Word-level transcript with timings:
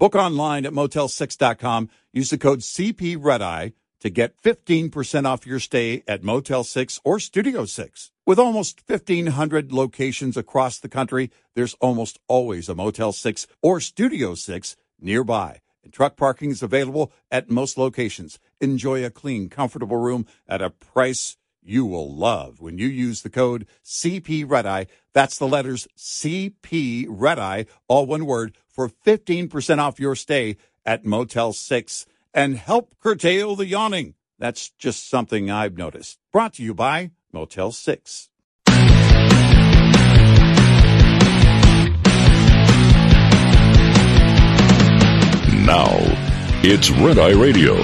Book 0.00 0.14
online 0.14 0.64
at 0.64 0.72
motel6.com. 0.72 1.90
Use 2.10 2.30
the 2.30 2.38
code 2.38 2.60
CP 2.60 3.18
Red 3.20 3.42
Eye 3.42 3.74
to 4.00 4.08
get 4.08 4.40
15% 4.42 5.26
off 5.26 5.46
your 5.46 5.60
stay 5.60 6.02
at 6.08 6.24
Motel 6.24 6.64
6 6.64 7.00
or 7.04 7.20
Studio 7.20 7.66
6. 7.66 8.10
With 8.24 8.38
almost 8.38 8.80
1,500 8.88 9.72
locations 9.74 10.38
across 10.38 10.78
the 10.78 10.88
country, 10.88 11.30
there's 11.54 11.74
almost 11.82 12.18
always 12.28 12.70
a 12.70 12.74
Motel 12.74 13.12
6 13.12 13.46
or 13.60 13.78
Studio 13.78 14.34
6 14.34 14.74
nearby. 14.98 15.60
And 15.84 15.92
truck 15.92 16.16
parking 16.16 16.50
is 16.50 16.62
available 16.62 17.12
at 17.30 17.50
most 17.50 17.76
locations. 17.76 18.38
Enjoy 18.58 19.04
a 19.04 19.10
clean, 19.10 19.50
comfortable 19.50 19.98
room 19.98 20.24
at 20.48 20.62
a 20.62 20.70
price 20.70 21.36
you 21.62 21.84
will 21.84 22.14
love 22.14 22.60
when 22.60 22.78
you 22.78 22.88
use 22.88 23.20
the 23.20 23.28
code 23.28 23.66
CP 23.84 24.48
Red 24.48 24.64
Eye. 24.64 24.86
That's 25.12 25.38
the 25.38 25.46
letters 25.46 25.86
CP 25.96 27.04
Red 27.08 27.38
Eye, 27.38 27.66
all 27.86 28.06
one 28.06 28.24
word, 28.24 28.56
for 28.80 28.88
15% 29.04 29.78
off 29.78 30.00
your 30.00 30.16
stay 30.16 30.56
at 30.86 31.04
Motel 31.04 31.52
6 31.52 32.06
and 32.32 32.56
help 32.56 32.94
curtail 32.98 33.54
the 33.54 33.66
yawning. 33.66 34.14
That's 34.38 34.70
just 34.70 35.10
something 35.10 35.50
I've 35.50 35.76
noticed. 35.76 36.18
Brought 36.32 36.54
to 36.54 36.62
you 36.62 36.72
by 36.72 37.10
Motel 37.30 37.72
6. 37.72 38.30
Now, 45.66 45.90
it's 46.62 46.90
Red 46.90 47.18
Eye 47.18 47.38
Radio. 47.38 47.76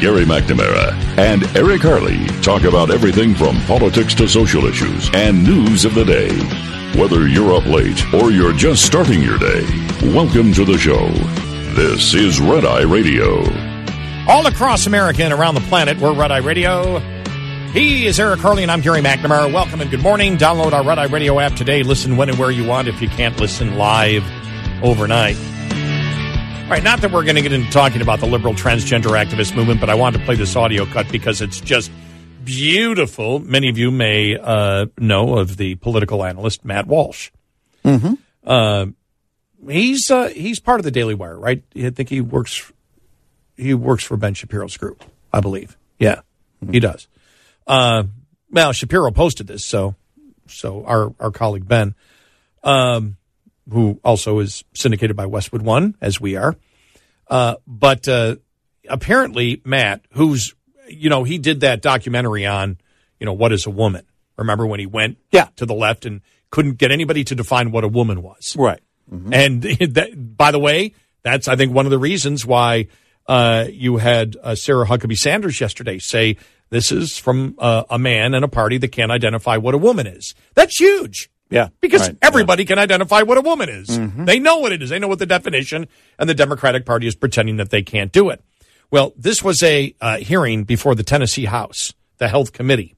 Gary 0.00 0.24
McNamara 0.24 0.92
and 1.18 1.44
Eric 1.54 1.82
Harley 1.82 2.26
talk 2.40 2.62
about 2.62 2.90
everything 2.90 3.34
from 3.34 3.60
politics 3.66 4.14
to 4.14 4.26
social 4.26 4.64
issues 4.64 5.10
and 5.12 5.44
news 5.44 5.84
of 5.84 5.94
the 5.94 6.04
day. 6.06 6.75
Whether 6.96 7.28
you're 7.28 7.54
up 7.54 7.66
late 7.66 8.02
or 8.14 8.30
you're 8.30 8.54
just 8.54 8.86
starting 8.86 9.20
your 9.20 9.36
day, 9.38 9.66
welcome 10.14 10.54
to 10.54 10.64
the 10.64 10.78
show. 10.78 11.08
This 11.74 12.14
is 12.14 12.40
Red 12.40 12.64
Eye 12.64 12.84
Radio. 12.84 13.44
All 14.26 14.46
across 14.46 14.86
America 14.86 15.22
and 15.22 15.30
around 15.30 15.56
the 15.56 15.60
planet, 15.60 15.98
we're 15.98 16.14
Red 16.14 16.32
Eye 16.32 16.38
Radio. 16.38 16.98
He 17.72 18.06
is 18.06 18.18
Eric 18.18 18.40
Harley, 18.40 18.62
and 18.62 18.72
I'm 18.72 18.80
Gary 18.80 19.02
McNamara. 19.02 19.52
Welcome 19.52 19.82
and 19.82 19.90
good 19.90 20.00
morning. 20.00 20.38
Download 20.38 20.72
our 20.72 20.82
Red 20.82 20.98
Eye 20.98 21.04
Radio 21.04 21.38
app 21.38 21.52
today. 21.52 21.82
Listen 21.82 22.16
when 22.16 22.30
and 22.30 22.38
where 22.38 22.50
you 22.50 22.66
want 22.66 22.88
if 22.88 23.02
you 23.02 23.08
can't 23.08 23.38
listen 23.38 23.76
live 23.76 24.24
overnight. 24.82 25.36
All 25.36 26.70
right, 26.70 26.82
not 26.82 27.02
that 27.02 27.12
we're 27.12 27.24
going 27.24 27.36
to 27.36 27.42
get 27.42 27.52
into 27.52 27.70
talking 27.70 28.00
about 28.00 28.20
the 28.20 28.26
liberal 28.26 28.54
transgender 28.54 29.22
activist 29.22 29.54
movement, 29.54 29.80
but 29.80 29.90
I 29.90 29.94
wanted 29.94 30.20
to 30.20 30.24
play 30.24 30.36
this 30.36 30.56
audio 30.56 30.86
cut 30.86 31.12
because 31.12 31.42
it's 31.42 31.60
just 31.60 31.90
beautiful. 32.46 33.40
Many 33.40 33.68
of 33.68 33.76
you 33.76 33.90
may 33.90 34.38
uh, 34.38 34.86
know 34.98 35.36
of 35.36 35.58
the 35.58 35.74
political 35.74 36.24
analyst 36.24 36.64
Matt 36.64 36.86
Walsh. 36.86 37.30
Mm-hmm. 37.84 38.14
Uh, 38.44 38.86
he's 39.68 40.10
uh, 40.10 40.28
he's 40.28 40.60
part 40.60 40.80
of 40.80 40.84
the 40.84 40.90
Daily 40.90 41.14
Wire, 41.14 41.38
right? 41.38 41.62
I 41.76 41.90
think 41.90 42.08
he 42.08 42.22
works 42.22 42.72
he 43.56 43.74
works 43.74 44.04
for 44.04 44.16
Ben 44.16 44.34
Shapiro's 44.34 44.76
group, 44.76 45.04
I 45.32 45.40
believe. 45.40 45.76
Yeah, 45.98 46.20
mm-hmm. 46.62 46.72
he 46.72 46.80
does. 46.80 47.08
Uh, 47.66 48.04
well, 48.50 48.72
Shapiro 48.72 49.10
posted 49.10 49.46
this, 49.46 49.66
so 49.66 49.94
so 50.46 50.84
our 50.86 51.12
our 51.20 51.30
colleague 51.30 51.68
Ben. 51.68 51.94
Um, 52.62 53.16
who 53.70 54.00
also 54.04 54.38
is 54.38 54.64
syndicated 54.74 55.16
by 55.16 55.26
Westwood 55.26 55.62
One, 55.62 55.96
as 56.00 56.20
we 56.20 56.36
are. 56.36 56.56
Uh, 57.28 57.56
but 57.66 58.06
uh, 58.08 58.36
apparently, 58.88 59.60
Matt, 59.64 60.02
who's, 60.12 60.54
you 60.88 61.10
know, 61.10 61.24
he 61.24 61.38
did 61.38 61.60
that 61.60 61.82
documentary 61.82 62.46
on, 62.46 62.78
you 63.18 63.26
know, 63.26 63.32
what 63.32 63.52
is 63.52 63.66
a 63.66 63.70
woman. 63.70 64.04
Remember 64.36 64.66
when 64.66 64.80
he 64.80 64.86
went 64.86 65.18
yeah. 65.32 65.48
to 65.56 65.66
the 65.66 65.74
left 65.74 66.04
and 66.04 66.20
couldn't 66.50 66.78
get 66.78 66.90
anybody 66.90 67.24
to 67.24 67.34
define 67.34 67.70
what 67.70 67.84
a 67.84 67.88
woman 67.88 68.22
was? 68.22 68.54
Right. 68.56 68.80
Mm-hmm. 69.10 69.32
And 69.32 69.62
that, 69.94 70.36
by 70.36 70.50
the 70.50 70.58
way, 70.58 70.94
that's, 71.22 71.48
I 71.48 71.56
think, 71.56 71.72
one 71.72 71.86
of 71.86 71.90
the 71.90 71.98
reasons 71.98 72.44
why 72.44 72.88
uh, 73.26 73.66
you 73.70 73.96
had 73.96 74.36
uh, 74.42 74.54
Sarah 74.54 74.86
Huckabee 74.86 75.18
Sanders 75.18 75.60
yesterday 75.60 75.98
say 75.98 76.36
this 76.70 76.92
is 76.92 77.18
from 77.18 77.54
uh, 77.58 77.84
a 77.90 77.98
man 77.98 78.34
and 78.34 78.44
a 78.44 78.48
party 78.48 78.78
that 78.78 78.88
can't 78.88 79.10
identify 79.10 79.56
what 79.56 79.74
a 79.74 79.78
woman 79.78 80.06
is. 80.06 80.34
That's 80.54 80.78
huge. 80.78 81.30
Yeah. 81.48 81.68
Because 81.80 82.08
right, 82.08 82.18
everybody 82.22 82.64
yeah. 82.64 82.68
can 82.68 82.78
identify 82.78 83.22
what 83.22 83.38
a 83.38 83.40
woman 83.40 83.68
is. 83.68 83.88
Mm-hmm. 83.88 84.24
They 84.24 84.38
know 84.38 84.58
what 84.58 84.72
it 84.72 84.82
is. 84.82 84.90
They 84.90 84.98
know 84.98 85.08
what 85.08 85.20
the 85.20 85.26
definition, 85.26 85.86
and 86.18 86.28
the 86.28 86.34
Democratic 86.34 86.84
Party 86.84 87.06
is 87.06 87.14
pretending 87.14 87.56
that 87.58 87.70
they 87.70 87.82
can't 87.82 88.10
do 88.10 88.30
it. 88.30 88.42
Well, 88.90 89.12
this 89.16 89.42
was 89.42 89.62
a 89.62 89.94
uh, 90.00 90.18
hearing 90.18 90.64
before 90.64 90.94
the 90.94 91.02
Tennessee 91.02 91.44
House, 91.44 91.92
the 92.18 92.28
Health 92.28 92.52
Committee, 92.52 92.94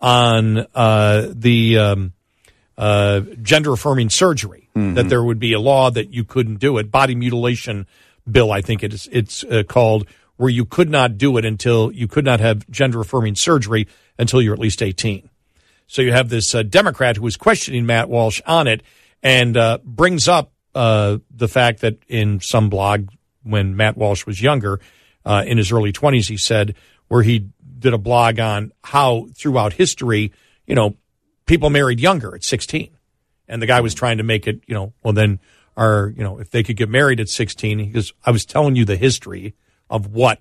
on 0.00 0.66
uh, 0.74 1.28
the 1.32 1.78
um, 1.78 2.12
uh, 2.76 3.20
gender 3.40 3.72
affirming 3.72 4.10
surgery, 4.10 4.68
mm-hmm. 4.76 4.94
that 4.94 5.08
there 5.08 5.22
would 5.22 5.38
be 5.38 5.52
a 5.52 5.60
law 5.60 5.90
that 5.90 6.10
you 6.10 6.24
couldn't 6.24 6.56
do 6.56 6.78
it. 6.78 6.90
Body 6.90 7.14
mutilation 7.14 7.86
bill, 8.30 8.52
I 8.52 8.60
think 8.60 8.82
it 8.82 8.92
is, 8.92 9.08
it's 9.10 9.44
uh, 9.44 9.62
called, 9.66 10.06
where 10.36 10.50
you 10.50 10.64
could 10.64 10.90
not 10.90 11.18
do 11.18 11.36
it 11.36 11.44
until 11.44 11.92
you 11.92 12.08
could 12.08 12.24
not 12.24 12.40
have 12.40 12.68
gender 12.70 13.00
affirming 13.00 13.34
surgery 13.34 13.88
until 14.18 14.42
you're 14.42 14.54
at 14.54 14.60
least 14.60 14.82
18. 14.82 15.28
So 15.86 16.02
you 16.02 16.12
have 16.12 16.28
this 16.28 16.54
uh, 16.54 16.62
Democrat 16.62 17.16
who 17.16 17.26
is 17.26 17.36
questioning 17.36 17.86
Matt 17.86 18.08
Walsh 18.08 18.40
on 18.46 18.66
it 18.66 18.82
and 19.22 19.56
uh, 19.56 19.78
brings 19.84 20.28
up 20.28 20.52
uh, 20.74 21.18
the 21.30 21.48
fact 21.48 21.80
that 21.80 21.98
in 22.08 22.40
some 22.40 22.70
blog 22.70 23.08
when 23.42 23.76
Matt 23.76 23.96
Walsh 23.96 24.24
was 24.24 24.40
younger, 24.40 24.80
uh, 25.24 25.44
in 25.46 25.58
his 25.58 25.72
early 25.72 25.92
20s, 25.92 26.28
he 26.28 26.36
said, 26.36 26.74
where 27.08 27.22
he 27.22 27.48
did 27.78 27.92
a 27.92 27.98
blog 27.98 28.38
on 28.38 28.72
how 28.82 29.26
throughout 29.34 29.72
history, 29.72 30.32
you 30.66 30.74
know, 30.74 30.96
people 31.46 31.70
married 31.70 32.00
younger 32.00 32.34
at 32.34 32.44
16. 32.44 32.90
And 33.48 33.60
the 33.60 33.66
guy 33.66 33.80
was 33.80 33.94
trying 33.94 34.18
to 34.18 34.22
make 34.22 34.46
it, 34.46 34.60
you 34.66 34.74
know, 34.74 34.92
well, 35.02 35.12
then, 35.12 35.40
are, 35.76 36.12
you 36.16 36.22
know, 36.22 36.38
if 36.38 36.50
they 36.50 36.62
could 36.62 36.76
get 36.76 36.88
married 36.88 37.20
at 37.20 37.28
16, 37.28 37.78
he 37.78 37.86
goes, 37.86 38.12
I 38.24 38.30
was 38.30 38.44
telling 38.44 38.76
you 38.76 38.84
the 38.84 38.96
history 38.96 39.54
of 39.90 40.06
what 40.06 40.38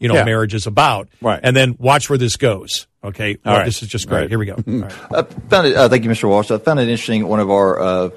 you 0.00 0.08
know, 0.08 0.14
yeah. 0.14 0.24
marriage 0.24 0.54
is 0.54 0.66
about. 0.66 1.08
Right. 1.20 1.38
And 1.40 1.54
then 1.54 1.76
watch 1.78 2.10
where 2.10 2.18
this 2.18 2.36
goes. 2.36 2.88
Okay. 3.04 3.36
All 3.44 3.52
right. 3.52 3.64
This 3.66 3.82
is 3.82 3.88
just 3.88 4.08
great. 4.08 4.22
Right. 4.22 4.28
Here 4.30 4.38
we 4.38 4.46
go. 4.46 4.56
Right. 4.66 4.92
I 5.12 5.22
found 5.22 5.66
it, 5.68 5.76
uh, 5.76 5.88
thank 5.88 6.02
you, 6.04 6.10
Mr. 6.10 6.28
Walsh. 6.28 6.50
I 6.50 6.58
found 6.58 6.80
it 6.80 6.88
interesting. 6.88 7.28
One 7.28 7.38
of 7.38 7.50
our 7.50 7.78
uh, 7.78 8.10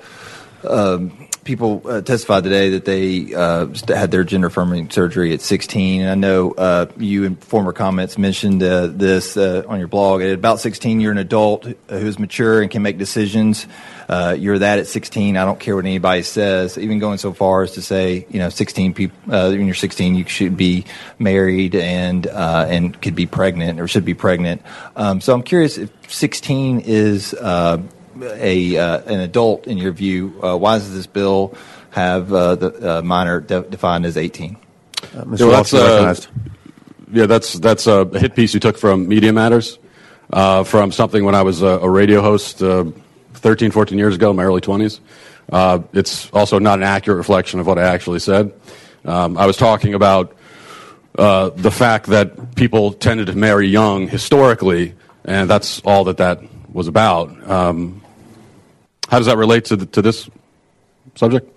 um, 0.67 1.27
people 1.43 1.81
uh, 1.85 2.01
testified 2.01 2.43
today 2.43 2.69
that 2.71 2.85
they 2.85 3.33
uh, 3.33 3.67
had 3.87 4.11
their 4.11 4.23
gender 4.23 4.47
affirming 4.47 4.89
surgery 4.89 5.33
at 5.33 5.41
16. 5.41 6.01
And 6.01 6.09
I 6.09 6.15
know 6.15 6.51
uh, 6.51 6.87
you 6.97 7.23
in 7.23 7.35
former 7.35 7.73
comments 7.73 8.17
mentioned 8.17 8.63
uh, 8.63 8.87
this 8.87 9.37
on 9.37 9.79
your 9.79 9.87
blog. 9.87 10.21
At 10.21 10.33
about 10.33 10.59
16, 10.59 10.99
you're 10.99 11.11
an 11.11 11.17
adult 11.17 11.67
who's 11.89 12.19
mature 12.19 12.61
and 12.61 12.71
can 12.71 12.81
make 12.81 12.97
decisions 12.97 13.67
uh, 14.09 14.35
you're 14.37 14.59
that 14.59 14.79
at 14.79 14.87
16. 14.87 15.37
I 15.37 15.45
don't 15.45 15.59
care 15.59 15.75
what 15.75 15.85
anybody 15.85 16.23
says. 16.23 16.77
Even 16.77 16.99
going 16.99 17.17
so 17.17 17.33
far 17.33 17.63
as 17.63 17.71
to 17.73 17.81
say, 17.81 18.25
you 18.29 18.39
know, 18.39 18.49
16 18.49 18.93
people 18.93 19.17
uh, 19.33 19.49
when 19.49 19.65
you're 19.65 19.75
16, 19.75 20.15
you 20.15 20.27
should 20.27 20.57
be 20.57 20.85
married 21.19 21.75
and 21.75 22.27
uh, 22.27 22.65
and 22.67 22.99
could 23.01 23.15
be 23.15 23.25
pregnant 23.25 23.79
or 23.79 23.87
should 23.87 24.05
be 24.05 24.13
pregnant. 24.13 24.61
Um, 24.95 25.21
so 25.21 25.33
I'm 25.33 25.43
curious 25.43 25.77
if 25.77 25.91
16 26.11 26.81
is 26.81 27.33
uh, 27.33 27.81
a 28.21 28.77
uh, 28.77 29.01
an 29.01 29.19
adult 29.19 29.67
in 29.67 29.77
your 29.77 29.91
view. 29.91 30.39
Uh, 30.41 30.57
why 30.57 30.77
does 30.77 30.93
this 30.93 31.07
bill 31.07 31.55
have 31.91 32.29
the 32.29 33.01
minor 33.03 33.39
de- 33.39 33.63
defined 33.63 34.05
as 34.05 34.17
18? 34.17 34.57
Mr. 35.01 35.39
Yeah, 35.39 35.45
well, 35.45 35.63
that's, 36.03 36.27
yeah, 37.11 37.25
that's 37.25 37.53
that's 37.53 37.87
a 37.87 38.05
hit 38.17 38.35
piece 38.35 38.53
you 38.53 38.59
took 38.59 38.77
from 38.77 39.07
Media 39.07 39.33
Matters. 39.33 39.77
from 40.31 40.91
something 40.91 41.23
when 41.23 41.35
I 41.35 41.43
was 41.43 41.61
a, 41.61 41.67
a 41.67 41.89
radio 41.89 42.21
host 42.21 42.59
13, 42.59 43.71
14 43.71 43.97
years 43.97 44.15
ago, 44.15 44.31
in 44.31 44.35
my 44.35 44.43
early 44.43 44.61
20s. 44.61 44.99
Uh, 45.51 45.79
it's 45.93 46.31
also 46.31 46.59
not 46.59 46.79
an 46.79 46.83
accurate 46.83 47.17
reflection 47.17 47.59
of 47.59 47.67
what 47.67 47.77
I 47.77 47.83
actually 47.83 48.19
said. 48.19 48.53
Um, 49.05 49.37
I 49.37 49.45
was 49.45 49.57
talking 49.57 49.93
about 49.93 50.35
uh, 51.17 51.49
the 51.49 51.71
fact 51.71 52.07
that 52.07 52.55
people 52.55 52.93
tended 52.93 53.27
to 53.27 53.35
marry 53.35 53.67
young 53.67 54.07
historically, 54.07 54.95
and 55.25 55.49
that's 55.49 55.81
all 55.81 56.05
that 56.05 56.17
that 56.17 56.41
was 56.71 56.87
about. 56.87 57.49
Um, 57.49 58.01
how 59.13 59.19
does 59.19 59.27
that 59.27 59.37
relate 59.37 59.65
to, 59.65 59.75
the, 59.75 59.85
to 59.85 60.01
this 60.01 60.27
subject? 61.13 61.47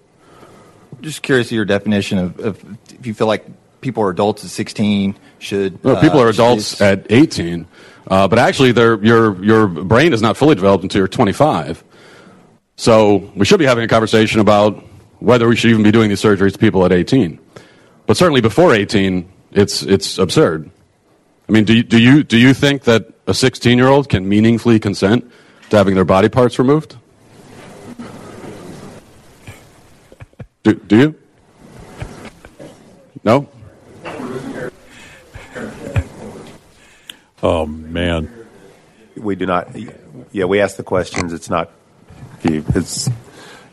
Just 1.00 1.22
curious 1.22 1.46
of 1.46 1.52
your 1.52 1.64
definition 1.64 2.18
of, 2.18 2.38
of, 2.38 2.62
if 2.92 3.06
you 3.06 3.14
feel 3.14 3.26
like 3.26 3.46
people 3.80 4.02
are 4.02 4.10
adults 4.10 4.44
at 4.44 4.50
16 4.50 5.16
should. 5.38 5.82
Well, 5.82 5.98
people 5.98 6.20
uh, 6.20 6.24
are 6.24 6.28
adults 6.28 6.82
at 6.82 7.06
18. 7.08 7.66
Uh, 8.08 8.28
but 8.28 8.38
actually, 8.38 8.72
your 8.72 9.42
your 9.42 9.66
brain 9.66 10.12
is 10.12 10.20
not 10.20 10.36
fully 10.36 10.54
developed 10.54 10.84
until 10.84 10.98
you're 10.98 11.08
25. 11.08 11.82
So 12.76 13.32
we 13.34 13.46
should 13.46 13.58
be 13.58 13.64
having 13.64 13.84
a 13.84 13.88
conversation 13.88 14.40
about 14.40 14.84
whether 15.20 15.48
we 15.48 15.56
should 15.56 15.70
even 15.70 15.82
be 15.82 15.90
doing 15.90 16.10
these 16.10 16.20
surgeries 16.20 16.52
to 16.52 16.58
people 16.58 16.84
at 16.84 16.92
18. 16.92 17.38
But 18.04 18.18
certainly 18.18 18.42
before 18.42 18.74
18, 18.74 19.26
It's 19.52 19.82
it's 19.82 20.18
absurd. 20.18 20.70
I 21.48 21.52
mean, 21.52 21.64
do 21.64 21.72
you, 21.72 21.82
do 21.82 21.98
you 21.98 22.22
do 22.22 22.36
you 22.36 22.52
think 22.52 22.84
that 22.84 23.14
a 23.26 23.32
16 23.32 23.78
year 23.78 23.88
old 23.88 24.10
can 24.10 24.28
meaningfully 24.28 24.78
consent 24.78 25.24
to 25.70 25.76
having 25.78 25.94
their 25.94 26.04
body 26.04 26.28
parts 26.28 26.58
removed? 26.58 26.96
Do, 30.66 30.74
do 30.74 30.98
you? 30.98 31.14
No? 33.22 33.48
Oh, 37.42 37.66
man. 37.66 38.32
We 39.14 39.36
do 39.36 39.44
not. 39.46 39.68
Yeah, 40.32 40.46
we 40.46 40.60
ask 40.60 40.76
the 40.76 40.82
questions. 40.82 41.34
It's 41.34 41.50
not. 41.50 41.70
It's 42.42 43.08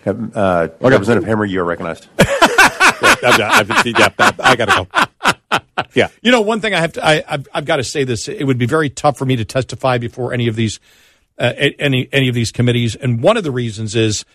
uh, 0.05 0.67
Representative 0.79 1.23
Hammer. 1.27 1.45
You 1.45 1.61
are 1.61 1.63
recognized. 1.63 2.07
I've, 2.19 3.39
I, 3.39 4.33
I 4.39 4.55
got 4.57 4.65
to 4.65 4.87
go. 5.49 5.59
Yeah. 5.95 6.09
You 6.21 6.31
know, 6.31 6.41
one 6.41 6.59
thing 6.59 6.75
I 6.75 6.81
have 6.81 6.93
to, 6.93 7.05
I, 7.05 7.23
I've, 7.27 7.47
I've 7.53 7.65
got 7.65 7.77
to 7.77 7.83
say 7.83 8.03
this. 8.03 8.27
It 8.27 8.43
would 8.43 8.59
be 8.59 8.67
very 8.67 8.89
tough 8.89 9.17
for 9.17 9.25
me 9.25 9.37
to 9.37 9.45
testify 9.45 9.97
before 9.97 10.33
any 10.33 10.49
of 10.49 10.55
these, 10.55 10.79
uh, 11.39 11.53
any 11.57 12.07
any 12.11 12.27
of 12.27 12.35
these 12.35 12.51
committees, 12.51 12.95
and 12.95 13.23
one 13.23 13.37
of 13.37 13.43
the 13.43 13.51
reasons 13.51 13.95
is 13.95 14.25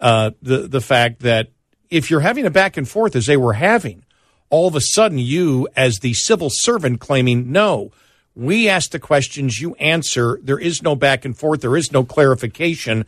uh, 0.00 0.30
the 0.42 0.66
the 0.66 0.80
fact 0.80 1.20
that 1.20 1.50
if 1.90 2.10
you're 2.10 2.20
having 2.20 2.44
a 2.46 2.50
back 2.50 2.76
and 2.76 2.88
forth 2.88 3.14
as 3.16 3.26
they 3.26 3.36
were 3.36 3.54
having, 3.54 4.04
all 4.50 4.68
of 4.68 4.74
a 4.74 4.80
sudden 4.80 5.18
you, 5.18 5.68
as 5.76 5.98
the 5.98 6.14
civil 6.14 6.48
servant, 6.50 7.00
claiming 7.00 7.52
no. 7.52 7.90
We 8.34 8.68
ask 8.68 8.90
the 8.90 8.98
questions, 9.00 9.60
you 9.60 9.74
answer. 9.76 10.38
There 10.42 10.58
is 10.58 10.82
no 10.82 10.94
back 10.94 11.24
and 11.24 11.36
forth. 11.36 11.60
There 11.60 11.76
is 11.76 11.90
no 11.92 12.04
clarification. 12.04 13.04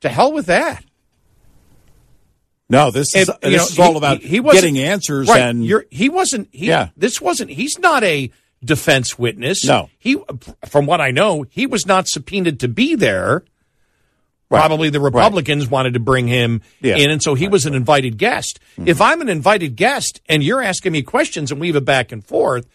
To 0.00 0.08
hell 0.08 0.32
with 0.32 0.46
that. 0.46 0.84
No, 2.68 2.90
this 2.90 3.14
is 3.14 3.28
And, 3.42 3.52
this 3.52 3.60
know, 3.60 3.66
is 3.72 3.78
all 3.78 3.92
he- 3.92 3.98
about 3.98 4.20
he- 4.20 4.28
he 4.28 4.40
getting 4.40 4.78
answers 4.78 5.28
right. 5.28 5.40
and 5.42 5.64
You're, 5.64 5.84
he 5.90 6.08
wasn't. 6.08 6.48
He, 6.52 6.66
Yeah. 6.68 6.88
this 6.96 7.20
wasn't. 7.20 7.50
He's 7.50 7.78
not 7.78 8.02
a 8.04 8.30
defense 8.64 9.18
witness. 9.18 9.64
No. 9.64 9.90
he. 9.98 10.16
From 10.66 10.86
what 10.86 11.00
I 11.00 11.10
know, 11.10 11.44
he 11.50 11.66
was 11.66 11.84
not 11.86 12.08
subpoenaed 12.08 12.60
to 12.60 12.68
be 12.68 12.94
there. 12.94 13.44
Right. 14.54 14.60
Probably 14.60 14.90
the 14.90 15.00
Republicans 15.00 15.68
wanted 15.68 15.94
to 15.94 16.00
bring 16.00 16.26
him 16.28 16.62
Yeah. 16.80 16.96
in, 16.96 17.10
and 17.10 17.22
so 17.22 17.34
he 17.34 17.48
was 17.48 17.66
an 17.66 17.74
invited 17.74 18.16
guest. 18.18 18.60
Mm-hmm. 18.78 18.88
If 18.88 19.00
I'm 19.00 19.20
an 19.20 19.28
invited 19.28 19.76
guest 19.76 20.20
and 20.28 20.42
you're 20.42 20.62
asking 20.62 20.92
me 20.92 21.02
questions 21.02 21.50
and 21.52 21.60
we 21.60 21.66
have 21.68 21.76
a 21.76 21.80
back 21.80 22.12
and 22.12 22.24
forth, 22.24 22.66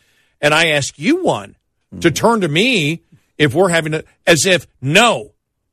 and 0.41 0.53
I 0.53 0.67
ask 0.69 0.97
you 0.99 1.23
one 1.23 1.55
Mm-hmm. 1.91 2.01
to 2.01 2.11
turn 2.11 2.41
to 2.41 2.47
me 2.47 3.01
if 3.37 3.55
we're 3.55 3.69
having 3.69 3.95
a, 3.95 4.03
as 4.27 4.45
if 4.45 4.67
no, 4.79 5.31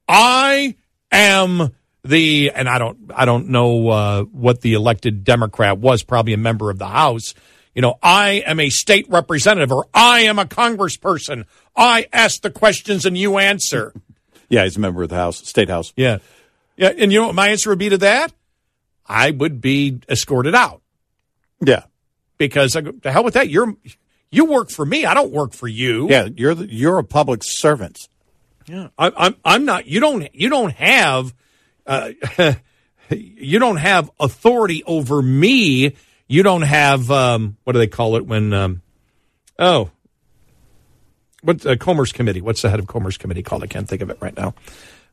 I 0.09 0.77
am 1.13 1.75
the 2.05 2.53
and 2.55 2.69
I 2.69 2.79
don't 2.79 3.11
I 3.15 3.25
don't 3.27 3.49
know 3.49 3.89
uh, 3.89 4.23
what 4.23 4.61
the 4.63 4.75
elected 4.75 5.25
Democrat 5.25 5.79
was, 5.79 6.03
probably 6.03 6.33
a 6.33 6.39
member 6.39 6.71
of 6.71 6.79
the 6.79 6.87
House. 6.87 7.35
You 7.75 7.83
know, 7.83 7.99
I 8.03 8.43
am 8.47 8.59
a 8.61 8.71
state 8.71 9.07
representative 9.11 9.71
or 9.73 9.87
I 9.93 10.21
am 10.21 10.39
a 10.39 10.47
congressperson. 10.47 11.45
I 11.77 12.07
ask 12.13 12.41
the 12.41 12.51
questions 12.51 13.05
and 13.05 13.19
you 13.19 13.37
answer. 13.37 13.93
Yeah, 14.49 14.65
he's 14.65 14.77
a 14.77 14.81
member 14.81 15.03
of 15.03 15.09
the 15.09 15.17
House, 15.17 15.47
State 15.49 15.69
House. 15.69 15.93
Yeah. 15.97 16.19
Yeah, 16.77 16.93
and 16.97 17.13
you 17.13 17.21
know 17.21 17.27
what 17.27 17.35
my 17.35 17.49
answer 17.49 17.71
would 17.71 17.79
be 17.79 17.89
to 17.89 17.99
that? 17.99 18.33
I 19.07 19.31
would 19.31 19.61
be 19.61 20.01
escorted 20.09 20.55
out 20.55 20.83
Yeah, 21.61 21.85
because 22.39 22.77
I 22.77 22.81
go, 22.83 22.93
to 22.93 23.11
hell 23.13 23.25
with 23.25 23.35
that. 23.35 23.49
You're 23.49 23.75
you 24.31 24.45
work 24.47 24.71
for 24.71 24.85
me. 24.85 25.07
I 25.07 25.15
don't 25.15 25.31
work 25.33 25.53
for 25.53 25.69
you. 25.69 26.09
yeah, 26.11 26.29
you're 26.37 26.55
the, 26.55 26.67
you're 26.71 26.99
a 26.99 27.05
public 27.05 27.43
servant. 27.45 28.09
Yeah, 28.67 28.89
I, 28.99 29.13
I'm. 29.17 29.37
I'm 29.45 29.65
not. 29.65 29.87
You 29.87 30.01
don't. 30.01 30.29
You 30.35 30.49
don't 30.51 30.73
have. 30.73 31.33
Uh, 31.87 32.11
you 33.11 33.59
don't 33.61 33.77
have 33.77 34.11
authority 34.19 34.83
over 34.85 35.23
me. 35.23 35.95
You 36.27 36.43
don't 36.43 36.63
have. 36.63 37.11
Um, 37.11 37.57
what 37.65 37.73
do 37.75 37.79
they 37.79 37.87
call 37.87 38.17
it 38.17 38.27
when? 38.27 38.53
Um, 38.53 38.83
oh, 39.59 39.91
what 41.47 41.65
uh, 41.67 41.77
Comer's 41.77 42.13
committee? 42.13 42.41
What's 42.41 42.63
the 42.63 42.71
head 42.71 42.79
of 42.81 42.87
Comer's 42.87 43.17
committee 43.17 43.43
called? 43.43 43.63
I 43.63 43.67
can't 43.67 43.89
think 43.89 44.03
of 44.03 44.11
it 44.11 44.19
right 44.21 44.37
now. 44.37 44.55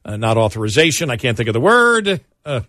Uh, 0.05 0.17
not 0.17 0.35
authorization. 0.37 1.09
I 1.09 1.15
can't 1.17 1.37
think 1.37 1.47
of 1.47 1.53
the 1.53 1.61
word. 1.61 2.19
Uh, 2.45 2.61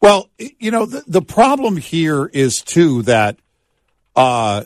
Well, 0.00 0.28
you 0.58 0.70
know, 0.72 0.84
the, 0.84 1.04
the 1.06 1.22
problem 1.22 1.76
here 1.76 2.26
is 2.26 2.60
too 2.60 3.02
that 3.02 3.38
uh, 4.16 4.64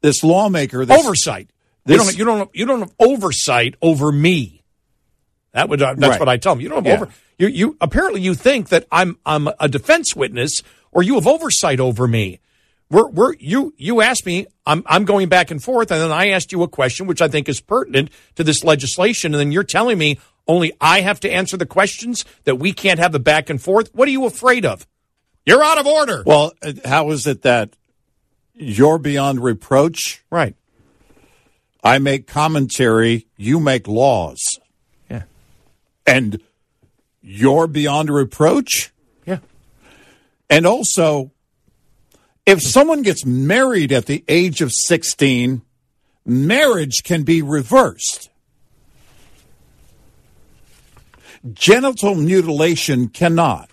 this 0.00 0.24
lawmaker, 0.24 0.84
this, 0.86 0.98
oversight. 0.98 1.50
this- 1.84 1.96
you 1.96 1.98
don't. 1.98 2.18
You 2.18 2.24
don't. 2.24 2.50
You 2.54 2.66
don't 2.66 2.80
have 2.80 2.94
oversight 2.98 3.74
over 3.82 4.10
me. 4.10 4.62
That 5.52 5.68
would. 5.68 5.82
Uh, 5.82 5.94
that's 5.94 6.10
Right. 6.12 6.20
what 6.20 6.28
I 6.28 6.36
tell 6.38 6.54
them. 6.54 6.62
You 6.62 6.68
don't 6.70 6.86
have 6.86 6.86
Yeah. 6.86 7.02
over. 7.02 7.12
You. 7.38 7.48
You 7.48 7.76
apparently 7.80 8.20
you 8.22 8.34
think 8.34 8.70
that 8.70 8.86
I'm. 8.90 9.18
I'm 9.26 9.48
a 9.60 9.68
defense 9.68 10.16
witness, 10.16 10.62
or 10.90 11.02
you 11.02 11.14
have 11.14 11.26
oversight 11.26 11.78
over 11.80 12.08
me. 12.08 12.40
We're. 12.90 13.08
We're. 13.08 13.34
You. 13.34 13.74
You 13.76 14.00
asked 14.00 14.26
me. 14.26 14.46
I'm. 14.64 14.82
I'm 14.86 15.04
going 15.04 15.28
back 15.28 15.50
and 15.50 15.62
forth, 15.62 15.90
and 15.90 16.00
then 16.00 16.12
I 16.12 16.28
asked 16.28 16.52
you 16.52 16.62
a 16.62 16.68
question, 16.68 17.06
which 17.06 17.20
I 17.22 17.28
think 17.28 17.48
is 17.48 17.60
pertinent 17.60 18.10
to 18.36 18.44
this 18.44 18.62
legislation, 18.64 19.34
and 19.34 19.40
then 19.40 19.52
you're 19.52 19.64
telling 19.64 19.98
me 19.98 20.18
only 20.48 20.72
I 20.80 21.00
have 21.00 21.18
to 21.20 21.30
answer 21.30 21.56
the 21.56 21.66
questions 21.66 22.24
that 22.44 22.56
we 22.56 22.72
can't 22.72 23.00
have 23.00 23.14
a 23.14 23.18
back 23.18 23.50
and 23.50 23.60
forth. 23.60 23.90
What 23.94 24.06
are 24.06 24.12
you 24.12 24.24
afraid 24.26 24.64
of? 24.64 24.86
You're 25.44 25.62
out 25.62 25.78
of 25.78 25.86
order. 25.86 26.22
Well, 26.24 26.52
how 26.84 27.10
is 27.10 27.26
it 27.26 27.42
that 27.42 27.70
you're 28.54 28.98
beyond 28.98 29.42
reproach? 29.42 30.22
right. 30.30 30.54
I 31.84 31.98
make 31.98 32.26
commentary, 32.26 33.26
you 33.36 33.60
make 33.60 33.86
laws, 33.86 34.40
Yeah. 35.08 35.22
and 36.04 36.40
you're 37.22 37.68
beyond 37.68 38.10
reproach. 38.10 38.92
Yeah. 39.24 39.38
And 40.50 40.66
also, 40.66 41.30
if 42.46 42.62
someone 42.62 43.02
gets 43.02 43.26
married 43.26 43.92
at 43.92 44.06
the 44.06 44.24
age 44.28 44.62
of 44.62 44.72
16, 44.72 45.62
marriage 46.24 47.02
can 47.02 47.24
be 47.24 47.42
reversed. 47.42 48.30
Genital 51.52 52.14
mutilation 52.14 53.08
cannot. 53.08 53.68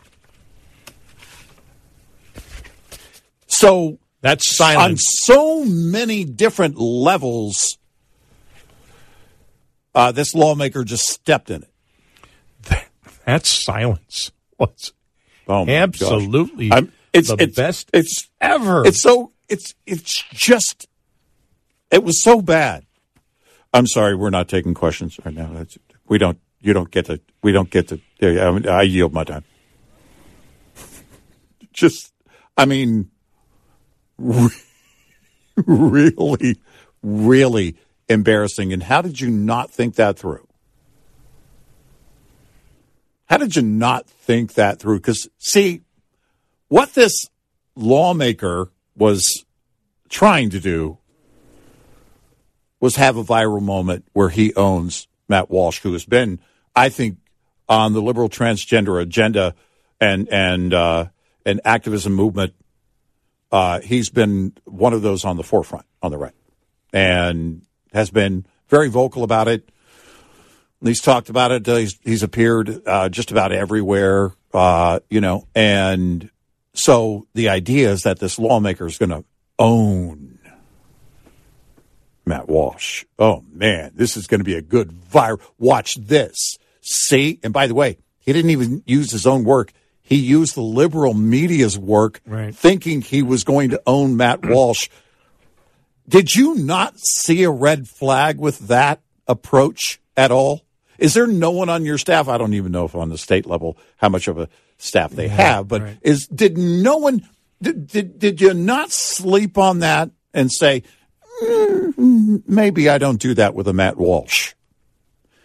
So, 3.48 4.00
That's 4.22 4.60
on 4.60 4.98
so 4.98 5.64
many 5.64 6.24
different 6.26 6.78
levels, 6.78 7.78
uh, 9.94 10.12
this 10.12 10.34
lawmaker 10.34 10.84
just 10.84 11.08
stepped 11.08 11.52
in 11.52 11.64
it. 11.64 11.70
That's 13.26 13.50
silence. 13.50 14.32
What's 14.58 14.92
Oh 15.48 15.68
absolutely 15.68 16.72
it's 17.14 17.30
the 17.30 17.44
it's 17.44 17.56
best 17.56 17.90
It's 17.94 18.30
ever. 18.42 18.86
It's 18.86 19.02
so 19.02 19.32
it's 19.48 19.76
it's 19.86 20.24
just 20.34 20.88
it 21.92 22.04
was 22.04 22.24
so 22.24 22.42
bad. 22.42 22.86
I'm 23.72 23.86
sorry, 23.88 24.16
we're 24.16 24.32
not 24.32 24.50
taking 24.50 24.74
questions 24.74 25.20
right 25.24 25.34
now. 25.34 25.52
That's, 25.54 25.78
we 26.08 26.18
don't. 26.18 26.40
You 26.60 26.74
don't 26.74 26.90
get 26.90 27.06
to. 27.06 27.22
We 27.44 27.52
don't 27.52 27.70
get 27.70 27.90
to. 27.90 28.00
I, 28.22 28.52
mean, 28.52 28.68
um, 28.68 28.74
I 28.74 28.82
yield 28.82 29.14
my 29.14 29.24
time. 29.24 29.44
Just, 31.74 32.14
I 32.58 32.66
mean, 32.66 33.12
re- 34.18 34.50
really, 35.66 36.58
really 37.04 37.76
embarrassing. 38.10 38.74
And 38.74 38.82
how 38.82 39.02
did 39.02 39.20
you 39.20 39.30
not 39.30 39.70
think 39.70 39.96
that 39.96 40.18
through? 40.18 40.48
How 43.26 43.38
did 43.38 43.56
you 43.56 43.62
not 43.62 44.08
think 44.08 44.54
that 44.54 44.80
through? 44.80 45.00
Because 45.00 45.28
see, 45.38 45.83
what 46.74 46.96
this 46.96 47.30
lawmaker 47.76 48.72
was 48.96 49.46
trying 50.10 50.50
to 50.50 50.60
do 50.60 50.98
was 52.80 52.96
have 52.96 53.16
a 53.16 53.24
viral 53.24 53.62
moment 53.62 54.06
where 54.14 54.30
he 54.30 54.56
owns 54.56 55.08
Matt 55.30 55.52
Walsh, 55.52 55.82
who 55.82 55.94
has 55.94 56.04
been, 56.04 56.40
I 56.76 56.90
think, 56.90 57.20
on 57.70 57.94
the 57.94 58.02
liberal 58.02 58.28
transgender 58.28 59.00
agenda 59.00 59.54
and 60.02 60.28
and 60.30 60.74
uh, 60.74 61.06
and 61.46 61.62
activism 61.64 62.14
movement. 62.14 62.56
Uh, 63.52 63.80
he's 63.82 64.10
been 64.10 64.54
one 64.66 64.94
of 64.94 65.04
those 65.04 65.26
on 65.26 65.38
the 65.38 65.44
forefront 65.44 65.86
on 66.02 66.10
the 66.10 66.18
right, 66.18 66.34
and 66.92 67.62
has 67.94 68.10
been 68.10 68.48
very 68.68 68.90
vocal 68.90 69.24
about 69.24 69.48
it. 69.48 69.70
He's 70.84 71.02
talked 71.02 71.30
about 71.30 71.52
it. 71.52 71.68
He's, 71.68 72.00
he's 72.04 72.24
appeared 72.24 72.82
uh, 72.88 73.10
just 73.10 73.30
about 73.30 73.52
everywhere, 73.52 74.32
uh, 74.56 75.02
you 75.12 75.22
know. 75.22 75.48
And 75.54 76.32
so 76.74 77.28
the 77.34 77.50
idea 77.50 77.92
is 77.92 78.04
that 78.04 78.20
this 78.20 78.38
lawmaker 78.40 78.86
is 78.88 78.98
going 78.98 79.10
to 79.10 79.24
own 79.60 80.40
Matt 82.26 82.48
Walsh. 82.48 83.06
Oh 83.20 83.44
man, 83.52 83.92
this 83.96 84.16
is 84.18 84.28
going 84.28 84.40
to 84.40 84.46
be 84.46 84.56
a 84.56 84.62
good 84.62 84.90
viral. 85.12 85.40
Watch 85.60 85.96
this. 85.96 86.58
See, 86.82 87.40
and 87.44 87.54
by 87.54 87.68
the 87.68 87.76
way, 87.76 87.98
he 88.20 88.34
didn't 88.34 88.52
even 88.52 88.84
use 88.86 89.12
his 89.12 89.26
own 89.28 89.44
work. 89.44 89.72
He 90.02 90.16
used 90.18 90.56
the 90.56 90.62
liberal 90.62 91.14
media's 91.14 91.78
work, 91.78 92.22
Right. 92.26 92.54
thinking 92.54 93.02
he 93.02 93.22
was 93.22 93.44
going 93.44 93.70
to 93.72 93.82
own 93.86 94.18
Matt 94.18 94.46
Walsh. 94.46 94.90
Did 96.08 96.36
you 96.36 96.56
not 96.56 96.96
see 97.00 97.44
a 97.44 97.50
red 97.50 97.88
flag 97.88 98.38
with 98.38 98.60
that 98.68 99.02
approach 99.28 100.02
at 100.18 100.32
all? 100.32 100.62
Is 100.98 101.14
there 101.14 101.28
no 101.28 101.52
one 101.52 101.70
on 101.70 101.86
your 101.86 101.98
staff? 101.98 102.28
I 102.28 102.38
don't 102.38 102.54
even 102.54 102.72
know 102.72 102.86
if 102.86 102.96
on 102.96 103.10
the 103.10 103.18
state 103.18 103.46
level 103.46 103.78
how 103.98 104.10
much 104.10 104.28
of 104.28 104.38
a 104.38 104.50
staff 104.84 105.12
they 105.12 105.30
have, 105.30 105.68
but 105.68 105.82
right. 105.82 105.98
is 106.02 106.28
did 106.28 106.58
no 106.58 106.98
one 106.98 107.28
did, 107.62 107.88
did, 107.88 108.20
did 108.20 108.42
you 108.42 108.54
not 108.54 108.92
sleep 108.92 109.58
on 109.58 109.80
that 109.80 110.12
and 110.34 110.52
say, 110.52 110.84
mm, 111.42 112.44
maybe 112.46 112.90
I 112.90 112.98
don't 112.98 113.20
do 113.20 113.34
that 113.36 113.56
with 113.56 113.68
a 113.68 113.74
Matt 113.74 113.98
Walsh? 113.98 114.54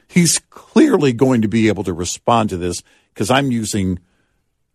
He's 0.09 0.41
clearly 0.51 1.13
going 1.13 1.43
to 1.43 1.49
be 1.49 1.69
able 1.69 1.85
to 1.85 1.93
respond 1.93 2.51
to 2.51 2.57
this 2.57 2.83
because 3.15 3.31
I'm 3.31 3.53
using 3.53 4.01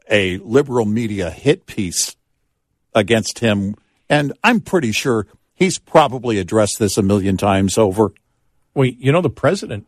a 0.10 0.38
liberal 0.38 0.86
media 0.86 1.30
hit 1.30 1.66
piece 1.66 2.16
against 2.96 3.40
him, 3.40 3.76
and 4.10 4.32
I'm 4.44 4.62
pretty 4.62 4.92
sure 4.92 5.28
he's 5.54 5.80
probably 5.80 6.40
addressed 6.40 6.80
this 6.80 6.98
a 6.98 7.04
million 7.04 7.36
times 7.36 7.78
over. 7.78 8.14
Well, 8.74 8.88
you 8.88 9.12
know, 9.12 9.22
the 9.22 9.30
president 9.30 9.88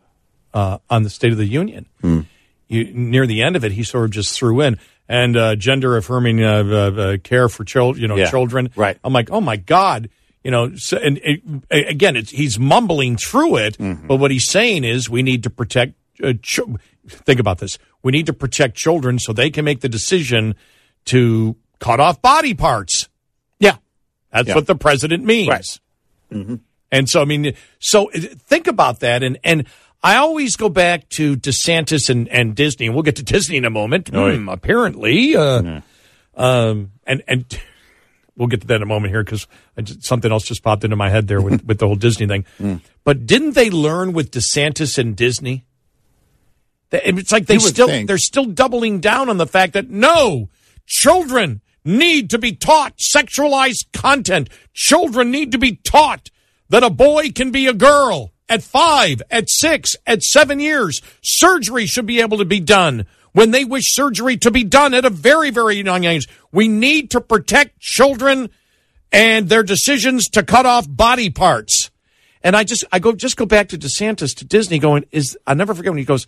uh, 0.53 0.79
on 0.89 1.03
the 1.03 1.09
State 1.09 1.31
of 1.31 1.37
the 1.37 1.45
Union, 1.45 1.85
Hmm. 2.01 2.21
You, 2.67 2.91
near 2.93 3.25
the 3.27 3.41
end 3.43 3.55
of 3.55 3.63
it, 3.63 3.71
he 3.71 3.83
sort 3.83 4.05
of 4.05 4.11
just 4.11 4.37
threw 4.37 4.61
in 4.61 4.77
and 5.07 5.37
uh, 5.37 5.55
gender 5.55 5.97
affirming 5.97 6.43
uh, 6.43 6.63
uh, 6.65 6.75
uh, 7.01 7.17
care 7.17 7.47
for 7.49 7.63
children, 7.63 8.01
you 8.01 8.07
know, 8.07 8.15
Yeah, 8.15 8.29
children. 8.29 8.69
right. 8.75 8.97
I'm 9.03 9.13
like, 9.13 9.29
oh 9.31 9.41
my 9.41 9.55
god, 9.57 10.09
you 10.43 10.51
know. 10.51 10.75
So, 10.75 10.97
and 10.97 11.19
it, 11.23 11.41
again, 11.69 12.15
it's, 12.15 12.31
he's 12.31 12.57
mumbling 12.57 13.17
through 13.17 13.57
it, 13.57 13.77
Mm-hmm. 13.77 14.07
but 14.07 14.15
what 14.17 14.31
he's 14.31 14.49
saying 14.49 14.83
is 14.83 15.09
we 15.09 15.21
need 15.23 15.43
to 15.43 15.49
protect. 15.49 15.93
Uh, 16.23 16.33
ch- 16.41 16.59
think 17.07 17.39
about 17.39 17.59
this: 17.59 17.77
we 18.01 18.11
need 18.11 18.25
to 18.27 18.33
protect 18.33 18.75
children 18.77 19.19
so 19.19 19.31
they 19.33 19.49
can 19.51 19.63
make 19.65 19.81
the 19.81 19.89
decision 19.89 20.55
to 21.05 21.55
cut 21.79 21.99
off 21.99 22.21
body 22.21 22.53
parts. 22.53 23.09
Yeah. 23.59 23.75
That's 24.31 24.47
Yeah. 24.47 24.55
what 24.55 24.65
the 24.65 24.75
president 24.75 25.23
means. 25.23 25.49
Right. 25.49 25.79
Mm-hmm. 26.31 26.55
And 26.91 27.09
so, 27.09 27.21
I 27.21 27.25
mean, 27.25 27.53
so 27.79 28.09
uh, 28.11 28.19
think 28.19 28.67
about 28.67 29.01
that. 29.01 29.21
And, 29.23 29.37
and 29.43 29.67
I 30.05 30.17
always 30.17 30.55
go 30.55 30.69
back 30.69 31.09
to 31.09 31.35
DeSantis 31.35 32.11
and, 32.11 32.29
and 32.29 32.53
Disney, 32.53 32.85
and 32.85 32.93
we'll 32.93 33.01
get 33.01 33.15
to 33.15 33.23
Disney 33.23 33.57
in 33.57 33.65
a 33.65 33.71
moment. 33.71 34.09
Hmm, 34.09 34.49
apparently, 34.49 35.35
uh, 35.35 35.63
um, 36.35 36.91
and, 37.07 37.23
and 37.27 37.59
we'll 38.37 38.47
get 38.47 38.61
to 38.61 38.67
that 38.67 38.75
in 38.75 38.83
a 38.83 38.85
moment 38.85 39.11
here 39.11 39.23
because 39.23 39.47
something 40.01 40.31
else 40.31 40.43
just 40.43 40.61
popped 40.61 40.83
into 40.83 40.95
my 40.95 41.09
head 41.09 41.27
there 41.27 41.41
with, 41.41 41.65
with 41.65 41.79
the 41.79 41.87
whole 41.87 41.95
Disney 41.95 42.27
thing. 42.27 42.45
But 43.03 43.25
didn't 43.25 43.55
they 43.55 43.71
learn 43.71 44.13
with 44.13 44.29
DeSantis 44.29 44.99
and 44.99 45.15
Disney? 45.15 45.65
It's 46.91 47.31
like 47.31 47.47
they 47.47 47.57
still 47.57 47.87
think. 47.87 48.07
they're 48.07 48.19
still 48.19 48.45
doubling 48.45 48.99
down 48.99 49.27
on 49.27 49.37
the 49.37 49.47
fact 49.47 49.73
that 49.73 49.89
no 49.89 50.49
children 50.85 51.61
need 51.83 52.29
to 52.29 52.37
be 52.37 52.51
taught 52.55 52.99
sexualized 52.99 53.91
content. 53.91 54.51
Children 54.75 55.31
need 55.31 55.51
to 55.51 55.57
be 55.57 55.77
taught 55.77 56.29
that 56.69 56.83
a 56.83 56.91
boy 56.91 57.31
can 57.31 57.49
be 57.49 57.65
a 57.65 57.73
girl 57.73 58.34
at 58.49 58.63
five, 58.63 59.21
at 59.31 59.49
six, 59.49 59.95
at 60.05 60.23
seven 60.23 60.59
years. 60.59 61.01
Surgery 61.21 61.85
should 61.85 62.05
be 62.05 62.21
able 62.21 62.37
to 62.37 62.45
be 62.45 62.59
done 62.59 63.05
when 63.33 63.51
they 63.51 63.65
wish 63.65 63.93
surgery 63.93 64.37
to 64.37 64.51
be 64.51 64.63
done 64.63 64.93
at 64.93 65.05
a 65.05 65.09
very, 65.09 65.49
very 65.49 65.75
young 65.75 66.05
age. 66.05 66.27
We 66.51 66.67
need 66.67 67.11
to 67.11 67.21
protect 67.21 67.79
children 67.79 68.49
and 69.11 69.49
their 69.49 69.63
decisions 69.63 70.29
to 70.29 70.43
cut 70.43 70.65
off 70.65 70.85
body 70.89 71.29
parts. 71.29 71.91
And 72.41 72.55
I 72.55 72.63
just, 72.63 72.83
I 72.91 72.99
go, 72.99 73.13
just 73.13 73.37
go 73.37 73.45
back 73.45 73.69
to 73.69 73.77
DeSantis 73.77 74.35
to 74.37 74.45
Disney 74.45 74.79
going, 74.79 75.05
is, 75.11 75.37
I 75.47 75.53
never 75.53 75.73
forget 75.73 75.91
when 75.91 75.97
he 75.99 76.05
goes, 76.05 76.27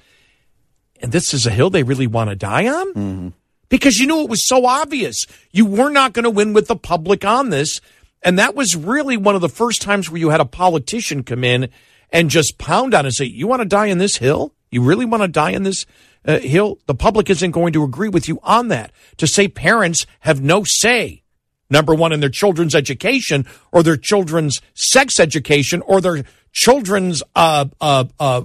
and 1.00 1.12
this 1.12 1.33
is 1.33 1.45
a 1.45 1.51
hill 1.51 1.69
they 1.69 1.83
really 1.83 2.07
want 2.07 2.29
to 2.29 2.36
die 2.36 2.67
on? 2.67 2.93
Mm-hmm. 2.93 3.27
Because 3.69 4.00
you 4.00 4.07
knew 4.07 4.21
it 4.21 4.29
was 4.29 4.47
so 4.47 4.65
obvious. 4.65 5.27
You 5.51 5.65
were 5.65 5.89
not 5.89 6.13
going 6.13 6.24
to 6.24 6.29
win 6.29 6.53
with 6.53 6.67
the 6.67 6.75
public 6.75 7.24
on 7.24 7.50
this. 7.50 7.81
And 8.24 8.39
that 8.39 8.55
was 8.55 8.75
really 8.75 9.15
one 9.15 9.36
of 9.36 9.41
the 9.41 9.50
first 9.50 9.81
times 9.81 10.09
where 10.09 10.19
you 10.19 10.29
had 10.29 10.41
a 10.41 10.45
politician 10.45 11.24
come 11.24 11.43
in 11.43 11.69
and 12.11 12.29
just 12.29 12.57
pound 12.57 12.93
on 12.93 13.05
and 13.05 13.13
say, 13.13 13.25
You 13.25 13.47
want 13.47 13.61
to 13.61 13.67
die 13.67 13.87
in 13.87 13.97
this 13.97 14.17
hill? 14.17 14.53
You 14.71 14.81
really 14.81 15.05
want 15.05 15.23
to 15.23 15.27
die 15.27 15.51
in 15.51 15.63
this 15.63 15.85
uh, 16.25 16.39
hill? 16.39 16.79
The 16.87 16.95
public 16.95 17.29
isn't 17.29 17.51
going 17.51 17.73
to 17.73 17.83
agree 17.83 18.09
with 18.09 18.27
you 18.27 18.39
on 18.43 18.67
that. 18.69 18.91
To 19.17 19.27
say 19.27 19.47
parents 19.47 20.05
have 20.21 20.41
no 20.41 20.63
say 20.65 21.23
number 21.69 21.93
one, 21.93 22.11
in 22.11 22.19
their 22.19 22.29
children's 22.29 22.75
education 22.75 23.45
or 23.71 23.83
their 23.83 23.97
children's 23.97 24.61
sex 24.73 25.19
education 25.19 25.81
or 25.81 26.01
their 26.01 26.23
children's 26.51 27.23
uh, 27.35 27.65
uh, 27.81 28.05
uh, 28.19 28.43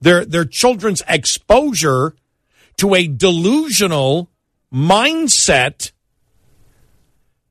their 0.00 0.24
their 0.24 0.44
children's 0.44 1.02
exposure 1.08 2.14
to 2.76 2.94
a 2.94 3.06
delusional 3.06 4.30
mindset 4.72 5.92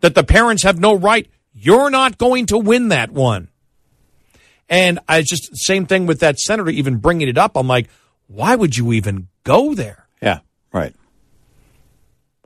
that 0.01 0.15
the 0.15 0.23
parents 0.23 0.63
have 0.63 0.79
no 0.79 0.95
right. 0.95 1.27
You're 1.53 1.89
not 1.89 2.17
going 2.17 2.45
to 2.47 2.57
win 2.57 2.89
that 2.89 3.11
one. 3.11 3.49
And 4.69 4.99
I 5.07 5.21
just 5.21 5.55
same 5.55 5.85
thing 5.85 6.05
with 6.07 6.19
that 6.19 6.37
senator 6.39 6.69
even 6.69 6.97
bringing 6.97 7.27
it 7.29 7.37
up. 7.37 7.55
I'm 7.55 7.67
like, 7.67 7.89
why 8.27 8.55
would 8.55 8.75
you 8.77 8.91
even 8.93 9.27
go 9.43 9.73
there? 9.73 10.07
Yeah. 10.21 10.39
Right. 10.73 10.93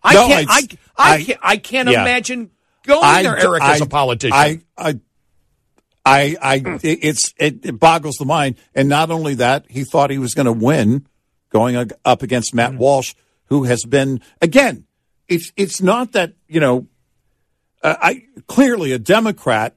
I 0.04 0.14
No, 0.14 0.28
can't. 0.28 0.48
I, 0.50 0.54
I, 0.98 1.14
I- 1.16 1.24
can't. 1.24 1.40
I 1.44 1.58
can't 1.58 1.90
yeah. 1.90 2.02
imagine 2.02 2.52
going 2.86 3.24
there, 3.24 3.38
Eric, 3.38 3.64
as 3.64 3.82
a 3.82 3.86
politician. 3.86 4.34
I, 4.36 4.62
I, 4.78 5.00
I, 6.06 6.36
I 6.42 6.56
it- 6.84 7.00
it's 7.04 7.34
it, 7.38 7.66
it 7.66 7.80
boggles 7.80 8.16
the 8.18 8.26
mind. 8.26 8.56
And 8.76 8.90
not 8.90 9.12
only 9.12 9.36
that, 9.36 9.66
he 9.70 9.84
thought 9.84 10.10
he 10.10 10.18
was 10.18 10.34
going 10.34 10.46
to 10.48 10.52
win 10.54 11.08
going 11.50 11.92
up 12.06 12.24
against 12.24 12.54
Matt 12.56 12.76
Walsh, 12.76 13.14
who 13.46 13.64
has 13.66 13.84
been 13.86 14.22
again. 14.42 14.86
It's 15.28 15.52
it's 15.56 15.82
not 15.82 16.12
that 16.14 16.34
you 16.48 16.60
know. 16.60 16.88
Uh, 17.84 17.96
I 18.00 18.26
clearly 18.48 18.92
a 18.92 19.00
Democrat 19.00 19.76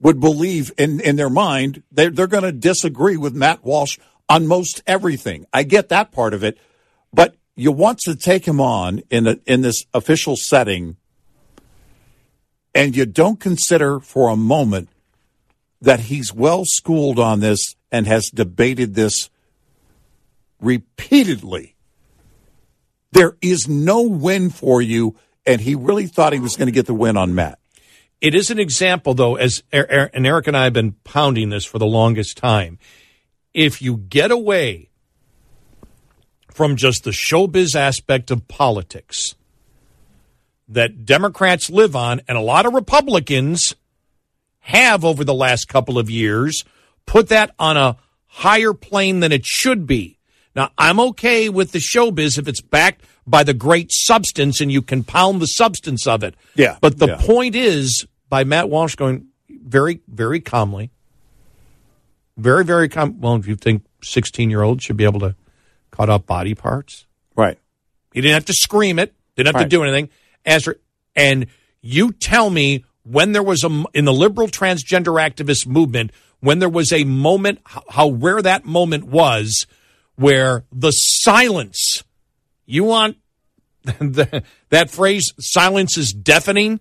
would 0.00 0.20
believe 0.20 0.72
in 0.76 1.00
in 1.00 1.16
their 1.16 1.30
mind 1.30 1.82
they're 1.90 2.10
they're 2.10 2.26
going 2.26 2.42
to 2.42 2.52
disagree 2.52 3.16
with 3.16 3.34
Matt 3.34 3.64
Walsh 3.64 3.98
on 4.28 4.46
most 4.46 4.82
everything. 4.86 5.46
I 5.52 5.62
get 5.62 5.88
that 5.88 6.12
part 6.12 6.34
of 6.34 6.42
it, 6.44 6.58
but 7.12 7.36
you 7.54 7.72
want 7.72 8.00
to 8.00 8.14
take 8.14 8.46
him 8.46 8.60
on 8.60 9.02
in 9.10 9.26
a, 9.26 9.38
in 9.46 9.62
this 9.62 9.86
official 9.94 10.36
setting, 10.36 10.96
and 12.74 12.94
you 12.94 13.06
don't 13.06 13.40
consider 13.40 14.00
for 14.00 14.28
a 14.28 14.36
moment 14.36 14.90
that 15.80 16.00
he's 16.00 16.34
well 16.34 16.64
schooled 16.64 17.18
on 17.18 17.40
this 17.40 17.74
and 17.90 18.06
has 18.06 18.28
debated 18.28 18.94
this 18.94 19.30
repeatedly. 20.60 21.76
There 23.12 23.36
is 23.40 23.68
no 23.68 24.02
win 24.02 24.50
for 24.50 24.82
you, 24.82 25.16
and 25.46 25.60
he 25.60 25.74
really 25.74 26.06
thought 26.06 26.32
he 26.32 26.40
was 26.40 26.56
going 26.56 26.66
to 26.66 26.72
get 26.72 26.86
the 26.86 26.94
win 26.94 27.16
on 27.16 27.34
Matt. 27.34 27.58
It 28.20 28.34
is 28.34 28.50
an 28.50 28.58
example, 28.58 29.14
though, 29.14 29.36
as 29.36 29.62
Er- 29.74 29.86
Er- 29.90 30.10
and 30.14 30.26
Eric 30.26 30.46
and 30.46 30.56
I 30.56 30.64
have 30.64 30.72
been 30.72 30.92
pounding 31.04 31.50
this 31.50 31.64
for 31.64 31.78
the 31.78 31.86
longest 31.86 32.36
time. 32.36 32.78
If 33.52 33.80
you 33.80 33.96
get 33.96 34.30
away 34.30 34.90
from 36.52 36.76
just 36.76 37.04
the 37.04 37.10
showbiz 37.10 37.74
aspect 37.74 38.30
of 38.30 38.48
politics 38.48 39.34
that 40.68 41.04
Democrats 41.04 41.70
live 41.70 41.94
on, 41.94 42.20
and 42.26 42.36
a 42.36 42.42
lot 42.42 42.66
of 42.66 42.74
Republicans 42.74 43.74
have 44.60 45.04
over 45.04 45.22
the 45.22 45.34
last 45.34 45.68
couple 45.68 45.98
of 45.98 46.10
years, 46.10 46.64
put 47.06 47.28
that 47.28 47.54
on 47.58 47.76
a 47.76 47.96
higher 48.26 48.72
plane 48.72 49.20
than 49.20 49.32
it 49.32 49.44
should 49.46 49.86
be. 49.86 50.18
Now, 50.54 50.70
I'm 50.76 50.98
okay 50.98 51.48
with 51.48 51.72
the 51.72 51.78
showbiz 51.78 52.38
if 52.38 52.48
it's 52.48 52.62
backed 52.62 53.04
by 53.26 53.42
the 53.42 53.54
great 53.54 53.90
substance 53.92 54.60
and 54.60 54.70
you 54.70 54.82
can 54.82 55.02
pound 55.04 55.40
the 55.40 55.46
substance 55.46 56.06
of 56.06 56.22
it. 56.22 56.34
Yeah, 56.54 56.78
But 56.80 56.98
the 56.98 57.08
yeah. 57.08 57.16
point 57.20 57.54
is, 57.54 58.06
by 58.28 58.44
Matt 58.44 58.68
Walsh 58.70 58.94
going 58.94 59.26
very, 59.48 60.00
very 60.08 60.40
calmly, 60.40 60.90
very, 62.36 62.64
very 62.64 62.88
calm. 62.88 63.20
Well, 63.20 63.36
if 63.36 63.46
you 63.46 63.56
think 63.56 63.82
16 64.02 64.50
year 64.50 64.62
olds 64.62 64.84
should 64.84 64.96
be 64.96 65.04
able 65.04 65.20
to 65.20 65.34
cut 65.90 66.08
off 66.10 66.26
body 66.26 66.54
parts? 66.54 67.06
Right. 67.34 67.58
He 68.12 68.20
didn't 68.20 68.34
have 68.34 68.44
to 68.46 68.52
scream 68.54 68.98
it. 68.98 69.14
Didn't 69.36 69.48
have 69.48 69.54
Right. 69.56 69.62
to 69.64 69.68
do 69.68 69.82
anything. 69.82 70.08
Answer. 70.44 70.78
And 71.14 71.46
you 71.80 72.12
tell 72.12 72.50
me 72.50 72.84
when 73.04 73.32
there 73.32 73.42
was 73.42 73.64
a, 73.64 73.84
in 73.94 74.04
the 74.04 74.12
liberal 74.12 74.48
transgender 74.48 75.20
activist 75.20 75.66
movement 75.66 76.10
when 76.40 76.58
there 76.58 76.68
was 76.68 76.92
a 76.92 77.04
moment 77.04 77.60
how, 77.64 77.82
how 77.88 78.10
rare 78.10 78.42
that 78.42 78.64
moment 78.64 79.04
was 79.04 79.66
where 80.16 80.64
the 80.72 80.90
silence. 80.90 82.02
You 82.66 82.84
want 82.84 83.16
the, 83.84 84.42
that 84.70 84.90
phrase? 84.90 85.32
Silence 85.38 85.96
is 85.96 86.12
deafening. 86.12 86.80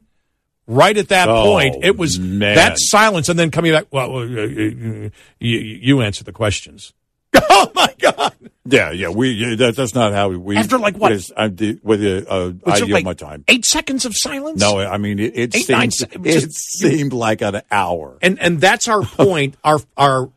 Right 0.67 0.97
at 0.97 1.09
that 1.09 1.29
Oh, 1.29 1.43
point, 1.43 1.83
it 1.85 1.95
was 1.95 2.17
man. 2.17 2.55
that 2.55 2.79
silence, 2.79 3.29
and 3.29 3.37
then 3.37 3.51
coming 3.51 3.71
back. 3.71 3.85
Well, 3.91 4.17
uh, 4.17 4.23
you, 4.25 5.11
you, 5.39 6.01
answer 6.01 6.23
the 6.23 6.31
questions. 6.31 6.91
Oh 7.49 7.71
my 7.75 7.93
God! 7.99 8.33
Yeah, 8.65 8.91
yeah. 8.91 9.09
We 9.09 9.55
that, 9.55 9.75
that's 9.75 9.93
not 9.93 10.13
how 10.13 10.29
we. 10.29 10.55
After, 10.57 10.77
like, 10.79 10.97
what? 10.97 11.11
is- 11.11 11.31
I'm 11.37 11.55
the, 11.55 11.79
with 11.83 11.99
the, 11.99 12.27
uh, 12.29 12.53
I 12.65 12.77
yield 12.77 12.89
like 12.89 13.05
my 13.05 13.13
time. 13.13 13.43
Eight 13.47 13.65
seconds 13.65 14.05
of 14.05 14.13
silence. 14.15 14.59
No, 14.59 14.79
I 14.79 14.97
mean 14.97 15.19
it. 15.19 15.33
It 15.37 15.55
Eight, 15.55 15.69
nine 15.69 15.91
seemed 15.91 16.11
se- 16.11 16.19
it 16.19 16.25
it 16.37 16.39
just- 16.41 16.79
seemed 16.79 17.13
like 17.13 17.41
an 17.41 17.61
hour. 17.69 18.17
and 18.23 18.39
and 18.39 18.59
that's 18.59 18.87
our 18.87 19.01
point. 19.03 19.55
our 19.63 19.79
our 19.97 20.29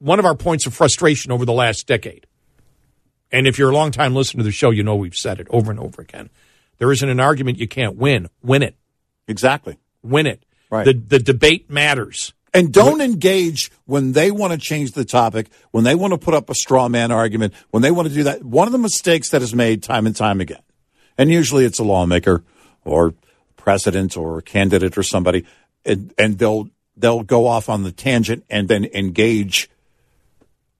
one 0.00 0.18
of 0.18 0.24
our 0.26 0.34
points 0.34 0.66
of 0.66 0.74
frustration 0.74 1.32
over 1.32 1.44
the 1.46 1.52
last 1.52 1.86
decade. 1.86 2.25
And 3.32 3.46
if 3.46 3.58
you're 3.58 3.70
a 3.70 3.74
long 3.74 3.90
time 3.90 4.14
listener 4.14 4.40
to 4.40 4.44
the 4.44 4.52
show, 4.52 4.70
you 4.70 4.82
know 4.82 4.96
we've 4.96 5.14
said 5.14 5.40
it 5.40 5.46
over 5.50 5.70
and 5.70 5.80
over 5.80 6.02
again. 6.02 6.30
There 6.78 6.92
isn't 6.92 7.08
an 7.08 7.20
argument 7.20 7.58
you 7.58 7.68
can't 7.68 7.96
win. 7.96 8.28
Win 8.42 8.62
it. 8.62 8.76
Exactly. 9.26 9.78
Win 10.02 10.26
it. 10.26 10.44
Right. 10.70 10.84
The 10.84 10.92
the 10.92 11.18
debate 11.18 11.70
matters. 11.70 12.32
And 12.54 12.72
don't 12.72 13.02
engage 13.02 13.70
when 13.84 14.12
they 14.12 14.30
want 14.30 14.54
to 14.54 14.58
change 14.58 14.92
the 14.92 15.04
topic, 15.04 15.48
when 15.72 15.84
they 15.84 15.94
want 15.94 16.14
to 16.14 16.18
put 16.18 16.32
up 16.32 16.48
a 16.48 16.54
straw 16.54 16.88
man 16.88 17.12
argument, 17.12 17.52
when 17.70 17.82
they 17.82 17.90
want 17.90 18.08
to 18.08 18.14
do 18.14 18.22
that. 18.24 18.42
One 18.42 18.66
of 18.66 18.72
the 18.72 18.78
mistakes 18.78 19.28
that 19.30 19.42
is 19.42 19.54
made 19.54 19.82
time 19.82 20.06
and 20.06 20.16
time 20.16 20.40
again, 20.40 20.62
and 21.18 21.30
usually 21.30 21.66
it's 21.66 21.78
a 21.78 21.84
lawmaker 21.84 22.44
or 22.82 23.14
president 23.56 24.16
or 24.16 24.38
a 24.38 24.42
candidate 24.42 24.96
or 24.96 25.02
somebody, 25.02 25.44
and, 25.84 26.14
and 26.16 26.38
they'll 26.38 26.70
they'll 26.96 27.22
go 27.22 27.46
off 27.46 27.68
on 27.68 27.82
the 27.82 27.92
tangent 27.92 28.44
and 28.48 28.68
then 28.68 28.86
engage 28.86 29.68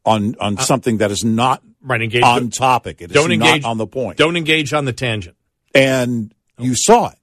on 0.07 0.35
on 0.41 0.57
uh, 0.57 0.62
something 0.62 0.99
that 0.99 1.11
is 1.11 1.25
not 1.25 1.62
right, 1.87 2.02
engage, 2.02 2.23
on 2.23 2.50
topic. 2.50 3.00
It 3.00 3.11
don't 3.11 3.33
engage 3.33 3.64
on 3.64 3.78
the 3.78 3.87
point. 3.87 4.19
Don't 4.19 4.37
engage 4.37 4.73
on 4.73 4.85
the 4.85 4.93
tangent. 4.93 5.37
And 5.75 6.35
you 6.59 6.75
saw 6.75 7.11
it. 7.11 7.19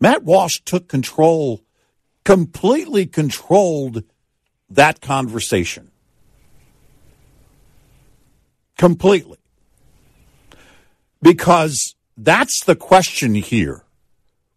Matt 0.00 0.24
Walsh 0.24 0.60
took 0.64 0.88
control, 0.88 1.62
completely 2.24 3.06
controlled 3.06 4.04
that 4.70 5.00
conversation. 5.00 5.90
Completely. 8.78 9.38
Because 11.22 11.94
that's 12.16 12.64
the 12.64 12.76
question 12.76 13.34
here. 13.34 13.84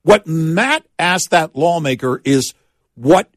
What 0.03 0.27
Matt 0.27 0.85
asked 0.97 1.31
that 1.31 1.55
lawmaker 1.55 2.21
is 2.23 2.53
what 2.95 3.29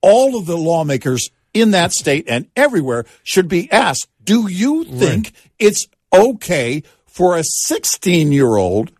all 0.00 0.38
of 0.38 0.46
the 0.46 0.56
lawmakers 0.56 1.30
in 1.52 1.72
that 1.72 1.92
state 1.92 2.24
and 2.28 2.48
everywhere 2.56 3.04
should 3.22 3.48
be 3.48 3.70
asked. 3.70 4.08
Do 4.30 4.46
you 4.46 4.84
think 4.84 5.24
right. 5.24 5.50
it's 5.58 5.88
okay 6.12 6.84
for 7.04 7.36
a 7.36 7.42
16 7.42 8.30
year 8.30 8.54
old 8.54 8.92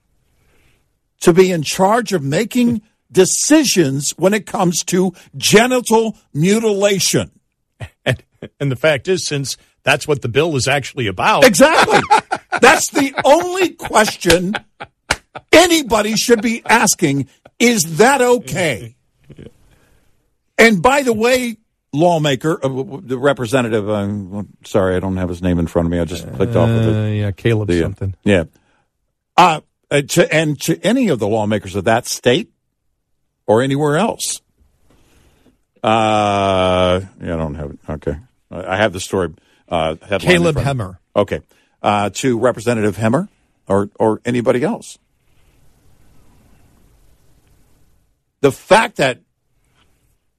to 1.20 1.32
be 1.32 1.52
in 1.52 1.62
charge 1.62 2.12
of 2.12 2.24
making 2.24 2.82
decisions 3.12 4.10
when 4.16 4.34
it 4.34 4.44
comes 4.44 4.82
to 4.86 5.12
genital 5.36 6.16
mutilation? 6.34 7.30
And, 8.04 8.50
and 8.58 8.72
the 8.72 8.76
fact 8.76 9.06
is, 9.06 9.26
since 9.26 9.56
that's 9.82 10.08
what 10.08 10.22
the 10.22 10.28
bill 10.28 10.56
is 10.56 10.66
actually 10.66 11.06
about. 11.06 11.44
Exactly. 11.44 12.00
that's 12.60 12.90
the 12.90 13.14
only 13.22 13.70
question 13.74 14.54
anybody 15.52 16.16
should 16.16 16.40
be 16.40 16.62
asking 16.64 17.28
is 17.58 17.98
that 17.98 18.22
okay? 18.22 18.96
And 20.58 20.82
by 20.82 21.02
the 21.02 21.12
way, 21.12 21.58
lawmaker, 21.92 22.64
uh, 22.64 22.68
the 23.02 23.18
representative, 23.18 23.88
I'm 23.88 24.48
sorry, 24.64 24.96
I 24.96 25.00
don't 25.00 25.16
have 25.16 25.28
his 25.28 25.42
name 25.42 25.58
in 25.58 25.66
front 25.66 25.86
of 25.86 25.92
me. 25.92 25.98
I 25.98 26.04
just 26.04 26.30
clicked 26.34 26.56
off 26.56 26.68
of 26.68 26.88
it. 26.88 26.96
Uh, 26.96 27.06
yeah, 27.08 27.30
Caleb 27.32 27.68
the, 27.68 27.80
something. 27.80 28.14
Yeah. 28.24 28.44
Uh, 29.36 29.60
uh, 29.90 30.02
to, 30.02 30.32
and 30.32 30.60
to 30.62 30.78
any 30.82 31.08
of 31.08 31.18
the 31.18 31.26
lawmakers 31.26 31.74
of 31.74 31.84
that 31.84 32.06
state 32.06 32.50
or 33.46 33.62
anywhere 33.62 33.96
else. 33.96 34.40
Uh, 35.82 37.00
yeah, 37.20 37.34
I 37.34 37.36
don't 37.36 37.54
have 37.54 37.70
it. 37.70 37.78
Okay. 37.88 38.16
I 38.50 38.76
have 38.76 38.92
the 38.92 39.00
story. 39.00 39.34
Uh, 39.68 39.96
Caleb 40.18 40.56
Hemmer. 40.56 40.98
Okay. 41.16 41.40
Uh, 41.82 42.10
to 42.10 42.38
Representative 42.38 42.96
Hemmer 42.96 43.28
or, 43.66 43.90
or 43.98 44.20
anybody 44.24 44.62
else. 44.62 44.98
The 48.42 48.52
fact 48.52 48.96
that 48.96 49.20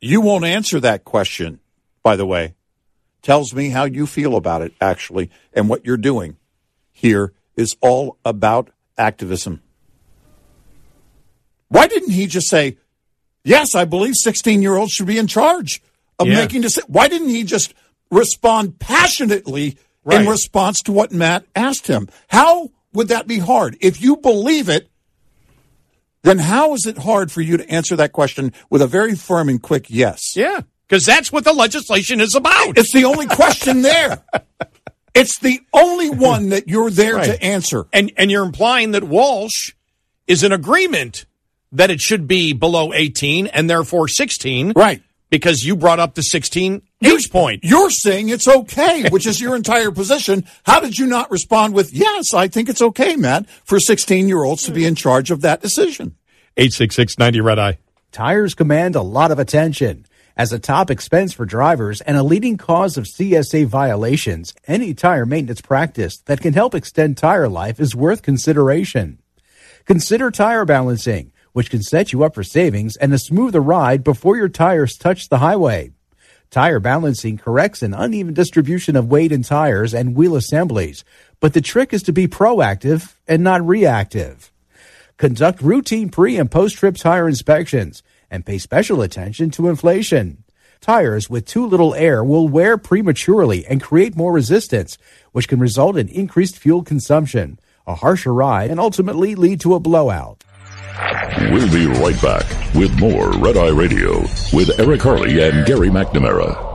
you 0.02 0.20
won't 0.20 0.46
answer 0.46 0.80
that 0.80 1.06
question, 1.06 1.60
by 2.04 2.16
the 2.16 2.26
way, 2.26 2.56
tells 3.22 3.54
me 3.54 3.70
how 3.70 3.86
you 3.86 4.08
feel 4.08 4.36
about 4.36 4.62
it, 4.64 4.74
actually, 4.82 5.30
and 5.54 5.70
what 5.70 5.86
you're 5.86 5.98
doing 5.98 6.38
here 6.92 7.34
is 7.56 7.78
all 7.82 8.18
about 8.26 8.72
activism. 8.98 9.62
Why 11.70 11.88
didn't 11.88 12.12
he 12.12 12.28
just 12.28 12.50
say, 12.50 12.78
yes, 13.44 13.76
I 13.76 13.86
believe 13.86 14.16
16 14.16 14.62
year 14.62 14.76
olds 14.76 14.92
should 14.92 15.08
be 15.08 15.18
in 15.18 15.28
charge 15.28 15.82
of 16.20 16.28
yeah. 16.28 16.36
making 16.36 16.62
decisions? 16.62 16.90
Why 16.90 17.08
didn't 17.08 17.30
he 17.30 17.44
just 17.44 17.74
respond 18.10 18.80
passionately 18.80 19.78
right. 20.04 20.22
in 20.22 20.28
response 20.28 20.82
to 20.82 20.92
what 20.92 21.12
Matt 21.12 21.46
asked 21.56 21.88
him? 21.88 22.10
How 22.28 22.72
would 22.94 23.08
that 23.08 23.28
be 23.28 23.40
hard? 23.40 23.78
If 23.80 24.02
you 24.02 24.18
believe 24.18 24.68
it, 24.68 24.90
then 26.24 26.40
how 26.40 26.74
is 26.74 26.86
it 26.86 27.00
hard 27.00 27.32
for 27.32 27.42
you 27.42 27.58
to 27.58 27.70
answer 27.70 27.96
that 27.96 28.12
question 28.12 28.54
with 28.70 28.82
a 28.82 28.88
very 28.88 29.16
firm 29.16 29.50
and 29.50 29.62
quick 29.62 29.88
yes? 29.90 30.36
Yeah, 30.36 30.62
because 30.88 31.06
that's 31.06 31.32
what 31.32 31.44
the 31.44 31.54
legislation 31.54 32.22
is 32.22 32.36
about. 32.36 32.78
It's 32.78 32.94
the 32.94 33.06
only 33.06 33.28
question 33.28 33.82
there. 33.82 34.24
It's 35.14 35.40
the 35.40 35.60
only 35.74 36.10
one 36.10 36.50
that 36.50 36.70
you're 36.70 36.90
there 36.90 37.16
right. 37.16 37.26
to 37.26 37.44
answer. 37.44 37.86
And 37.92 38.12
and 38.18 38.32
you're 38.32 38.46
implying 38.46 38.92
that 38.92 39.04
Walsh 39.04 39.74
is 40.28 40.44
in 40.44 40.52
agreement 40.52 41.26
that 41.72 41.90
it 41.90 42.00
should 42.00 42.28
be 42.28 42.54
below 42.54 42.94
18 42.94 43.48
and 43.48 43.70
therefore 43.70 44.08
16. 44.08 44.74
Right. 44.76 45.02
Because 45.30 45.64
you 45.64 45.76
brought 45.76 46.00
up 46.00 46.16
the 46.16 46.22
16 46.22 46.82
age 47.04 47.32
point. 47.32 47.64
You're 47.64 47.90
saying 47.90 48.30
it's 48.30 48.48
okay, 48.48 49.08
which 49.10 49.26
is 49.26 49.40
your 49.40 49.56
entire 49.56 49.92
position. 49.92 50.46
How 50.64 50.80
did 50.80 50.98
you 50.98 51.08
not 51.08 51.32
respond 51.32 51.74
with, 51.74 51.94
yes, 51.94 52.34
I 52.34 52.48
think 52.48 52.70
it's 52.70 52.82
okay, 52.82 53.16
Matt, 53.16 53.50
for 53.50 53.80
16 53.80 54.28
year 54.28 54.44
olds 54.44 54.64
to 54.64 54.72
be 54.72 54.86
in 54.86 54.96
charge 54.96 55.32
of 55.32 55.42
that 55.42 55.62
decision? 55.62 56.16
866 56.58 57.18
90 57.18 57.42
Red 57.42 57.60
Eye. 57.60 57.78
Tires 58.12 58.54
command 58.54 58.96
a 58.96 59.02
lot 59.02 59.32
of 59.32 59.40
attention. 59.40 60.06
As 60.36 60.52
a 60.52 60.60
top 60.60 60.90
expense 60.90 61.34
for 61.34 61.46
drivers 61.46 62.02
and 62.02 62.18
a 62.18 62.24
leading 62.24 62.58
cause 62.58 62.98
of 62.98 63.06
CSA 63.06 63.66
violations, 63.68 64.54
any 64.68 64.94
tire 64.94 65.26
maintenance 65.26 65.62
practice 65.62 66.18
that 66.26 66.42
can 66.42 66.54
help 66.54 66.74
extend 66.74 67.18
tire 67.18 67.50
life 67.50 67.80
is 67.80 67.96
worth 67.96 68.22
consideration. 68.22 69.20
Consider 69.86 70.32
tire 70.32 70.66
balancing, 70.66 71.32
which 71.54 71.70
can 71.70 71.82
set 71.82 72.14
you 72.14 72.24
up 72.24 72.34
for 72.34 72.44
savings 72.44 72.96
and 72.96 73.14
a 73.14 73.20
smoother 73.20 73.62
ride 73.62 74.04
before 74.04 74.38
your 74.38 74.50
tires 74.50 74.98
touch 74.98 75.30
the 75.30 75.40
highway. 75.40 75.92
Tire 76.52 76.82
balancing 76.82 77.38
corrects 77.38 77.82
an 77.82 77.94
uneven 77.94 78.34
distribution 78.34 78.98
of 78.98 79.08
weight 79.08 79.32
in 79.32 79.42
tires 79.42 79.94
and 79.94 80.18
wheel 80.18 80.36
assemblies, 80.36 81.06
but 81.40 81.54
the 81.54 81.62
trick 81.62 81.94
is 81.94 82.04
to 82.04 82.12
be 82.12 82.28
proactive 82.28 83.16
and 83.26 83.42
not 83.42 83.66
reactive. 83.66 84.52
Conduct 85.16 85.62
routine 85.62 86.10
pre 86.10 86.36
and 86.36 86.52
post 86.52 86.76
trip 86.76 86.98
tire 86.98 87.30
inspections 87.30 88.04
and 88.30 88.46
pay 88.46 88.58
special 88.58 89.02
attention 89.02 89.50
to 89.52 89.70
inflation. 89.70 90.44
Tires 90.82 91.30
with 91.30 91.46
too 91.46 91.66
little 91.66 91.96
air 91.96 92.22
will 92.22 92.50
wear 92.50 92.78
prematurely 92.78 93.66
and 93.66 93.82
create 93.82 94.18
more 94.18 94.34
resistance, 94.34 94.98
which 95.32 95.48
can 95.48 95.60
result 95.62 95.96
in 95.96 96.10
increased 96.10 96.58
fuel 96.58 96.84
consumption, 96.84 97.60
a 97.88 97.96
harsher 97.96 98.34
ride, 98.34 98.70
and 98.70 98.78
ultimately 98.78 99.36
lead 99.36 99.62
to 99.62 99.74
a 99.74 99.80
blowout. 99.80 100.44
We'll 101.52 101.72
be 101.72 101.88
right 101.88 102.22
back 102.22 102.46
with 102.76 102.98
more 103.00 103.32
Red 103.32 103.58
Eye 103.58 103.70
Radio 103.70 104.20
with 104.54 104.80
Eric 104.80 105.02
Harley 105.02 105.42
and 105.42 105.66
Gary 105.66 105.90
McNamara. 105.90 106.70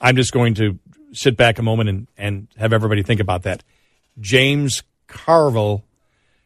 I'm 0.00 0.14
just 0.14 0.32
going 0.32 0.54
to 0.54 0.78
sit 1.12 1.36
back 1.36 1.58
a 1.58 1.62
moment 1.62 1.88
and, 1.88 2.06
and 2.16 2.48
have 2.56 2.72
everybody 2.72 3.02
think 3.02 3.20
about 3.20 3.42
that. 3.42 3.64
James 4.20 4.82
Carville 5.08 5.84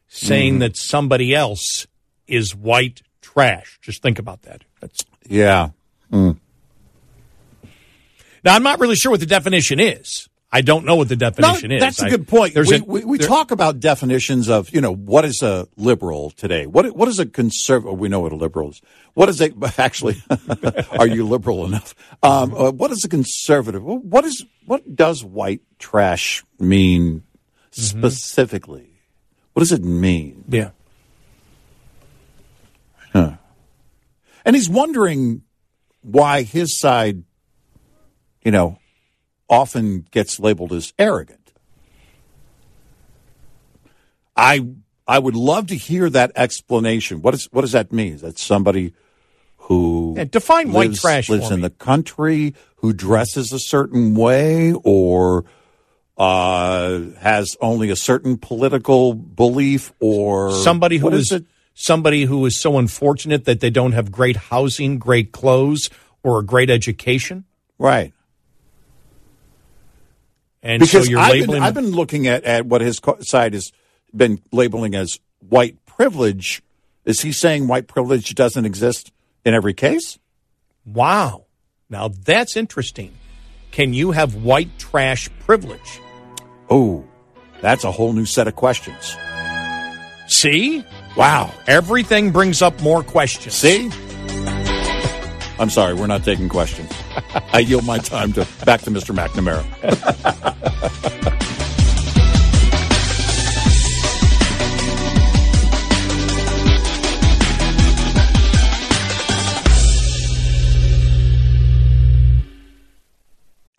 saying 0.09 0.57
mm. 0.57 0.61
that 0.61 0.77
somebody 0.77 1.35
else 1.35 1.87
is 2.27 2.55
white 2.55 3.03
trash. 3.21 3.79
Just 3.83 4.03
think 4.03 4.19
about 4.19 4.43
that. 4.43 4.65
That's 4.81 5.05
yeah. 5.29 5.71
Mm. 6.11 6.39
Now 8.43 8.55
I'm 8.55 8.63
not 8.63 8.81
really 8.81 8.97
sure 8.97 9.11
what 9.11 9.21
the 9.21 9.27
definition 9.27 9.79
is. 9.79 10.30
I 10.53 10.63
don't 10.63 10.85
know 10.85 10.97
what 10.97 11.09
the 11.09 11.17
definition 11.17 11.69
no, 11.69 11.77
is. 11.77 11.81
That's 11.81 12.03
a 12.03 12.11
good 12.11 12.27
point. 12.27 12.57
we, 12.57 12.77
a, 12.77 12.83
we, 12.83 13.05
we 13.05 13.19
talk 13.19 13.53
about 13.53 13.79
definitions 13.79 14.49
of, 14.49 14.71
you 14.75 14.81
know, 14.81 14.93
what 14.93 15.25
is 15.25 15.43
a 15.43 15.69
liberal 15.77 16.31
today? 16.31 16.67
What 16.67 16.97
what 16.97 17.07
is 17.07 17.21
a 17.21 17.27
conservative? 17.27 17.97
We 17.99 18.09
know 18.09 18.19
what 18.19 18.33
a 18.33 18.37
liberal 18.37 18.71
is. 18.71 18.83
What 19.15 19.29
is 19.29 19.41
a 19.41 19.53
actually? 19.79 20.23
are 20.99 21.07
you 21.07 21.27
liberal 21.27 21.67
enough? 21.67 21.95
Um, 22.23 22.53
uh, 22.55 22.73
what 22.73 22.91
is 22.91 23.05
a 23.05 23.09
conservative? 23.09 23.85
What 23.85 24.25
is 24.25 24.45
what 24.67 24.97
does 24.97 25.25
white 25.25 25.63
trash 25.79 26.45
mean 26.59 27.21
mm-hmm. 27.21 27.81
specifically? 27.81 28.91
What 29.53 29.61
does 29.61 29.73
it 29.73 29.85
mean? 29.85 30.45
Yeah. 30.49 30.71
Huh. 33.13 33.35
And 34.45 34.57
he's 34.57 34.69
wondering 34.69 35.43
why 36.03 36.43
his 36.43 36.77
side, 36.77 37.23
you 38.43 38.51
know, 38.51 38.80
often 39.51 40.07
gets 40.11 40.41
labeled 40.41 40.73
as 40.73 40.95
arrogant. 40.99 41.53
I 44.37 44.67
I 45.07 45.19
would 45.19 45.35
love 45.35 45.67
to 45.67 45.77
hear 45.77 46.09
that 46.09 46.33
explanation. 46.37 47.21
What 47.21 47.35
is 47.35 47.49
what 47.53 47.63
does 47.63 47.73
that 47.73 47.93
mean? 47.93 48.15
Is 48.15 48.21
that 48.23 48.39
somebody 48.39 48.95
who 49.57 50.15
yeah, 50.17 50.25
define 50.25 50.73
lives, 50.73 51.03
white 51.03 51.11
trash 51.11 51.29
lives 51.29 51.51
in 51.51 51.61
the 51.61 51.71
country 51.71 52.55
who 52.77 52.93
dresses 52.93 53.53
a 53.53 53.59
certain 53.59 54.15
way 54.15 54.73
or 54.85 55.45
uh, 56.17 57.01
has 57.19 57.57
only 57.61 57.91
a 57.91 57.97
certain 57.97 58.39
political 58.39 59.15
belief 59.15 59.93
or 60.01 60.53
somebody 60.53 60.99
who 60.99 61.11
is, 61.11 61.33
is 61.33 61.43
somebody 61.75 62.25
who 62.25 62.45
is 62.47 62.61
so 62.61 62.79
unfortunate 62.79 63.47
that 63.47 63.61
they 63.61 63.71
don't 63.71 63.93
have 63.93 64.13
great 64.13 64.37
housing, 64.37 64.99
great 64.99 65.33
clothes, 65.33 65.91
or 66.23 66.39
a 66.39 66.45
great 66.45 66.71
education. 66.71 67.45
Right. 67.79 68.13
And 70.63 70.81
because 70.81 71.09
so 71.09 71.19
I've 71.19 71.47
been, 71.47 71.63
I've 71.63 71.75
been 71.75 71.91
looking 71.93 72.27
at, 72.27 72.45
at 72.45 72.67
what 72.67 72.81
his 72.81 73.01
side 73.21 73.55
has 73.55 73.73
been 74.15 74.41
labeling 74.53 74.95
as 74.95 75.19
white 75.49 75.85
privilege. 75.87 76.63
Is 77.05 77.21
he 77.23 77.33
saying 77.33 77.67
white 77.67 77.87
privilege 77.87 78.35
doesn't 78.35 78.65
exist 78.65 79.11
in 79.45 79.55
every 79.55 79.75
case? 79.75 80.19
Wow. 80.85 81.47
Now 81.89 82.09
that's 82.09 82.57
interesting. 82.57 83.13
Can 83.71 83.95
you 83.95 84.11
have 84.11 84.35
white 84.35 84.79
trash 84.79 85.31
privilege? 85.41 86.01
Oh, 86.69 87.05
That's 87.61 87.85
a 87.85 87.91
whole 87.91 88.13
new 88.13 88.27
set 88.27 88.49
of 88.49 88.57
questions. 88.57 89.17
See? 90.29 90.85
Wow. 91.17 91.53
Everything 91.67 92.31
brings 92.31 92.63
up 92.63 92.81
more 92.81 93.03
questions. 93.03 93.55
See? 93.55 93.91
I'm 95.59 95.69
sorry, 95.69 95.95
we're 95.95 96.07
not 96.07 96.25
taking 96.25 96.49
questions. 96.49 96.91
I 97.53 97.61
yield 97.61 97.85
my 97.85 97.99
time 97.99 98.33
to 98.35 98.47
back 98.65 98.83
to 98.83 98.91
Mr. 98.91 99.15
McNamara. 99.15 99.65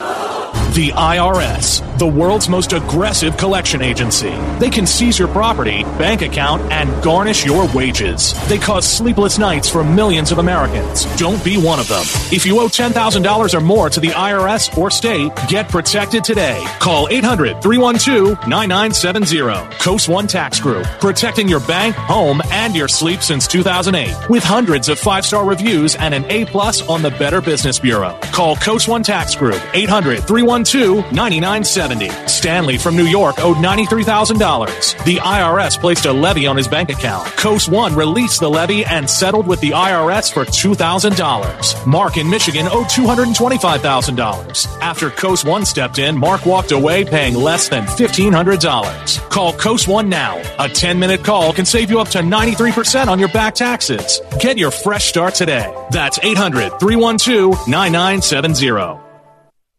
Oh! 0.00 0.34
The 0.78 0.90
IRS, 0.90 1.98
the 1.98 2.06
world's 2.06 2.48
most 2.48 2.72
aggressive 2.72 3.36
collection 3.36 3.82
agency. 3.82 4.30
They 4.60 4.70
can 4.70 4.86
seize 4.86 5.18
your 5.18 5.26
property, 5.26 5.82
bank 5.98 6.22
account, 6.22 6.70
and 6.70 7.02
garnish 7.02 7.44
your 7.44 7.66
wages. 7.74 8.32
They 8.48 8.58
cause 8.58 8.86
sleepless 8.86 9.40
nights 9.40 9.68
for 9.68 9.82
millions 9.82 10.30
of 10.30 10.38
Americans. 10.38 11.04
Don't 11.16 11.44
be 11.44 11.56
one 11.56 11.80
of 11.80 11.88
them. 11.88 12.04
If 12.30 12.46
you 12.46 12.60
owe 12.60 12.68
$10,000 12.68 13.54
or 13.54 13.60
more 13.60 13.90
to 13.90 13.98
the 13.98 14.10
IRS 14.10 14.78
or 14.78 14.88
state, 14.92 15.32
get 15.48 15.68
protected 15.68 16.22
today. 16.22 16.64
Call 16.78 17.08
800 17.08 17.60
312 17.60 18.46
9970. 18.46 19.78
Coast 19.80 20.08
One 20.08 20.28
Tax 20.28 20.60
Group, 20.60 20.86
protecting 21.00 21.48
your 21.48 21.58
bank, 21.66 21.96
home, 21.96 22.40
and 22.52 22.76
your 22.76 22.86
sleep 22.86 23.22
since 23.22 23.48
2008. 23.48 24.30
With 24.30 24.44
hundreds 24.44 24.88
of 24.88 25.00
five 25.00 25.26
star 25.26 25.44
reviews 25.44 25.96
and 25.96 26.14
an 26.14 26.24
A 26.26 26.44
plus 26.44 26.88
on 26.88 27.02
the 27.02 27.10
Better 27.10 27.40
Business 27.40 27.80
Bureau. 27.80 28.16
Call 28.30 28.54
Coast 28.54 28.86
One 28.86 29.02
Tax 29.02 29.34
Group, 29.34 29.60
800 29.74 30.22
312 30.22 30.67
9970. 30.74 32.10
Stanley 32.28 32.78
from 32.78 32.96
New 32.96 33.06
York 33.06 33.36
owed 33.38 33.56
$93,000. 33.56 35.04
The 35.04 35.16
IRS 35.16 35.80
placed 35.80 36.06
a 36.06 36.12
levy 36.12 36.46
on 36.46 36.56
his 36.56 36.68
bank 36.68 36.90
account. 36.90 37.26
Coast 37.36 37.68
One 37.68 37.94
released 37.94 38.40
the 38.40 38.50
levy 38.50 38.84
and 38.84 39.08
settled 39.08 39.46
with 39.46 39.60
the 39.60 39.70
IRS 39.70 40.32
for 40.32 40.44
$2,000. 40.44 41.86
Mark 41.86 42.16
in 42.16 42.28
Michigan 42.28 42.66
owed 42.66 42.86
$225,000. 42.86 44.66
After 44.80 45.10
Coast 45.10 45.44
One 45.44 45.64
stepped 45.64 45.98
in, 45.98 46.18
Mark 46.18 46.44
walked 46.44 46.72
away 46.72 47.04
paying 47.04 47.34
less 47.34 47.68
than 47.68 47.84
$1,500. 47.86 49.30
Call 49.30 49.52
Coast 49.54 49.88
One 49.88 50.08
now. 50.08 50.40
A 50.58 50.68
10 50.68 50.98
minute 50.98 51.24
call 51.24 51.52
can 51.52 51.64
save 51.64 51.90
you 51.90 52.00
up 52.00 52.08
to 52.08 52.18
93% 52.18 53.08
on 53.08 53.18
your 53.18 53.28
back 53.28 53.54
taxes. 53.54 54.20
Get 54.38 54.58
your 54.58 54.70
fresh 54.70 55.06
start 55.06 55.34
today. 55.34 55.74
That's 55.90 56.18
800 56.22 56.78
312 56.78 57.68
9970. 57.68 59.07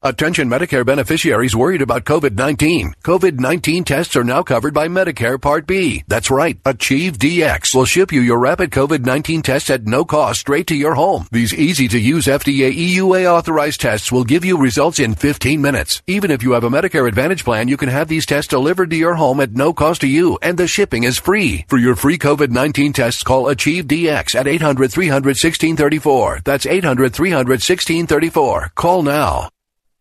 Attention 0.00 0.48
Medicare 0.48 0.86
beneficiaries 0.86 1.56
worried 1.56 1.82
about 1.82 2.04
COVID-19. 2.04 2.92
COVID-19 3.02 3.84
tests 3.84 4.14
are 4.14 4.22
now 4.22 4.44
covered 4.44 4.72
by 4.72 4.86
Medicare 4.86 5.42
Part 5.42 5.66
B. 5.66 6.04
That's 6.06 6.30
right. 6.30 6.56
Achieve 6.64 7.18
DX 7.18 7.74
will 7.74 7.84
ship 7.84 8.12
you 8.12 8.20
your 8.20 8.38
rapid 8.38 8.70
COVID-19 8.70 9.42
tests 9.42 9.70
at 9.70 9.88
no 9.88 10.04
cost 10.04 10.38
straight 10.38 10.68
to 10.68 10.76
your 10.76 10.94
home. 10.94 11.26
These 11.32 11.52
easy 11.52 11.88
to 11.88 11.98
use 11.98 12.26
FDA 12.26 12.72
EUA 12.72 13.26
authorized 13.26 13.80
tests 13.80 14.12
will 14.12 14.22
give 14.22 14.44
you 14.44 14.56
results 14.56 15.00
in 15.00 15.16
15 15.16 15.60
minutes. 15.60 16.00
Even 16.06 16.30
if 16.30 16.44
you 16.44 16.52
have 16.52 16.62
a 16.62 16.70
Medicare 16.70 17.08
Advantage 17.08 17.42
plan, 17.42 17.66
you 17.66 17.76
can 17.76 17.88
have 17.88 18.06
these 18.06 18.24
tests 18.24 18.50
delivered 18.50 18.90
to 18.90 18.96
your 18.96 19.16
home 19.16 19.40
at 19.40 19.50
no 19.50 19.72
cost 19.72 20.02
to 20.02 20.06
you 20.06 20.38
and 20.42 20.56
the 20.56 20.68
shipping 20.68 21.02
is 21.02 21.18
free. 21.18 21.64
For 21.66 21.76
your 21.76 21.96
free 21.96 22.18
COVID-19 22.18 22.94
tests, 22.94 23.24
call 23.24 23.48
Achieve 23.48 23.88
DX 23.88 24.36
at 24.36 24.46
800-300-1634. 24.46 26.44
That's 26.44 26.66
800-300-1634. 26.66 28.76
Call 28.76 29.02
now. 29.02 29.48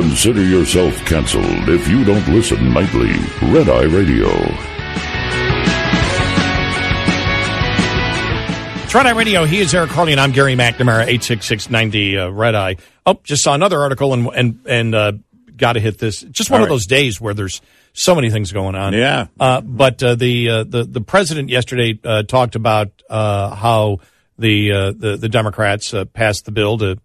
Consider 0.00 0.44
yourself 0.44 0.94
canceled 1.06 1.68
if 1.68 1.88
you 1.88 2.04
don't 2.04 2.24
listen 2.28 2.72
nightly. 2.72 3.10
Red 3.52 3.68
Eye 3.68 3.82
Radio. 3.82 4.28
It's 8.84 8.94
Red 8.94 9.06
Eye 9.06 9.10
Radio. 9.16 9.44
He 9.44 9.58
is 9.58 9.74
Eric 9.74 9.90
Harley, 9.90 10.12
and 10.12 10.20
I'm 10.20 10.30
Gary 10.30 10.54
McNamara, 10.54 11.04
86690 11.08 12.16
uh, 12.16 12.28
Red 12.28 12.54
Eye. 12.54 12.76
Oh, 13.06 13.18
just 13.24 13.42
saw 13.42 13.54
another 13.54 13.80
article 13.80 14.14
and 14.14 14.28
and 14.28 14.60
and 14.66 14.94
uh, 14.94 15.12
got 15.56 15.72
to 15.72 15.80
hit 15.80 15.98
this. 15.98 16.20
Just 16.20 16.48
one 16.48 16.60
All 16.60 16.66
of 16.66 16.70
right. 16.70 16.74
those 16.74 16.86
days 16.86 17.20
where 17.20 17.34
there's 17.34 17.60
so 17.92 18.14
many 18.14 18.30
things 18.30 18.52
going 18.52 18.76
on. 18.76 18.92
Yeah. 18.92 19.26
Uh, 19.40 19.62
but 19.62 20.00
uh, 20.00 20.14
the 20.14 20.48
uh, 20.48 20.62
the 20.62 20.84
the 20.84 21.00
president 21.00 21.48
yesterday 21.48 21.98
uh, 22.04 22.22
talked 22.22 22.54
about 22.54 22.92
uh, 23.10 23.52
how 23.52 23.98
the 24.38 24.70
uh, 24.70 24.92
the 24.92 25.16
the 25.16 25.28
Democrats 25.28 25.92
uh, 25.92 26.04
passed 26.04 26.44
the 26.44 26.52
bill 26.52 26.78
to 26.78 27.00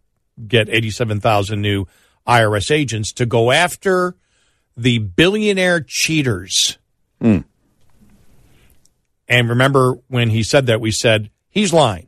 get 0.47 0.69
87,000 0.69 1.60
new 1.60 1.88
IRS 2.27 2.71
agents 2.71 3.12
to 3.13 3.25
go 3.25 3.51
after 3.51 4.15
the 4.75 4.99
billionaire 4.99 5.81
cheaters. 5.86 6.77
And 9.27 9.49
remember 9.49 9.95
when 10.07 10.29
he 10.29 10.43
said 10.43 10.67
that, 10.67 10.81
we 10.81 10.91
said 10.91 11.29
he's 11.49 11.73
lying. 11.73 12.07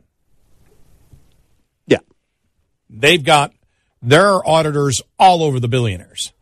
Yeah. 1.86 1.98
They've 2.90 3.22
got 3.22 3.52
there 4.02 4.28
are 4.28 4.46
auditors 4.46 5.02
all 5.18 5.42
over 5.42 5.58
the 5.58 5.68
billionaires. 5.68 6.32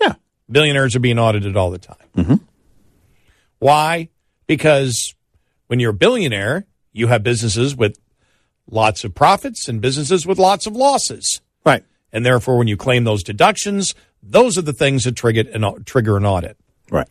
Yeah. 0.00 0.14
Billionaires 0.50 0.96
are 0.96 1.00
being 1.00 1.18
audited 1.18 1.56
all 1.56 1.70
the 1.70 1.78
time. 1.78 1.96
Mm-hmm. 2.16 2.34
Why? 3.58 4.08
Because 4.46 5.14
when 5.66 5.78
you're 5.78 5.90
a 5.90 5.94
billionaire, 5.94 6.66
you 6.92 7.06
have 7.08 7.22
businesses 7.22 7.76
with 7.76 7.98
lots 8.68 9.04
of 9.04 9.14
profits 9.14 9.68
and 9.68 9.80
businesses 9.80 10.26
with 10.26 10.38
lots 10.38 10.66
of 10.66 10.74
losses. 10.74 11.40
And 12.12 12.26
therefore, 12.26 12.58
when 12.58 12.66
you 12.66 12.76
claim 12.76 13.04
those 13.04 13.22
deductions, 13.22 13.94
those 14.22 14.58
are 14.58 14.62
the 14.62 14.72
things 14.72 15.04
that 15.04 15.16
trigger 15.16 15.44
an, 15.52 15.84
trigger 15.84 16.16
an 16.16 16.26
audit. 16.26 16.56
Right. 16.90 17.08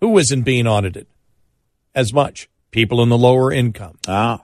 Who 0.00 0.18
isn't 0.18 0.42
being 0.42 0.66
audited 0.66 1.06
as 1.94 2.12
much? 2.12 2.48
People 2.70 3.02
in 3.02 3.08
the 3.08 3.18
lower 3.18 3.52
income. 3.52 3.98
Ah. 4.08 4.42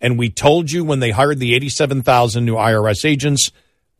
And 0.00 0.18
we 0.18 0.30
told 0.30 0.70
you 0.70 0.84
when 0.84 1.00
they 1.00 1.10
hired 1.10 1.40
the 1.40 1.54
87,000 1.54 2.44
new 2.44 2.54
IRS 2.54 3.04
agents, 3.04 3.50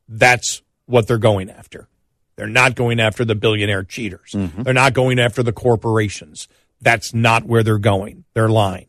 that's 0.09 0.63
what 0.87 1.07
they're 1.07 1.19
going 1.19 1.51
after. 1.51 1.89
They're 2.37 2.47
not 2.47 2.77
going 2.77 3.01
after 3.01 3.25
the 3.25 3.35
billionaire 3.35 3.83
cheaters. 3.83 4.33
They're 4.63 4.73
not 4.73 4.95
going 4.95 5.19
after 5.19 5.43
the 5.43 5.53
corporations. 5.53 6.47
That's 6.81 7.13
not 7.13 7.45
where 7.45 7.65
they're 7.65 7.79
going. 7.79 8.25
They're 8.35 8.49
lying. 8.49 8.87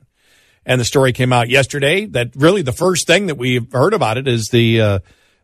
And 0.69 0.79
the 0.79 0.85
story 0.85 1.13
came 1.13 1.33
out 1.33 1.49
yesterday 1.49 2.05
that 2.05 2.29
really 2.35 2.61
the 2.61 2.71
first 2.71 3.07
thing 3.07 3.25
that 3.25 3.39
we've 3.39 3.71
heard 3.71 3.95
about 3.95 4.19
it 4.19 4.27
is 4.27 4.49
the 4.49 4.79
uh, 4.79 4.99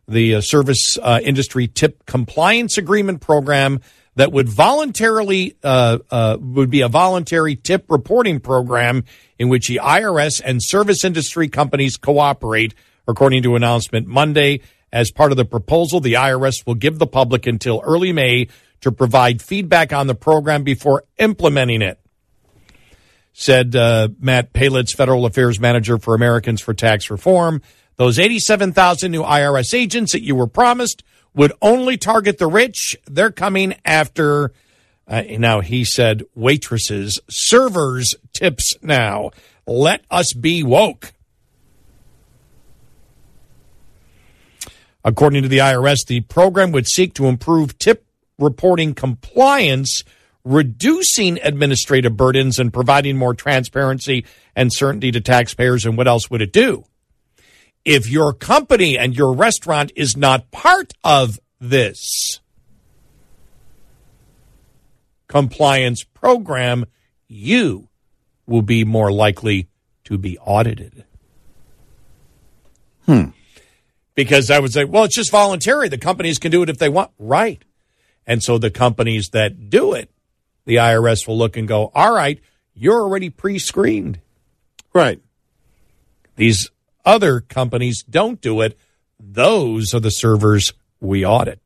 the 0.06 0.36
uh, 0.36 0.40
service 0.40 0.96
uh, 1.02 1.18
industry 1.20 1.66
tip 1.66 2.06
compliance 2.06 2.78
agreement 2.78 3.20
program 3.20 3.80
that 4.14 4.30
would 4.30 4.48
voluntarily 4.48 5.56
uh, 5.64 5.98
uh, 6.12 6.36
would 6.40 6.70
be 6.70 6.82
a 6.82 6.88
voluntary 6.88 7.56
tip 7.56 7.86
reporting 7.90 8.38
program 8.38 9.02
in 9.36 9.48
which 9.48 9.66
the 9.66 9.80
IRS 9.82 10.40
and 10.44 10.62
service 10.62 11.02
industry 11.02 11.48
companies 11.48 11.96
cooperate, 11.96 12.72
according 13.08 13.42
to 13.42 13.56
announcement 13.56 14.06
Monday. 14.06 14.60
As 14.92 15.10
part 15.10 15.32
of 15.32 15.36
the 15.36 15.44
proposal, 15.44 15.98
the 15.98 16.12
IRS 16.14 16.64
will 16.64 16.76
give 16.76 17.00
the 17.00 17.06
public 17.08 17.48
until 17.48 17.82
early 17.84 18.12
May 18.12 18.46
to 18.82 18.92
provide 18.92 19.42
feedback 19.42 19.92
on 19.92 20.06
the 20.06 20.14
program 20.14 20.62
before 20.62 21.02
implementing 21.18 21.82
it 21.82 21.98
said 23.38 23.76
uh, 23.76 24.08
Matt 24.18 24.54
Palitz, 24.54 24.96
Federal 24.96 25.26
Affairs 25.26 25.60
Manager 25.60 25.98
for 25.98 26.14
Americans 26.14 26.62
for 26.62 26.72
Tax 26.72 27.10
Reform. 27.10 27.60
Those 27.96 28.18
87,000 28.18 29.12
new 29.12 29.22
IRS 29.22 29.74
agents 29.74 30.12
that 30.12 30.22
you 30.22 30.34
were 30.34 30.46
promised 30.46 31.02
would 31.34 31.52
only 31.60 31.98
target 31.98 32.38
the 32.38 32.46
rich. 32.46 32.96
They're 33.06 33.30
coming 33.30 33.74
after, 33.84 34.52
uh, 35.06 35.22
now 35.38 35.60
he 35.60 35.84
said, 35.84 36.22
waitresses, 36.34 37.20
servers, 37.28 38.14
tips 38.32 38.74
now. 38.80 39.32
Let 39.66 40.02
us 40.10 40.32
be 40.32 40.62
woke. 40.62 41.12
According 45.04 45.42
to 45.42 45.48
the 45.48 45.58
IRS, 45.58 46.06
the 46.06 46.22
program 46.22 46.72
would 46.72 46.86
seek 46.86 47.12
to 47.14 47.26
improve 47.26 47.78
tip 47.78 48.06
reporting 48.38 48.94
compliance, 48.94 50.04
reducing 50.46 51.40
administrative 51.42 52.16
burdens 52.16 52.60
and 52.60 52.72
providing 52.72 53.16
more 53.16 53.34
transparency 53.34 54.24
and 54.54 54.72
certainty 54.72 55.10
to 55.10 55.20
taxpayers. 55.20 55.84
And 55.84 55.96
what 55.96 56.06
else 56.06 56.30
would 56.30 56.40
it 56.40 56.52
do? 56.52 56.84
If 57.84 58.08
your 58.08 58.32
company 58.32 58.96
and 58.96 59.14
your 59.14 59.34
restaurant 59.34 59.90
is 59.96 60.16
not 60.16 60.52
part 60.52 60.92
of 61.02 61.40
this 61.60 62.40
compliance 65.26 66.04
program, 66.04 66.86
you 67.26 67.88
will 68.46 68.62
be 68.62 68.84
more 68.84 69.10
likely 69.10 69.68
to 70.04 70.16
be 70.16 70.38
audited. 70.38 71.04
Hmm. 73.04 73.30
Because 74.14 74.48
I 74.50 74.60
would 74.60 74.72
say, 74.72 74.84
well, 74.84 75.04
it's 75.04 75.16
just 75.16 75.32
voluntary. 75.32 75.88
The 75.88 75.98
companies 75.98 76.38
can 76.38 76.52
do 76.52 76.62
it 76.62 76.70
if 76.70 76.78
they 76.78 76.88
want. 76.88 77.10
Right. 77.18 77.64
And 78.28 78.42
so 78.42 78.58
the 78.58 78.70
companies 78.70 79.30
that 79.30 79.68
do 79.70 79.92
it, 79.92 80.10
the 80.66 80.76
IRS 80.76 81.26
will 81.26 81.38
look 81.38 81.56
and 81.56 81.66
go, 81.66 81.90
all 81.94 82.14
right, 82.14 82.38
you're 82.74 83.00
already 83.00 83.30
pre 83.30 83.58
screened. 83.58 84.20
Right. 84.92 85.22
These 86.36 86.70
other 87.04 87.40
companies 87.40 88.02
don't 88.02 88.40
do 88.40 88.60
it. 88.60 88.78
Those 89.18 89.94
are 89.94 90.00
the 90.00 90.10
servers 90.10 90.74
we 91.00 91.24
audit. 91.24 91.60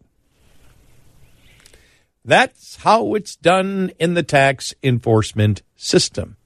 That's 2.25 2.77
how 2.77 3.15
it's 3.15 3.35
done 3.35 3.91
in 3.99 4.15
the 4.15 4.23
tax 4.23 4.75
enforcement 4.83 5.63
system. 5.75 6.37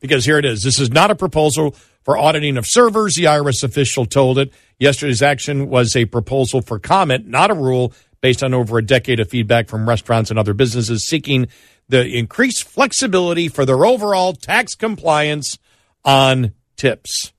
Because 0.00 0.24
here 0.24 0.38
it 0.38 0.44
is. 0.44 0.64
This 0.64 0.80
is 0.80 0.90
not 0.90 1.12
a 1.12 1.14
proposal 1.14 1.76
for 2.02 2.18
auditing 2.18 2.56
of 2.56 2.66
servers, 2.66 3.14
the 3.14 3.24
IRS 3.24 3.62
official 3.62 4.04
told 4.04 4.38
it. 4.38 4.52
Yesterday's 4.80 5.22
action 5.22 5.68
was 5.68 5.94
a 5.94 6.06
proposal 6.06 6.60
for 6.60 6.80
comment, 6.80 7.28
not 7.28 7.52
a 7.52 7.54
rule, 7.54 7.92
based 8.22 8.42
on 8.42 8.54
over 8.54 8.78
a 8.78 8.82
decade 8.82 9.20
of 9.20 9.28
feedback 9.28 9.68
from 9.68 9.86
restaurants 9.86 10.30
and 10.30 10.38
other 10.38 10.54
businesses 10.54 11.06
seeking 11.06 11.48
the 11.88 12.06
increased 12.06 12.64
flexibility 12.64 13.48
for 13.48 13.66
their 13.66 13.84
overall 13.84 14.32
tax 14.32 14.74
compliance 14.74 15.58
on 16.04 16.54
tips. 16.76 17.32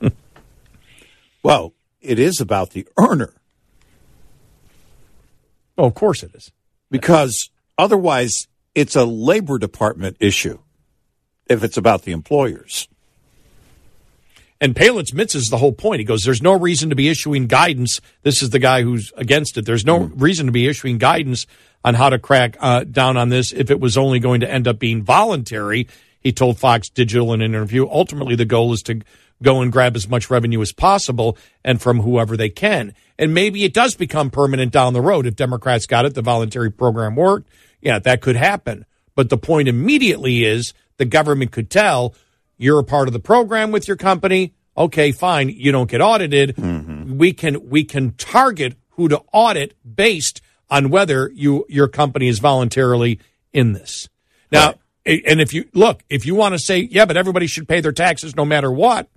Well, 1.42 1.72
it 2.02 2.18
is 2.18 2.38
about 2.38 2.72
the 2.72 2.86
earner. 2.98 3.32
Oh, 5.78 5.86
of 5.86 5.94
course 5.94 6.22
it 6.22 6.34
is. 6.34 6.52
Because 6.90 7.48
otherwise, 7.78 8.46
it's 8.74 8.94
a 8.94 9.06
Labor 9.06 9.58
Department 9.58 10.18
issue 10.20 10.58
if 11.46 11.64
it's 11.64 11.78
about 11.78 12.02
the 12.02 12.12
employers. 12.12 12.89
And 14.60 14.76
Palin 14.76 15.00
admits 15.00 15.48
the 15.48 15.56
whole 15.56 15.72
point. 15.72 16.00
He 16.00 16.04
goes, 16.04 16.22
There's 16.22 16.42
no 16.42 16.58
reason 16.58 16.90
to 16.90 16.96
be 16.96 17.08
issuing 17.08 17.46
guidance. 17.46 18.00
This 18.22 18.42
is 18.42 18.50
the 18.50 18.58
guy 18.58 18.82
who's 18.82 19.12
against 19.16 19.56
it. 19.56 19.64
There's 19.64 19.86
no 19.86 19.98
reason 19.98 20.46
to 20.46 20.52
be 20.52 20.68
issuing 20.68 20.98
guidance 20.98 21.46
on 21.82 21.94
how 21.94 22.10
to 22.10 22.18
crack 22.18 22.56
uh, 22.60 22.84
down 22.84 23.16
on 23.16 23.30
this 23.30 23.52
if 23.52 23.70
it 23.70 23.80
was 23.80 23.96
only 23.96 24.18
going 24.18 24.40
to 24.40 24.50
end 24.50 24.68
up 24.68 24.78
being 24.78 25.02
voluntary. 25.02 25.88
He 26.20 26.32
told 26.32 26.58
Fox 26.58 26.90
Digital 26.90 27.32
in 27.32 27.40
an 27.40 27.52
interview. 27.54 27.88
Ultimately, 27.88 28.34
the 28.34 28.44
goal 28.44 28.74
is 28.74 28.82
to 28.82 29.00
go 29.42 29.62
and 29.62 29.72
grab 29.72 29.96
as 29.96 30.06
much 30.06 30.28
revenue 30.28 30.60
as 30.60 30.72
possible 30.72 31.38
and 31.64 31.80
from 31.80 32.00
whoever 32.00 32.36
they 32.36 32.50
can. 32.50 32.94
And 33.18 33.32
maybe 33.32 33.64
it 33.64 33.72
does 33.72 33.94
become 33.94 34.30
permanent 34.30 34.72
down 34.72 34.92
the 34.92 35.00
road. 35.00 35.26
If 35.26 35.36
Democrats 35.36 35.86
got 35.86 36.04
it, 36.04 36.14
the 36.14 36.20
voluntary 36.20 36.70
program 36.70 37.16
worked. 37.16 37.48
Yeah, 37.80 37.98
that 38.00 38.20
could 38.20 38.36
happen. 38.36 38.84
But 39.14 39.30
the 39.30 39.38
point 39.38 39.68
immediately 39.68 40.44
is 40.44 40.74
the 40.98 41.06
government 41.06 41.52
could 41.52 41.70
tell 41.70 42.14
you're 42.60 42.78
a 42.78 42.84
part 42.84 43.08
of 43.08 43.12
the 43.12 43.20
program 43.20 43.70
with 43.70 43.88
your 43.88 43.96
company. 43.96 44.54
Okay, 44.76 45.12
fine. 45.12 45.48
You 45.48 45.72
don't 45.72 45.90
get 45.90 46.00
audited. 46.00 46.56
Mm-hmm. 46.56 47.16
we 47.18 47.32
can 47.32 47.68
we 47.68 47.84
can 47.84 48.12
target 48.12 48.76
who 48.90 49.08
to 49.08 49.22
audit 49.32 49.74
based 49.96 50.42
on 50.68 50.90
whether 50.90 51.30
you 51.34 51.64
your 51.68 51.88
company 51.88 52.28
is 52.28 52.38
voluntarily 52.38 53.18
in 53.52 53.72
this. 53.72 54.08
Now, 54.52 54.74
right. 55.06 55.22
and 55.26 55.40
if 55.40 55.54
you 55.54 55.68
look, 55.74 56.02
if 56.08 56.26
you 56.26 56.34
want 56.34 56.54
to 56.54 56.58
say, 56.58 56.80
yeah, 56.80 57.06
but 57.06 57.16
everybody 57.16 57.46
should 57.46 57.66
pay 57.66 57.80
their 57.80 57.92
taxes 57.92 58.36
no 58.36 58.44
matter 58.44 58.70
what, 58.70 59.08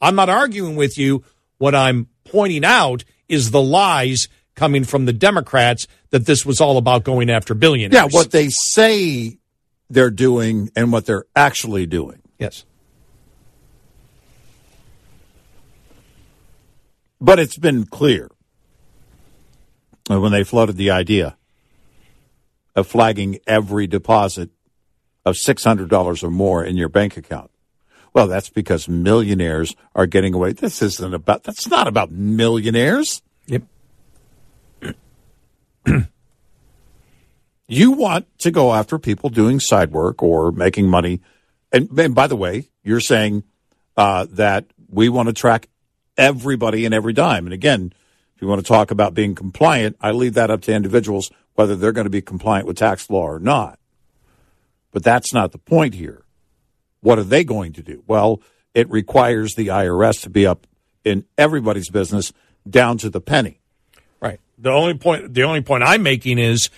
I'm 0.00 0.14
not 0.14 0.28
arguing 0.28 0.76
with 0.76 0.98
you. 0.98 1.24
What 1.58 1.74
I'm 1.74 2.08
pointing 2.24 2.64
out 2.64 3.04
is 3.28 3.50
the 3.50 3.62
lies 3.62 4.28
coming 4.54 4.84
from 4.84 5.06
the 5.06 5.12
Democrats 5.12 5.86
that 6.10 6.26
this 6.26 6.44
was 6.44 6.60
all 6.60 6.76
about 6.76 7.04
going 7.04 7.30
after 7.30 7.54
billionaires. 7.54 7.94
Yeah, 7.94 8.08
what 8.10 8.32
they 8.32 8.48
say 8.50 9.38
they're 9.88 10.10
doing 10.10 10.70
and 10.76 10.92
what 10.92 11.06
they're 11.06 11.24
actually 11.34 11.86
doing. 11.86 12.20
Yes. 12.38 12.64
But 17.22 17.38
it's 17.38 17.56
been 17.56 17.86
clear 17.86 18.28
when 20.08 20.32
they 20.32 20.42
floated 20.42 20.76
the 20.76 20.90
idea 20.90 21.36
of 22.74 22.88
flagging 22.88 23.38
every 23.46 23.86
deposit 23.86 24.50
of 25.24 25.36
$600 25.36 26.24
or 26.24 26.30
more 26.32 26.64
in 26.64 26.76
your 26.76 26.88
bank 26.88 27.16
account. 27.16 27.52
Well, 28.12 28.26
that's 28.26 28.50
because 28.50 28.88
millionaires 28.88 29.76
are 29.94 30.06
getting 30.06 30.34
away. 30.34 30.52
This 30.52 30.82
isn't 30.82 31.14
about, 31.14 31.44
that's 31.44 31.68
not 31.68 31.86
about 31.86 32.10
millionaires. 32.10 33.22
Yep. 33.46 33.62
you 37.68 37.92
want 37.92 38.26
to 38.40 38.50
go 38.50 38.74
after 38.74 38.98
people 38.98 39.30
doing 39.30 39.60
side 39.60 39.92
work 39.92 40.24
or 40.24 40.50
making 40.50 40.88
money. 40.88 41.20
And, 41.70 41.88
and 41.96 42.16
by 42.16 42.26
the 42.26 42.34
way, 42.34 42.70
you're 42.82 42.98
saying 42.98 43.44
uh, 43.96 44.26
that 44.30 44.66
we 44.90 45.08
want 45.08 45.28
to 45.28 45.32
track 45.32 45.68
everybody 46.16 46.84
and 46.84 46.94
every 46.94 47.12
dime. 47.12 47.46
And 47.46 47.54
again, 47.54 47.92
if 48.34 48.42
you 48.42 48.48
want 48.48 48.60
to 48.60 48.66
talk 48.66 48.90
about 48.90 49.14
being 49.14 49.34
compliant, 49.34 49.96
I 50.00 50.10
leave 50.12 50.34
that 50.34 50.50
up 50.50 50.62
to 50.62 50.74
individuals 50.74 51.30
whether 51.54 51.76
they're 51.76 51.92
going 51.92 52.06
to 52.06 52.10
be 52.10 52.22
compliant 52.22 52.66
with 52.66 52.76
tax 52.76 53.10
law 53.10 53.26
or 53.26 53.38
not. 53.38 53.78
But 54.90 55.02
that's 55.02 55.32
not 55.32 55.52
the 55.52 55.58
point 55.58 55.94
here. 55.94 56.24
What 57.00 57.18
are 57.18 57.24
they 57.24 57.44
going 57.44 57.72
to 57.74 57.82
do? 57.82 58.02
Well, 58.06 58.40
it 58.74 58.88
requires 58.90 59.54
the 59.54 59.68
IRS 59.68 60.22
to 60.22 60.30
be 60.30 60.46
up 60.46 60.66
in 61.04 61.24
everybody's 61.36 61.90
business 61.90 62.32
down 62.68 62.98
to 62.98 63.10
the 63.10 63.20
penny. 63.20 63.60
Right. 64.20 64.40
The 64.58 64.70
only 64.70 64.94
point 64.94 65.34
the 65.34 65.42
only 65.42 65.62
point 65.62 65.82
I'm 65.82 66.02
making 66.02 66.38
is 66.38 66.70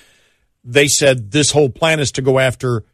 they 0.64 0.88
said 0.88 1.30
this 1.30 1.50
whole 1.50 1.68
plan 1.68 2.00
is 2.00 2.12
to 2.12 2.22
go 2.22 2.38
after 2.38 2.84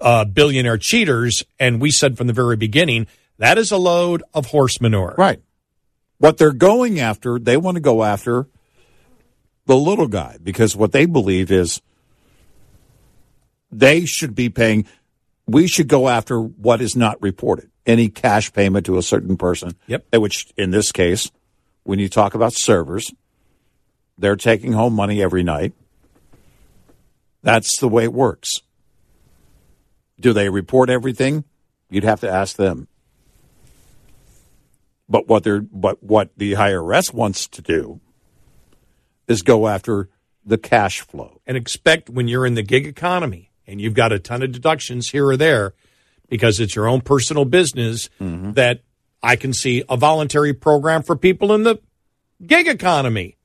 uh, 0.00 0.24
billionaire 0.26 0.78
cheaters, 0.78 1.44
and 1.58 1.80
we 1.80 1.90
said 1.90 2.16
from 2.18 2.26
the 2.26 2.32
very 2.32 2.56
beginning 2.56 3.06
that 3.38 3.58
is 3.58 3.70
a 3.70 3.76
load 3.76 4.22
of 4.34 4.46
horse 4.46 4.80
manure. 4.80 5.14
Right. 5.16 5.40
What 6.18 6.38
they're 6.38 6.52
going 6.52 6.98
after, 6.98 7.38
they 7.38 7.56
want 7.56 7.76
to 7.76 7.80
go 7.80 8.02
after 8.02 8.46
the 9.66 9.76
little 9.76 10.08
guy 10.08 10.38
because 10.42 10.74
what 10.74 10.92
they 10.92 11.06
believe 11.06 11.50
is 11.50 11.82
they 13.70 14.06
should 14.06 14.34
be 14.34 14.48
paying. 14.48 14.86
We 15.46 15.66
should 15.66 15.88
go 15.88 16.08
after 16.08 16.40
what 16.40 16.80
is 16.80 16.96
not 16.96 17.20
reported. 17.20 17.70
Any 17.84 18.08
cash 18.08 18.52
payment 18.52 18.86
to 18.86 18.98
a 18.98 19.02
certain 19.02 19.36
person. 19.36 19.76
Yep. 19.86 20.06
Which, 20.14 20.52
in 20.56 20.70
this 20.70 20.90
case, 20.90 21.30
when 21.84 21.98
you 21.98 22.08
talk 22.08 22.34
about 22.34 22.52
servers, 22.52 23.12
they're 24.18 24.36
taking 24.36 24.72
home 24.72 24.94
money 24.94 25.22
every 25.22 25.44
night. 25.44 25.72
That's 27.42 27.78
the 27.78 27.88
way 27.88 28.04
it 28.04 28.12
works. 28.12 28.50
Do 30.18 30.32
they 30.32 30.48
report 30.48 30.90
everything? 30.90 31.44
You'd 31.90 32.04
have 32.04 32.20
to 32.22 32.30
ask 32.30 32.56
them. 32.56 32.88
But 35.08 35.28
what 35.28 35.44
they're 35.44 35.60
but 35.60 36.02
what 36.02 36.30
the 36.36 36.54
IRS 36.54 37.12
wants 37.12 37.46
to 37.48 37.62
do 37.62 38.00
is 39.28 39.42
go 39.42 39.68
after 39.68 40.08
the 40.44 40.58
cash 40.58 41.00
flow. 41.00 41.40
And 41.46 41.56
expect 41.56 42.08
when 42.08 42.28
you're 42.28 42.46
in 42.46 42.54
the 42.54 42.62
gig 42.62 42.86
economy 42.86 43.50
and 43.66 43.80
you've 43.80 43.94
got 43.94 44.12
a 44.12 44.18
ton 44.18 44.42
of 44.42 44.52
deductions 44.52 45.10
here 45.10 45.26
or 45.26 45.36
there 45.36 45.74
because 46.28 46.60
it's 46.60 46.74
your 46.74 46.88
own 46.88 47.00
personal 47.00 47.44
business 47.44 48.08
mm-hmm. 48.20 48.52
that 48.52 48.82
I 49.22 49.36
can 49.36 49.52
see 49.52 49.82
a 49.88 49.96
voluntary 49.96 50.54
program 50.54 51.02
for 51.02 51.16
people 51.16 51.52
in 51.52 51.64
the 51.64 51.80
gig 52.44 52.68
economy. 52.68 53.36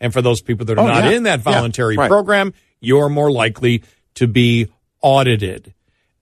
And 0.00 0.12
for 0.12 0.22
those 0.22 0.40
people 0.40 0.64
that 0.66 0.78
are 0.78 0.84
oh, 0.84 0.88
not 0.88 1.04
yeah. 1.04 1.10
in 1.10 1.24
that 1.24 1.40
voluntary 1.40 1.94
yeah, 1.94 2.02
right. 2.02 2.08
program, 2.08 2.54
you're 2.80 3.08
more 3.08 3.30
likely 3.30 3.82
to 4.14 4.26
be 4.26 4.68
audited. 5.02 5.74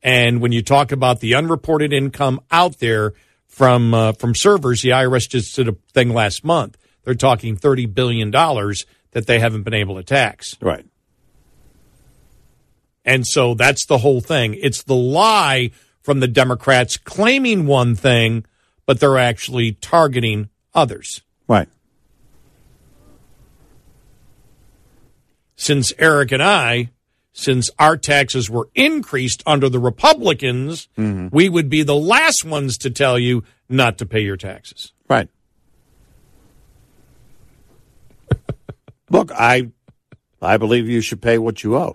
And 0.02 0.40
when 0.40 0.52
you 0.52 0.62
talk 0.62 0.92
about 0.92 1.20
the 1.20 1.34
unreported 1.34 1.92
income 1.92 2.40
out 2.50 2.78
there 2.78 3.12
from 3.48 3.94
uh, 3.94 4.12
from 4.12 4.34
servers, 4.34 4.82
the 4.82 4.90
IRS 4.90 5.28
just 5.28 5.56
did 5.56 5.68
a 5.68 5.76
thing 5.92 6.10
last 6.10 6.44
month. 6.44 6.76
They're 7.04 7.14
talking 7.14 7.56
thirty 7.56 7.86
billion 7.86 8.30
dollars 8.30 8.86
that 9.12 9.26
they 9.26 9.38
haven't 9.38 9.62
been 9.62 9.74
able 9.74 9.96
to 9.96 10.02
tax. 10.02 10.56
Right. 10.60 10.84
And 13.04 13.26
so 13.26 13.54
that's 13.54 13.86
the 13.86 13.98
whole 13.98 14.20
thing. 14.20 14.54
It's 14.60 14.82
the 14.82 14.96
lie 14.96 15.70
from 16.02 16.20
the 16.20 16.28
Democrats 16.28 16.96
claiming 16.96 17.66
one 17.66 17.94
thing, 17.94 18.44
but 18.84 19.00
they're 19.00 19.18
actually 19.18 19.72
targeting 19.72 20.50
others. 20.74 21.22
Right. 21.48 21.68
Since 25.54 25.92
Eric 25.98 26.32
and 26.32 26.42
I, 26.42 26.90
since 27.36 27.70
our 27.78 27.98
taxes 27.98 28.48
were 28.48 28.70
increased 28.74 29.42
under 29.44 29.68
the 29.68 29.78
Republicans, 29.78 30.88
mm-hmm. 30.96 31.28
we 31.30 31.50
would 31.50 31.68
be 31.68 31.82
the 31.82 31.94
last 31.94 32.46
ones 32.46 32.78
to 32.78 32.88
tell 32.88 33.18
you 33.18 33.44
not 33.68 33.98
to 33.98 34.06
pay 34.06 34.20
your 34.20 34.38
taxes. 34.38 34.92
Right. 35.06 35.28
Look, 39.10 39.30
I 39.32 39.68
I 40.40 40.56
believe 40.56 40.88
you 40.88 41.02
should 41.02 41.20
pay 41.20 41.36
what 41.36 41.62
you 41.62 41.76
owe. 41.76 41.94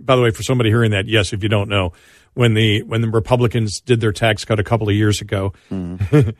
By 0.00 0.16
the 0.16 0.22
way, 0.22 0.30
for 0.30 0.42
somebody 0.42 0.70
hearing 0.70 0.92
that, 0.92 1.06
yes, 1.06 1.34
if 1.34 1.42
you 1.42 1.50
don't 1.50 1.68
know, 1.68 1.92
when 2.32 2.54
the 2.54 2.82
when 2.82 3.02
the 3.02 3.10
Republicans 3.10 3.80
did 3.80 4.00
their 4.00 4.12
tax 4.12 4.46
cut 4.46 4.58
a 4.58 4.64
couple 4.64 4.88
of 4.88 4.94
years 4.94 5.20
ago, 5.20 5.52
mm. 5.70 6.34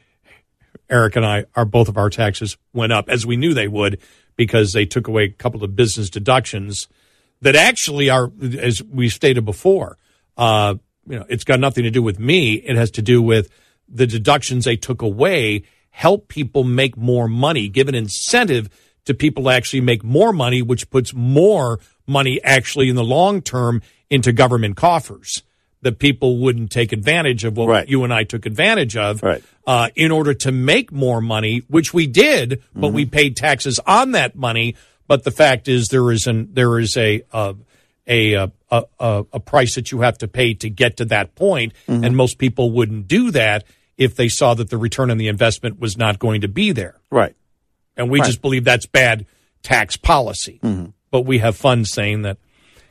Eric 0.88 1.16
and 1.16 1.26
I, 1.26 1.44
our 1.55 1.66
both 1.66 1.88
of 1.88 1.98
our 1.98 2.09
taxes 2.09 2.57
went 2.72 2.94
up 2.94 3.11
as 3.11 3.26
we 3.26 3.37
knew 3.37 3.52
they 3.52 3.68
would 3.68 4.00
because 4.37 4.72
they 4.72 4.87
took 4.87 5.07
away 5.07 5.24
a 5.24 5.29
couple 5.29 5.62
of 5.62 5.76
business 5.76 6.09
deductions 6.09 6.88
that 7.42 7.57
actually 7.57 8.11
are, 8.11 8.31
as 8.59 8.83
we 8.83 9.09
stated 9.09 9.44
before, 9.44 9.99
uh, 10.37 10.75
you 11.07 11.18
know, 11.18 11.27
it's 11.29 11.44
got 11.44 11.61
nothing 11.61 11.85
to 11.85 11.90
do 11.90 12.03
with 12.03 12.18
me. 12.18 12.55
It 12.55 12.77
has 12.77 12.90
to 12.92 13.03
do 13.03 13.22
with 13.22 13.51
the 13.88 14.07
deductions 14.07 14.64
they 14.64 14.77
took 14.77 15.03
away 15.03 15.64
help 15.96 16.29
people 16.29 16.62
make 16.62 16.94
more 16.94 17.27
money, 17.27 17.70
give 17.70 17.88
an 17.88 17.94
incentive 17.94 18.68
to 19.07 19.14
people 19.14 19.44
to 19.44 19.49
actually 19.49 19.81
make 19.81 20.05
more 20.05 20.31
money, 20.31 20.61
which 20.61 20.90
puts 20.90 21.14
more 21.14 21.81
money 22.07 22.38
actually 22.44 22.90
in 22.90 22.96
the 22.96 23.05
long 23.05 23.40
term 23.40 23.81
into 24.11 24.31
government 24.31 24.77
coffers. 24.77 25.42
That 25.83 25.99
people 25.99 26.38
wouldn't 26.38 26.72
take 26.72 26.92
advantage 26.92 27.44
of 27.44 27.57
what 27.57 27.68
right. 27.68 27.88
you 27.88 28.03
and 28.03 28.12
I 28.12 28.25
took 28.25 28.44
advantage 28.44 28.96
of 28.96 29.22
right. 29.22 29.42
uh, 29.66 29.90
in 29.94 30.11
order 30.11 30.35
to 30.35 30.51
make 30.51 30.90
more 30.90 31.20
money, 31.20 31.62
which 31.68 31.94
we 31.94 32.07
did, 32.09 32.62
but 32.75 32.88
mm-hmm. 32.88 32.96
we 32.96 33.07
paid 33.07 33.37
taxes 33.37 33.79
on 33.87 34.12
that 34.12 34.35
money. 34.35 34.75
But 35.07 35.25
the 35.25 35.31
fact 35.31 35.69
is, 35.69 35.88
there 35.88 36.11
is 36.11 36.27
an 36.27 36.51
there 36.53 36.79
is 36.79 36.97
a 36.97 37.23
a 37.33 37.55
a, 38.09 38.51
a, 38.71 38.85
a 39.33 39.40
price 39.40 39.75
that 39.75 39.90
you 39.90 40.01
have 40.01 40.19
to 40.19 40.29
pay 40.29 40.55
to 40.55 40.71
get 40.71 40.99
to 40.99 41.05
that 41.07 41.35
point, 41.35 41.73
mm-hmm. 41.88 42.05
and 42.05 42.16
most 42.16 42.38
people 42.38 42.71
wouldn't 42.71 43.09
do 43.09 43.31
that 43.33 43.64
if 43.97 44.14
they 44.14 44.29
saw 44.29 44.55
that 44.55 44.71
the 44.71 44.79
return 44.79 45.11
on 45.11 45.19
the 45.19 45.29
investment 45.29 45.81
was 45.81 45.97
not 45.97 46.19
going 46.19 46.42
to 46.42 46.49
be 46.49 46.73
there. 46.73 46.97
Right. 47.11 47.35
And 47.97 48.11
we 48.11 48.21
right. 48.21 48.27
just 48.27 48.42
believe 48.42 48.64
that's 48.64 48.87
bad 48.87 49.27
tax 49.62 49.97
policy. 49.97 50.61
Mm-hmm. 50.62 50.90
But 51.11 51.23
we 51.23 51.38
have 51.38 51.57
fun 51.57 51.85
saying 51.85 52.23
that 52.23 52.37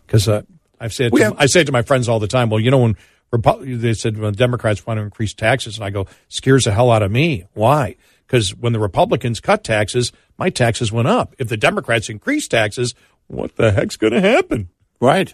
because 0.05 0.27
uh, 0.27 0.41
I've 0.79 0.93
said 0.93 1.13
to, 1.13 1.23
have, 1.23 1.35
I 1.37 1.45
say 1.45 1.63
to 1.63 1.71
my 1.71 1.83
friends 1.83 2.09
all 2.09 2.19
the 2.19 2.27
time, 2.27 2.49
well, 2.49 2.59
you 2.59 2.71
know, 2.71 2.79
when 2.79 2.97
Repu- 3.31 3.79
they 3.79 3.93
said 3.93 4.17
when 4.17 4.33
Democrats 4.33 4.85
want 4.85 4.97
to 4.97 5.03
increase 5.03 5.33
taxes, 5.33 5.77
and 5.77 5.85
I 5.85 5.89
go, 5.89 6.07
scares 6.27 6.63
the 6.65 6.71
hell 6.71 6.91
out 6.91 7.03
of 7.03 7.11
me. 7.11 7.45
Why? 7.53 7.97
Because 8.25 8.55
when 8.55 8.73
the 8.73 8.79
Republicans 8.79 9.39
cut 9.39 9.63
taxes, 9.63 10.11
my 10.37 10.49
taxes 10.49 10.91
went 10.91 11.07
up. 11.07 11.35
If 11.37 11.47
the 11.47 11.57
Democrats 11.57 12.09
increase 12.09 12.47
taxes, 12.47 12.95
what 13.27 13.55
the 13.55 13.71
heck's 13.71 13.97
going 13.97 14.13
to 14.13 14.21
happen? 14.21 14.69
Right. 14.99 15.33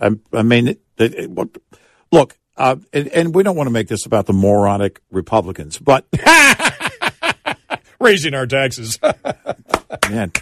I, 0.00 0.10
I 0.32 0.42
mean, 0.42 0.68
it, 0.68 0.80
it, 0.98 1.14
it, 1.14 1.60
look, 2.10 2.38
uh, 2.56 2.76
and, 2.92 3.08
and, 3.08 3.34
we 3.34 3.42
don't 3.42 3.56
want 3.56 3.68
to 3.68 3.72
make 3.72 3.88
this 3.88 4.06
about 4.06 4.26
the 4.26 4.32
moronic 4.32 5.00
Republicans, 5.10 5.78
but 5.78 6.06
raising 8.00 8.34
our 8.34 8.46
taxes. 8.46 8.98
Man, 10.10 10.32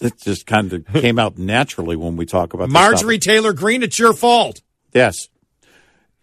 it 0.00 0.18
just 0.18 0.46
kind 0.46 0.72
of 0.72 0.86
came 0.86 1.18
out 1.18 1.36
naturally 1.36 1.96
when 1.96 2.16
we 2.16 2.24
talk 2.24 2.54
about 2.54 2.70
Marjorie 2.70 3.18
Taylor 3.18 3.52
Greene. 3.52 3.82
It's 3.82 3.98
your 3.98 4.12
fault. 4.12 4.62
Yes, 4.92 5.28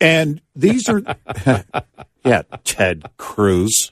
and 0.02 0.42
these 0.56 0.90
are 0.90 1.02
yeah, 2.26 2.42
Ted 2.64 3.04
Cruz. 3.18 3.92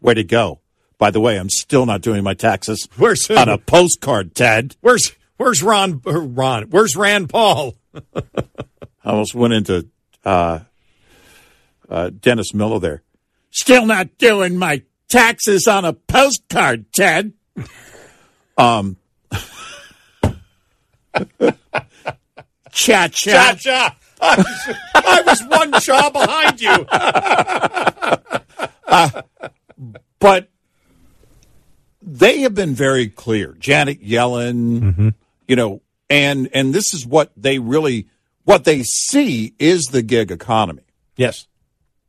Way 0.00 0.14
to 0.14 0.24
go! 0.24 0.60
By 0.98 1.10
the 1.10 1.20
way, 1.20 1.38
I'm 1.38 1.50
still 1.50 1.86
not 1.86 2.02
doing 2.02 2.22
my 2.22 2.34
taxes. 2.34 2.88
Where's 2.96 3.30
on 3.30 3.48
a 3.50 3.58
postcard, 3.58 4.34
Ted? 4.34 4.76
Where's 4.80 5.12
Where's 5.36 5.62
Ron? 5.62 6.02
Ron? 6.04 6.64
Where's 6.64 6.96
Rand 6.96 7.30
Paul? 7.30 7.74
I 8.14 8.22
almost 9.04 9.34
went 9.34 9.54
into 9.54 9.88
uh, 10.22 10.60
uh, 11.88 12.10
Dennis 12.10 12.52
Miller 12.52 12.78
there. 12.78 13.02
Still 13.50 13.86
not 13.86 14.18
doing 14.18 14.58
my 14.58 14.82
taxes 15.08 15.66
on 15.66 15.86
a 15.86 15.94
postcard, 15.94 16.92
Ted. 16.92 17.32
Um, 18.58 18.98
cha 22.70 23.08
cha. 23.08 23.08
Cha 23.08 23.54
cha. 23.58 23.96
I 24.20 24.36
was, 24.36 24.76
I 24.94 25.22
was 25.26 25.42
one 25.44 25.72
cha 25.80 26.10
behind 26.10 26.60
you. 26.60 26.86
Uh, 28.92 29.22
but 30.18 30.48
they 32.02 32.40
have 32.40 32.56
been 32.56 32.74
very 32.74 33.06
clear. 33.06 33.54
Janet 33.60 34.02
Yellen, 34.02 34.80
Mm-hmm. 34.80 35.08
you 35.46 35.54
know, 35.54 35.80
and 36.08 36.48
and 36.52 36.74
this 36.74 36.92
is 36.92 37.06
what 37.06 37.30
they 37.36 37.60
really 37.60 38.08
what 38.42 38.64
they 38.64 38.82
see 38.82 39.54
is 39.60 39.84
the 39.84 40.02
gig 40.02 40.32
economy. 40.32 40.82
Yes. 41.14 41.46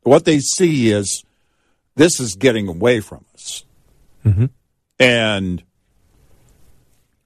What 0.02 0.24
they 0.24 0.40
see 0.40 0.90
is 0.90 1.22
this 1.94 2.18
is 2.18 2.34
getting 2.34 2.66
away 2.66 2.98
from 2.98 3.24
us. 3.32 3.62
Mm-hmm. 4.26 4.46
And 4.98 5.62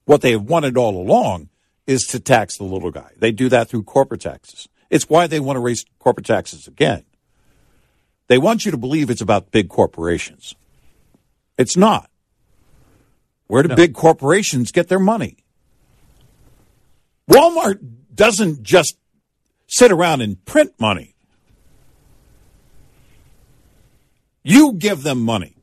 what 0.04 0.20
they 0.20 0.32
have 0.32 0.42
wanted 0.42 0.76
all 0.76 1.00
along 1.00 1.48
is 1.86 2.02
to 2.08 2.20
tax 2.20 2.58
the 2.58 2.64
little 2.64 2.90
guy. 2.90 3.12
They 3.16 3.32
do 3.32 3.48
that 3.48 3.70
through 3.70 3.84
corporate 3.84 4.20
taxes. 4.20 4.68
It's 4.90 5.08
why 5.08 5.26
they 5.26 5.40
want 5.40 5.56
to 5.56 5.60
raise 5.60 5.84
corporate 5.98 6.26
taxes 6.26 6.66
again. 6.66 7.04
They 8.28 8.38
want 8.38 8.64
you 8.64 8.70
to 8.70 8.76
believe 8.76 9.10
it's 9.10 9.20
about 9.20 9.50
big 9.50 9.68
corporations. 9.68 10.54
It's 11.58 11.76
not. 11.76 12.10
Where 13.46 13.62
do 13.62 13.74
big 13.74 13.94
corporations 13.94 14.72
get 14.72 14.88
their 14.88 14.98
money? 14.98 15.36
Walmart 17.30 17.78
doesn't 18.14 18.62
just 18.62 18.96
sit 19.68 19.92
around 19.92 20.20
and 20.20 20.44
print 20.44 20.72
money. 20.78 21.14
You 24.42 24.72
give 24.72 25.02
them 25.02 25.20
money. 25.20 25.56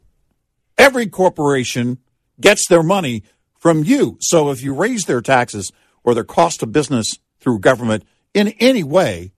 Every 0.78 1.08
corporation 1.08 2.00
gets 2.40 2.68
their 2.68 2.84
money 2.84 3.24
from 3.58 3.84
you. 3.84 4.18
So 4.20 4.52
if 4.52 4.62
you 4.62 4.74
raise 4.74 5.06
their 5.06 5.22
taxes 5.22 5.72
or 6.04 6.14
their 6.14 6.26
cost 6.26 6.64
of 6.64 6.72
business 6.72 7.18
through 7.40 7.60
government 7.60 8.04
in 8.34 8.50
any 8.60 8.84
way, 8.84 9.32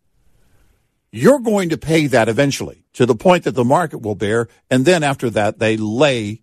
you're 1.11 1.39
going 1.39 1.69
to 1.69 1.77
pay 1.77 2.07
that 2.07 2.27
eventually 2.29 2.83
to 2.93 3.05
the 3.05 3.15
point 3.15 3.43
that 3.45 3.51
the 3.51 3.63
market 3.65 3.99
will 3.99 4.15
bear. 4.15 4.47
And 4.69 4.85
then 4.85 5.03
after 5.03 5.29
that, 5.31 5.59
they 5.59 5.77
lay 5.77 6.41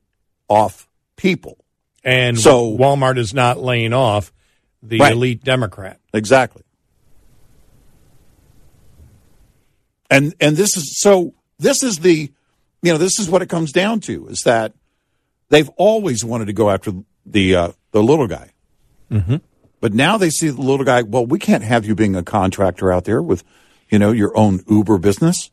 off 0.48 0.88
people. 1.16 1.58
And 2.04 2.38
So- 2.38 2.76
Walmart 2.76 3.18
is 3.18 3.32
not 3.34 3.58
laying 3.60 3.92
off 3.92 4.32
the 4.82 4.98
Right. 4.98 5.12
elite 5.12 5.44
Democrat. 5.44 6.00
Exactly. 6.12 6.62
And 10.10 10.34
and 10.40 10.56
this 10.56 10.76
is 10.76 10.98
so 11.00 11.32
this 11.58 11.82
is 11.82 12.00
the 12.00 12.30
you 12.82 12.92
know 12.92 12.98
this 12.98 13.18
is 13.18 13.30
what 13.30 13.40
it 13.42 13.48
comes 13.48 13.72
down 13.72 14.00
to 14.00 14.26
is 14.28 14.42
that 14.44 14.74
they've 15.48 15.70
always 15.76 16.24
wanted 16.24 16.46
to 16.46 16.52
go 16.52 16.70
after 16.70 16.92
the 17.24 17.54
uh, 17.56 17.68
the 17.92 18.02
little 18.02 18.26
guy. 18.26 18.50
Mm-hmm. 19.10 19.36
But 19.82 19.92
now 19.92 20.16
they 20.16 20.30
see 20.30 20.48
the 20.48 20.60
little 20.60 20.86
guy, 20.86 21.02
well, 21.02 21.26
we 21.26 21.40
can't 21.40 21.64
have 21.64 21.84
you 21.84 21.96
being 21.96 22.14
a 22.14 22.22
contractor 22.22 22.92
out 22.92 23.04
there 23.04 23.20
with, 23.20 23.42
you 23.90 23.98
know, 23.98 24.12
your 24.12 24.34
own 24.38 24.60
Uber 24.68 24.96
business. 24.98 25.50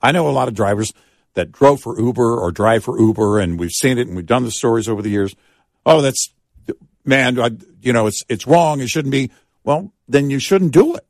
I 0.00 0.12
know 0.12 0.30
a 0.30 0.32
lot 0.32 0.48
of 0.48 0.54
drivers 0.54 0.94
that 1.34 1.52
drove 1.52 1.82
for 1.82 2.00
Uber 2.00 2.40
or 2.40 2.50
drive 2.50 2.84
for 2.84 2.98
Uber, 2.98 3.38
and 3.38 3.60
we've 3.60 3.70
seen 3.70 3.98
it 3.98 4.06
and 4.06 4.16
we've 4.16 4.24
done 4.24 4.44
the 4.44 4.50
stories 4.50 4.88
over 4.88 5.02
the 5.02 5.10
years. 5.10 5.36
Oh, 5.84 6.00
that's, 6.00 6.30
man, 7.04 7.38
I, 7.38 7.50
you 7.82 7.92
know, 7.92 8.06
it's, 8.06 8.24
it's 8.30 8.46
wrong. 8.46 8.80
It 8.80 8.88
shouldn't 8.88 9.12
be. 9.12 9.30
Well, 9.62 9.92
then 10.08 10.30
you 10.30 10.38
shouldn't 10.38 10.72
do 10.72 10.94
it. 10.94 11.04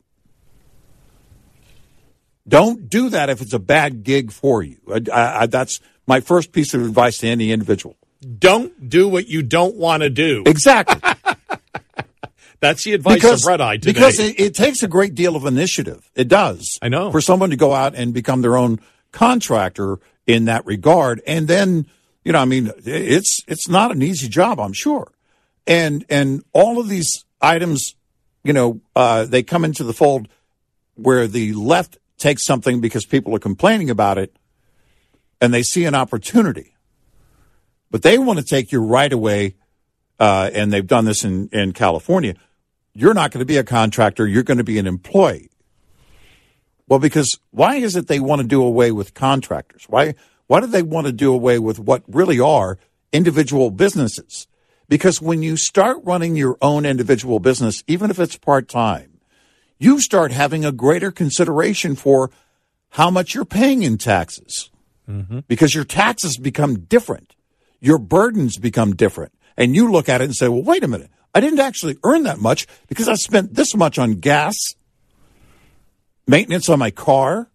Don't 2.49 2.91
do 2.91 3.11
that 3.11 3.31
if 3.31 3.41
it's 3.41 3.53
a 3.53 3.61
bad 3.61 4.03
gig 4.03 4.33
for 4.33 4.61
you. 4.61 4.79
I, 4.93 5.03
I, 5.13 5.43
I, 5.43 5.47
that's 5.47 5.79
my 6.09 6.19
first 6.19 6.51
piece 6.51 6.75
of 6.75 6.85
advice 6.85 7.19
to 7.19 7.29
any 7.29 7.53
individual. 7.53 7.97
Don't 8.41 8.89
do 8.89 9.07
what 9.09 9.29
you 9.29 9.45
don't 9.45 9.77
want 9.77 10.03
to 10.03 10.11
do. 10.11 10.43
Exactly. 10.47 11.01
That's 12.63 12.85
the 12.85 12.95
advice 12.95 13.25
of 13.25 13.45
Red 13.45 13.61
Eye 13.61 13.77
today. 13.77 13.93
Because 13.93 14.21
it, 14.21 14.39
it 14.39 14.55
takes 14.55 14.85
a 14.85 14.89
great 14.89 15.17
deal 15.17 15.35
of 15.35 15.45
initiative. 15.47 16.09
It 16.15 16.29
does. 16.29 16.79
I 16.81 16.89
know. 16.89 17.11
For 17.11 17.21
someone 17.21 17.51
to 17.51 17.57
go 17.57 17.75
out 17.75 17.97
and 17.97 18.15
become 18.15 18.41
their 18.41 18.57
own 18.57 18.79
contractor 19.11 19.99
in 20.29 20.45
that 20.45 20.65
regard. 20.65 21.21
And 21.27 21.49
then, 21.49 21.87
you 22.25 22.31
know, 22.31 22.39
I 22.39 22.45
mean, 22.45 22.71
it's 22.85 23.41
it's 23.49 23.69
not 23.69 23.91
an 23.91 24.01
easy 24.01 24.29
job, 24.29 24.61
I'm 24.61 24.73
sure. 24.73 25.11
And 25.67 26.05
and 26.09 26.45
all 26.53 26.79
of 26.79 26.89
these 26.89 27.25
items, 27.41 27.97
you 28.45 28.53
know, 28.53 28.81
uh, 28.95 29.25
they 29.25 29.43
come 29.43 29.65
into 29.65 29.83
the 29.83 29.93
fold 29.93 30.29
where 30.95 31.27
the 31.27 31.55
left 31.55 31.99
takes 32.17 32.45
something 32.45 32.81
because 32.81 33.05
people 33.05 33.35
are 33.35 33.41
complaining 33.41 33.91
about 33.91 34.19
it 34.19 34.37
and 35.41 35.53
they 35.53 35.65
see 35.65 35.85
an 35.85 35.97
opportunity. 35.97 36.77
But 37.91 38.03
they 38.03 38.19
want 38.19 38.39
to 38.39 38.45
take 38.45 38.71
you 38.71 38.81
right 38.81 39.13
away, 39.13 39.57
uh, 40.21 40.49
and 40.55 40.73
they've 40.73 40.87
done 40.87 41.07
this 41.07 41.25
in, 41.25 41.49
in 41.49 41.73
California. 41.73 42.37
You're 42.95 43.15
not 43.15 43.31
going 43.31 43.41
to 43.41 43.47
be 43.47 43.57
a 43.57 43.65
contractor, 43.65 44.27
you're 44.27 44.43
going 44.43 44.59
to 44.59 44.65
be 44.65 44.79
an 44.79 44.87
employee. 44.87 45.51
Well, 46.89 46.99
because 46.99 47.39
why 47.51 47.77
is 47.77 47.97
it 47.97 48.07
they 48.07 48.21
want 48.21 48.43
to 48.43 48.47
do 48.47 48.63
away 48.63 48.93
with 48.93 49.15
contractors? 49.15 49.85
Why 49.89 50.15
why 50.47 50.61
do 50.61 50.67
they 50.67 50.83
want 50.83 51.07
to 51.07 51.13
do 51.13 51.33
away 51.33 51.59
with 51.59 51.79
what 51.79 52.03
really 52.07 52.39
are 52.39 52.79
individual 53.13 53.71
businesses? 53.71 54.47
Because 54.89 55.23
when 55.23 55.43
you 55.43 55.57
start 55.57 55.99
running 56.03 56.37
your 56.37 56.59
own 56.61 56.85
individual 56.85 57.39
business, 57.39 57.83
even 57.87 58.11
if 58.11 58.19
it's 58.19 58.37
part 58.37 58.69
time, 58.69 59.21
you 59.79 60.01
start 60.01 60.31
having 60.31 60.65
a 60.65 60.73
greater 60.73 61.11
consideration 61.11 61.97
for 61.97 62.31
how 62.91 63.11
much 63.11 63.35
you're 63.35 63.47
paying 63.47 63.83
in 63.83 63.97
taxes. 63.97 64.71
Mm-hmm. 65.09 65.41
Because 65.49 65.75
your 65.75 65.85
taxes 65.85 66.37
become 66.37 66.81
different. 66.81 67.35
Your 67.81 67.99
burdens 67.99 68.59
become 68.59 68.95
different. 68.95 69.33
And 69.57 69.75
you 69.75 69.91
look 69.91 70.11
at 70.11 70.21
it 70.21 70.25
and 70.25 70.37
say, 70.37 70.49
well, 70.49 70.63
wait 70.63 70.85
a 70.85 70.89
minute. 70.89 71.11
I 71.35 71.41
didn't 71.41 71.61
actually 71.61 71.97
earn 72.05 72.25
that 72.25 72.39
much 72.39 72.67
because 72.89 73.09
I 73.09 73.15
spent 73.15 73.55
this 73.55 73.75
much 73.75 73.99
on 73.99 74.15
gas, 74.15 74.57
maintenance 76.27 76.69
on 76.69 76.79
my 76.79 76.91
car. 76.91 77.49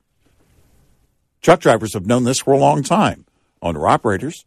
Truck 1.41 1.59
drivers 1.59 1.93
have 1.93 2.05
known 2.05 2.23
this 2.23 2.39
for 2.39 2.53
a 2.53 2.57
long 2.57 2.83
time, 2.83 3.25
owner 3.61 3.87
operators. 3.87 4.45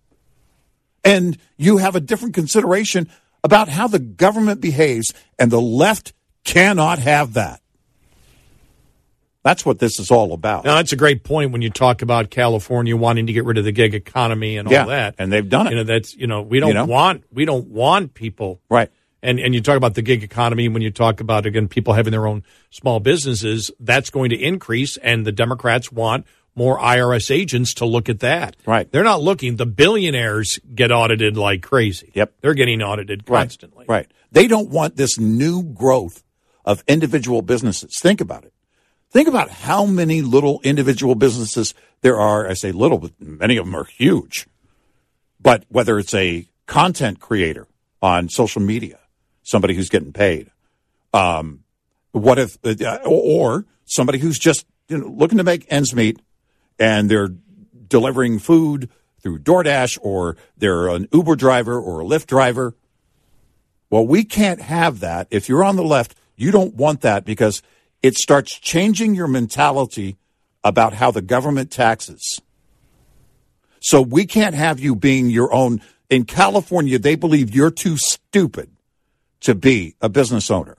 And 1.04 1.38
you 1.56 1.78
have 1.78 1.96
a 1.96 2.00
different 2.00 2.34
consideration 2.34 3.08
about 3.42 3.68
how 3.68 3.86
the 3.88 3.98
government 3.98 4.60
behaves, 4.60 5.14
and 5.38 5.50
the 5.50 5.60
left 5.60 6.12
cannot 6.44 6.98
have 6.98 7.34
that. 7.34 7.60
That's 9.42 9.64
what 9.64 9.78
this 9.78 9.98
is 9.98 10.10
all 10.10 10.34
about. 10.34 10.66
Now, 10.66 10.74
that's 10.74 10.92
a 10.92 10.96
great 10.96 11.24
point 11.24 11.52
when 11.52 11.62
you 11.62 11.70
talk 11.70 12.02
about 12.02 12.28
California 12.28 12.94
wanting 12.94 13.28
to 13.28 13.32
get 13.32 13.46
rid 13.46 13.56
of 13.56 13.64
the 13.64 13.72
gig 13.72 13.94
economy 13.94 14.58
and 14.58 14.68
all 14.68 14.74
Yeah, 14.74 14.84
that. 14.86 15.14
and 15.18 15.32
they've 15.32 15.48
done 15.48 15.68
it. 15.68 15.70
You 15.70 15.76
know, 15.76 15.84
that's 15.84 16.14
you 16.14 16.26
know, 16.26 16.42
we 16.42 16.60
don't 16.60 16.68
You 16.68 16.74
know? 16.74 16.84
want 16.84 17.24
we 17.32 17.46
don't 17.46 17.68
want 17.68 18.12
people 18.12 18.60
Right. 18.68 18.90
And 19.22 19.38
and 19.38 19.54
you 19.54 19.60
talk 19.60 19.76
about 19.76 19.94
the 19.94 20.02
gig 20.02 20.22
economy 20.22 20.68
when 20.68 20.82
you 20.82 20.90
talk 20.90 21.20
about 21.20 21.46
again 21.46 21.68
people 21.68 21.94
having 21.94 22.12
their 22.12 22.26
own 22.26 22.42
small 22.70 23.00
businesses, 23.00 23.70
that's 23.80 24.10
going 24.10 24.30
to 24.30 24.36
increase 24.36 24.96
and 24.98 25.26
the 25.26 25.32
Democrats 25.32 25.90
want 25.92 26.26
more 26.54 26.78
IRS 26.78 27.30
agents 27.30 27.74
to 27.74 27.86
look 27.86 28.08
at 28.08 28.20
that. 28.20 28.56
Right. 28.66 28.90
They're 28.90 29.04
not 29.04 29.22
looking. 29.22 29.56
The 29.56 29.66
billionaires 29.66 30.58
get 30.74 30.90
audited 30.90 31.36
like 31.36 31.62
crazy. 31.62 32.10
Yep. 32.14 32.34
They're 32.40 32.54
getting 32.54 32.82
audited 32.82 33.24
constantly. 33.24 33.86
Right. 33.88 33.96
Right. 33.98 34.12
They 34.32 34.46
don't 34.46 34.70
want 34.70 34.96
this 34.96 35.18
new 35.18 35.62
growth 35.62 36.22
of 36.64 36.84
individual 36.86 37.42
businesses. 37.42 37.98
Think 38.00 38.20
about 38.20 38.44
it. 38.44 38.52
Think 39.10 39.26
about 39.26 39.50
how 39.50 39.86
many 39.86 40.22
little 40.22 40.60
individual 40.62 41.16
businesses 41.16 41.74
there 42.00 42.20
are. 42.20 42.48
I 42.48 42.54
say 42.54 42.70
little, 42.70 42.98
but 42.98 43.12
many 43.20 43.56
of 43.56 43.64
them 43.66 43.74
are 43.74 43.84
huge. 43.84 44.46
But 45.40 45.64
whether 45.68 45.98
it's 45.98 46.14
a 46.14 46.48
content 46.66 47.18
creator 47.18 47.66
on 48.00 48.28
social 48.28 48.62
media, 48.62 48.99
somebody 49.42 49.74
who's 49.74 49.88
getting 49.88 50.12
paid, 50.12 50.50
um, 51.12 51.60
what 52.12 52.38
if, 52.38 52.58
uh, 52.64 52.98
or 53.04 53.66
somebody 53.84 54.18
who's 54.18 54.38
just 54.38 54.66
you 54.88 54.98
know, 54.98 55.06
looking 55.06 55.38
to 55.38 55.44
make 55.44 55.66
ends 55.70 55.94
meet 55.94 56.20
and 56.78 57.10
they're 57.10 57.30
delivering 57.88 58.38
food 58.38 58.88
through 59.22 59.38
DoorDash 59.38 59.98
or 60.02 60.36
they're 60.56 60.88
an 60.88 61.08
Uber 61.12 61.36
driver 61.36 61.78
or 61.78 62.00
a 62.00 62.04
Lyft 62.04 62.26
driver. 62.26 62.74
Well, 63.90 64.06
we 64.06 64.24
can't 64.24 64.60
have 64.60 65.00
that. 65.00 65.28
If 65.30 65.48
you're 65.48 65.64
on 65.64 65.76
the 65.76 65.84
left, 65.84 66.14
you 66.36 66.50
don't 66.50 66.74
want 66.74 67.02
that 67.02 67.24
because 67.24 67.62
it 68.02 68.16
starts 68.16 68.58
changing 68.58 69.14
your 69.14 69.28
mentality 69.28 70.16
about 70.64 70.94
how 70.94 71.10
the 71.10 71.22
government 71.22 71.70
taxes. 71.70 72.40
So 73.80 74.00
we 74.00 74.26
can't 74.26 74.54
have 74.54 74.80
you 74.80 74.94
being 74.94 75.30
your 75.30 75.52
own. 75.52 75.80
In 76.08 76.24
California, 76.24 76.98
they 76.98 77.14
believe 77.14 77.54
you're 77.54 77.70
too 77.70 77.96
stupid 77.96 78.70
to 79.40 79.54
be 79.54 79.96
a 80.00 80.08
business 80.08 80.50
owner. 80.50 80.76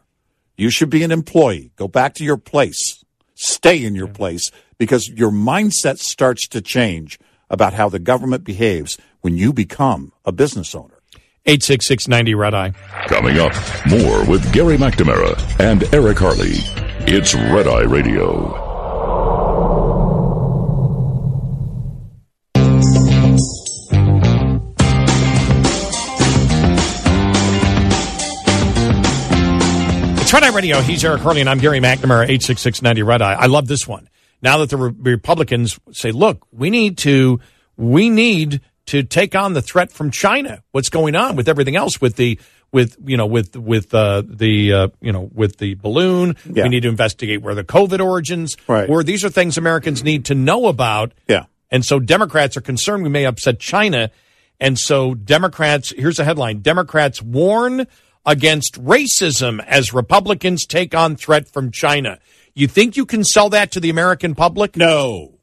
You 0.57 0.69
should 0.69 0.89
be 0.89 1.03
an 1.03 1.11
employee. 1.11 1.71
Go 1.75 1.87
back 1.87 2.13
to 2.15 2.23
your 2.23 2.37
place. 2.37 3.03
Stay 3.35 3.83
in 3.83 3.95
your 3.95 4.07
place 4.07 4.51
because 4.77 5.09
your 5.09 5.31
mindset 5.31 5.97
starts 5.97 6.47
to 6.49 6.61
change 6.61 7.19
about 7.49 7.73
how 7.73 7.89
the 7.89 7.99
government 7.99 8.43
behaves 8.43 8.97
when 9.21 9.35
you 9.35 9.51
become 9.53 10.11
a 10.25 10.31
business 10.31 10.75
owner. 10.75 11.01
86690 11.45 12.35
Red 12.35 12.53
Eye. 12.53 12.71
Coming 13.07 13.39
up, 13.39 13.53
more 13.89 14.23
with 14.29 14.53
Gary 14.53 14.77
McNamara 14.77 15.35
and 15.59 15.83
Eric 15.93 16.19
Harley. 16.19 16.59
It's 17.07 17.33
Red 17.33 17.67
Eye 17.67 17.81
Radio. 17.81 18.70
Eye 30.33 30.49
Radio. 30.49 30.79
He's 30.81 31.03
Eric 31.03 31.21
Harley, 31.21 31.41
and 31.41 31.49
I'm 31.49 31.59
Gary 31.59 31.79
McNamara, 31.79 32.23
86690 32.23 33.03
Red 33.03 33.21
Eye. 33.21 33.33
I 33.33 33.45
love 33.47 33.67
this 33.67 33.87
one. 33.87 34.09
Now 34.41 34.57
that 34.59 34.69
the 34.69 34.77
Re- 34.77 35.11
Republicans 35.13 35.79
say, 35.91 36.11
look, 36.11 36.47
we 36.51 36.69
need 36.69 36.97
to, 36.99 37.39
we 37.77 38.09
need 38.09 38.61
to 38.87 39.03
take 39.03 39.35
on 39.35 39.53
the 39.53 39.61
threat 39.61 39.91
from 39.91 40.09
China. 40.09 40.63
What's 40.71 40.89
going 40.89 41.15
on 41.15 41.35
with 41.35 41.47
everything 41.47 41.75
else 41.75 42.01
with 42.01 42.15
the, 42.15 42.39
with, 42.71 42.97
you 43.05 43.17
know, 43.17 43.25
with, 43.27 43.55
with, 43.55 43.93
uh, 43.93 44.23
the, 44.25 44.73
uh, 44.73 44.87
you 45.01 45.11
know, 45.11 45.29
with 45.33 45.57
the 45.57 45.75
balloon. 45.75 46.35
Yeah. 46.49 46.63
We 46.63 46.69
need 46.69 46.83
to 46.83 46.89
investigate 46.89 47.41
where 47.41 47.53
the 47.53 47.63
COVID 47.63 48.03
origins 48.03 48.55
Right. 48.67 48.89
were. 48.89 49.03
These 49.03 49.23
are 49.25 49.29
things 49.29 49.57
Americans 49.57 50.03
need 50.03 50.25
to 50.25 50.35
know 50.35 50.67
about. 50.67 51.13
Yeah. 51.27 51.45
And 51.69 51.85
so 51.85 51.99
Democrats 51.99 52.57
are 52.57 52.61
concerned 52.61 53.03
we 53.03 53.09
may 53.09 53.25
upset 53.25 53.59
China. 53.59 54.09
And 54.59 54.79
so 54.79 55.13
Democrats, 55.13 55.93
here's 55.95 56.19
a 56.19 56.23
headline 56.23 56.59
Democrats 56.61 57.21
warn 57.21 57.85
against 58.25 58.81
racism 58.83 59.63
as 59.65 59.93
Republicans 59.93 60.65
take 60.65 60.93
on 60.93 61.15
threat 61.15 61.47
from 61.47 61.71
China. 61.71 62.19
You 62.53 62.67
think 62.67 62.97
you 62.97 63.05
can 63.05 63.23
sell 63.23 63.49
that 63.49 63.71
to 63.71 63.79
the 63.79 63.89
American 63.89 64.35
public? 64.35 64.75
No. 64.75 65.39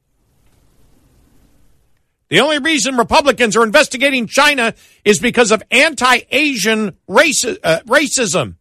The 2.29 2.41
only 2.41 2.59
reason 2.59 2.97
Republicans 2.97 3.57
are 3.57 3.65
investigating 3.65 4.27
China 4.27 4.75
is 5.05 5.19
because 5.19 5.51
of 5.51 5.63
anti 5.71 6.21
Asian 6.31 6.97
race, 7.07 7.43
uh, 7.45 7.81
racism. 7.87 8.57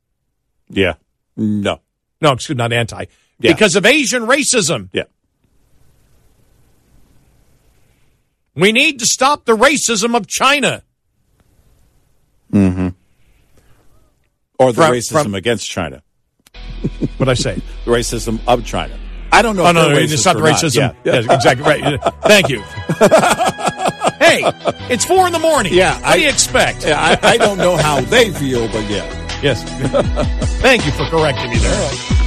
Yeah. 0.70 0.94
No. 1.36 1.82
No, 2.22 2.32
excuse 2.32 2.56
me, 2.56 2.60
not 2.60 2.72
anti. 2.72 3.06
Yeah. 3.40 3.54
Because 3.54 3.76
of 3.76 3.86
Asian 3.86 4.24
racism. 4.24 4.90
Yeah. 4.94 5.04
We 8.56 8.72
need 8.72 9.00
to 9.00 9.06
stop 9.06 9.46
the 9.46 9.56
racism 9.56 10.16
of 10.16 10.26
China. 10.28 10.82
Mm-hmm. 12.52 12.88
Or 14.60 14.72
the 14.72 14.82
From- 14.82 14.92
racism 14.94 15.24
from- 15.24 15.36
against 15.36 15.68
China. 15.70 16.02
What'd 17.18 17.30
I 17.30 17.34
say? 17.36 17.56
The 17.86 17.92
racism 17.92 18.40
of 18.48 18.66
China. 18.66 18.98
I 19.32 19.42
don't 19.42 19.56
know. 19.56 19.66
Oh 19.66 19.70
if 19.70 19.76
no, 19.76 19.90
no, 19.90 19.98
it's 19.98 20.26
not 20.26 20.38
racism. 20.38 20.76
Yeah. 20.78 20.94
Yes, 21.04 21.26
exactly 21.30 21.64
right. 21.64 22.00
Thank 22.24 22.50
you. 22.50 22.62
hey, 24.20 24.42
it's 24.90 25.06
four 25.06 25.28
in 25.28 25.34
the 25.34 25.40
morning. 25.40 25.74
Yeah, 25.74 26.00
what 26.02 26.14
do 26.16 26.22
you 26.22 26.30
expect? 26.30 26.86
Yeah, 26.86 27.00
I, 27.22 27.32
I 27.34 27.38
don't 27.38 27.58
know 27.58 27.76
how 27.78 28.00
they 28.02 28.32
feel, 28.32 28.68
but 28.70 28.90
yeah. 28.90 29.06
Yes. 29.44 29.64
Thank 30.62 30.86
you 30.86 30.92
for 30.94 31.06
correcting 31.10 31.52
me 31.52 31.58
there. 31.58 32.27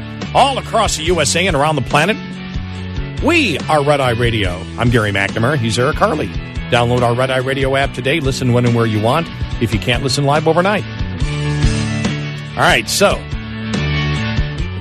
All 0.33 0.57
across 0.57 0.95
the 0.95 1.03
USA 1.03 1.45
and 1.45 1.57
around 1.57 1.75
the 1.75 1.81
planet, 1.81 2.15
we 3.21 3.57
are 3.67 3.83
Red 3.83 3.99
Eye 3.99 4.11
Radio. 4.11 4.63
I'm 4.77 4.89
Gary 4.89 5.11
McNamara. 5.11 5.57
He's 5.57 5.77
Eric 5.77 5.97
Harley. 5.97 6.29
Download 6.69 7.01
our 7.01 7.13
Red 7.13 7.29
Eye 7.29 7.39
Radio 7.39 7.75
app 7.75 7.93
today. 7.93 8.21
Listen 8.21 8.53
when 8.53 8.65
and 8.65 8.73
where 8.73 8.85
you 8.85 9.01
want 9.01 9.27
if 9.61 9.73
you 9.73 9.79
can't 9.79 10.03
listen 10.03 10.23
live 10.23 10.47
overnight. 10.47 10.85
All 12.51 12.63
right, 12.63 12.87
so 12.87 13.15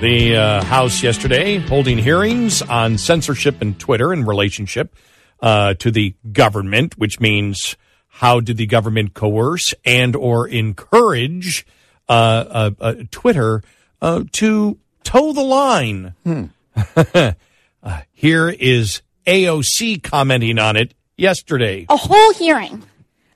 the 0.01 0.37
uh, 0.37 0.65
House 0.65 1.03
yesterday 1.03 1.59
holding 1.59 1.99
hearings 1.99 2.63
on 2.63 2.97
censorship 2.97 3.61
and 3.61 3.77
Twitter 3.77 4.13
in 4.13 4.25
relationship 4.25 4.95
uh, 5.43 5.75
to 5.75 5.91
the 5.91 6.15
government, 6.31 6.97
which 6.97 7.19
means 7.19 7.77
how 8.07 8.39
did 8.39 8.57
the 8.57 8.67
government 8.67 9.15
coerce 9.15 9.75
and 9.85 10.15
or 10.15 10.47
encourage 10.47 11.67
uh, 12.09 12.13
uh, 12.13 12.71
uh, 12.81 12.95
Twitter 13.11 13.65
uh, 14.01 14.23
to 14.31 14.79
toe 15.05 15.33
the 15.33 15.43
line? 15.43 16.15
Uh, 17.83 18.03
here 18.13 18.51
is 18.51 19.01
AOC 19.27 20.03
commenting 20.03 20.59
on 20.59 20.77
it 20.77 20.93
yesterday. 21.17 21.87
a 21.89 21.97
whole 21.97 22.33
hearing 22.35 22.83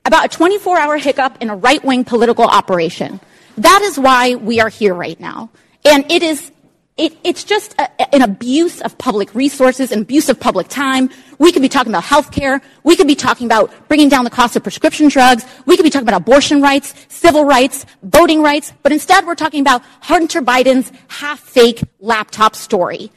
about 0.05 0.25
a 0.25 0.29
24 0.29 0.77
hour 0.77 0.97
hiccup 0.97 1.41
in 1.41 1.49
a 1.49 1.55
right 1.55 1.83
wing 1.83 2.03
political 2.05 2.45
operation. 2.45 3.19
That 3.57 3.81
is 3.81 3.97
why 3.97 4.35
we 4.35 4.59
are 4.59 4.69
here 4.69 4.93
right 4.93 5.19
now. 5.19 5.49
And 5.83 6.11
it 6.11 6.21
is, 6.21 6.51
it, 6.97 7.17
it's 7.23 7.43
just 7.43 7.73
a, 7.77 8.15
an 8.15 8.21
abuse 8.21 8.81
of 8.81 8.97
public 8.97 9.35
resources, 9.35 9.91
an 9.91 10.01
abuse 10.01 10.29
of 10.29 10.39
public 10.39 10.69
time. 10.69 11.09
We 11.39 11.51
could 11.51 11.61
be 11.61 11.69
talking 11.69 11.91
about 11.91 12.03
healthcare. 12.03 12.61
We 12.83 12.95
could 12.95 13.07
be 13.07 13.15
talking 13.15 13.45
about 13.45 13.71
bringing 13.89 14.07
down 14.07 14.23
the 14.23 14.29
cost 14.29 14.55
of 14.55 14.63
prescription 14.63 15.09
drugs. 15.09 15.45
We 15.65 15.75
could 15.75 15.83
be 15.83 15.89
talking 15.89 16.07
about 16.07 16.21
abortion 16.21 16.61
rights, 16.61 16.93
civil 17.09 17.43
rights, 17.43 17.85
voting 18.03 18.41
rights. 18.41 18.71
But 18.81 18.93
instead, 18.93 19.25
we're 19.25 19.35
talking 19.35 19.59
about 19.59 19.81
Hunter 20.01 20.41
Biden's 20.41 20.91
half 21.09 21.39
fake 21.41 21.83
laptop 21.99 22.55
story. 22.55 23.11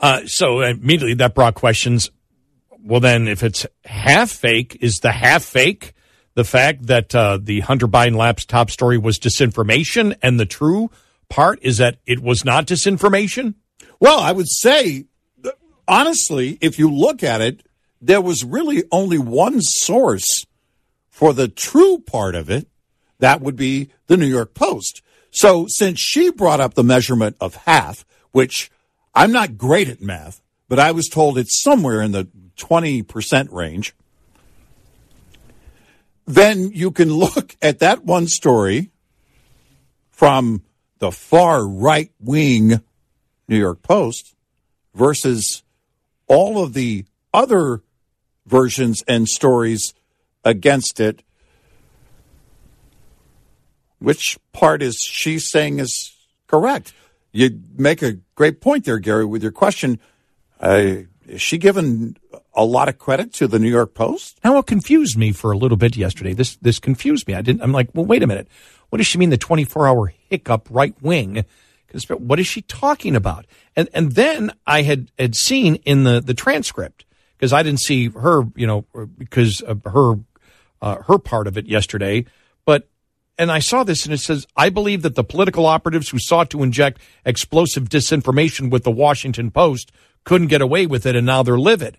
Uh, 0.00 0.26
so 0.26 0.60
immediately 0.60 1.14
that 1.14 1.34
brought 1.34 1.54
questions. 1.54 2.10
Well, 2.82 3.00
then, 3.00 3.28
if 3.28 3.42
it's 3.42 3.66
half 3.84 4.30
fake, 4.30 4.78
is 4.80 5.00
the 5.00 5.12
half 5.12 5.44
fake 5.44 5.94
the 6.34 6.44
fact 6.44 6.86
that 6.86 7.12
uh, 7.16 7.36
the 7.42 7.58
Hunter 7.60 7.88
Biden 7.88 8.14
laptop 8.14 8.70
story 8.70 8.96
was 8.96 9.18
disinformation, 9.18 10.16
and 10.22 10.38
the 10.38 10.46
true 10.46 10.88
part 11.28 11.58
is 11.62 11.78
that 11.78 11.98
it 12.06 12.20
was 12.20 12.44
not 12.44 12.66
disinformation? 12.66 13.54
Well, 14.00 14.20
I 14.20 14.32
would 14.32 14.48
say, 14.48 15.06
honestly, 15.86 16.58
if 16.60 16.78
you 16.78 16.90
look 16.90 17.22
at 17.22 17.40
it, 17.40 17.66
there 18.00 18.20
was 18.20 18.44
really 18.44 18.84
only 18.92 19.18
one 19.18 19.60
source 19.60 20.46
for 21.10 21.32
the 21.32 21.48
true 21.48 21.98
part 21.98 22.34
of 22.34 22.48
it. 22.48 22.68
That 23.18 23.40
would 23.40 23.56
be 23.56 23.90
the 24.06 24.16
New 24.16 24.26
York 24.26 24.54
Post. 24.54 25.02
So 25.30 25.66
since 25.68 25.98
she 25.98 26.30
brought 26.30 26.60
up 26.60 26.74
the 26.74 26.84
measurement 26.84 27.36
of 27.40 27.54
half, 27.54 28.04
which 28.32 28.70
I'm 29.14 29.32
not 29.32 29.58
great 29.58 29.88
at 29.88 30.00
math, 30.00 30.40
but 30.68 30.78
I 30.78 30.92
was 30.92 31.08
told 31.08 31.38
it's 31.38 31.60
somewhere 31.60 32.00
in 32.00 32.12
the 32.12 32.28
20% 32.56 33.52
range, 33.52 33.94
then 36.26 36.70
you 36.72 36.90
can 36.90 37.12
look 37.12 37.56
at 37.62 37.80
that 37.80 38.04
one 38.04 38.28
story 38.28 38.90
from 40.10 40.62
the 40.98 41.12
far 41.12 41.66
right 41.66 42.10
wing 42.20 42.82
New 43.48 43.58
York 43.58 43.82
Post 43.82 44.34
versus 44.94 45.62
all 46.26 46.62
of 46.62 46.74
the 46.74 47.04
other 47.32 47.82
versions 48.46 49.02
and 49.06 49.28
stories 49.28 49.94
against 50.44 51.00
it. 51.00 51.22
Which 53.98 54.38
part 54.52 54.82
is 54.82 54.96
she 54.98 55.38
saying 55.38 55.80
is 55.80 56.16
correct? 56.46 56.92
You 57.32 57.60
make 57.76 58.02
a 58.02 58.18
great 58.34 58.60
point 58.60 58.84
there, 58.84 58.98
Gary, 58.98 59.24
with 59.24 59.42
your 59.42 59.52
question. 59.52 60.00
Uh, 60.60 61.02
is 61.26 61.42
she 61.42 61.58
given 61.58 62.16
a 62.54 62.64
lot 62.64 62.88
of 62.88 62.98
credit 62.98 63.32
to 63.34 63.46
the 63.46 63.58
New 63.58 63.68
York 63.68 63.94
Post? 63.94 64.40
Now, 64.42 64.54
what 64.54 64.66
confused 64.66 65.16
me 65.16 65.32
for 65.32 65.52
a 65.52 65.58
little 65.58 65.76
bit 65.76 65.96
yesterday, 65.96 66.32
this 66.32 66.56
this 66.56 66.78
confused 66.78 67.28
me. 67.28 67.34
I 67.34 67.42
didn't. 67.42 67.62
I'm 67.62 67.72
like, 67.72 67.90
well, 67.94 68.06
wait 68.06 68.22
a 68.22 68.26
minute. 68.26 68.48
What 68.90 68.98
does 68.98 69.06
she 69.06 69.18
mean? 69.18 69.30
The 69.30 69.36
24 69.38 69.86
hour 69.86 70.12
hiccup 70.28 70.68
right 70.70 70.94
wing? 71.02 71.44
What 72.10 72.38
is 72.38 72.46
she 72.46 72.62
talking 72.62 73.16
about? 73.16 73.46
And 73.74 73.88
and 73.94 74.12
then 74.12 74.52
I 74.66 74.82
had 74.82 75.10
had 75.18 75.34
seen 75.34 75.76
in 75.76 76.04
the 76.04 76.20
the 76.20 76.34
transcript 76.34 77.04
because 77.36 77.52
I 77.52 77.62
didn't 77.62 77.80
see 77.80 78.08
her, 78.08 78.42
you 78.54 78.66
know, 78.66 78.84
because 79.16 79.60
of 79.60 79.82
her 79.84 80.14
uh, 80.82 81.02
her 81.02 81.18
part 81.18 81.46
of 81.46 81.56
it 81.56 81.66
yesterday, 81.66 82.26
but. 82.64 82.88
And 83.40 83.52
I 83.52 83.60
saw 83.60 83.84
this 83.84 84.04
and 84.04 84.12
it 84.12 84.18
says, 84.18 84.48
I 84.56 84.68
believe 84.68 85.02
that 85.02 85.14
the 85.14 85.22
political 85.22 85.64
operatives 85.64 86.08
who 86.08 86.18
sought 86.18 86.50
to 86.50 86.64
inject 86.64 87.00
explosive 87.24 87.88
disinformation 87.88 88.68
with 88.68 88.82
the 88.82 88.90
Washington 88.90 89.52
Post 89.52 89.92
couldn't 90.24 90.48
get 90.48 90.60
away 90.60 90.86
with 90.86 91.06
it 91.06 91.14
and 91.14 91.24
now 91.24 91.44
they're 91.44 91.56
livid. 91.56 91.98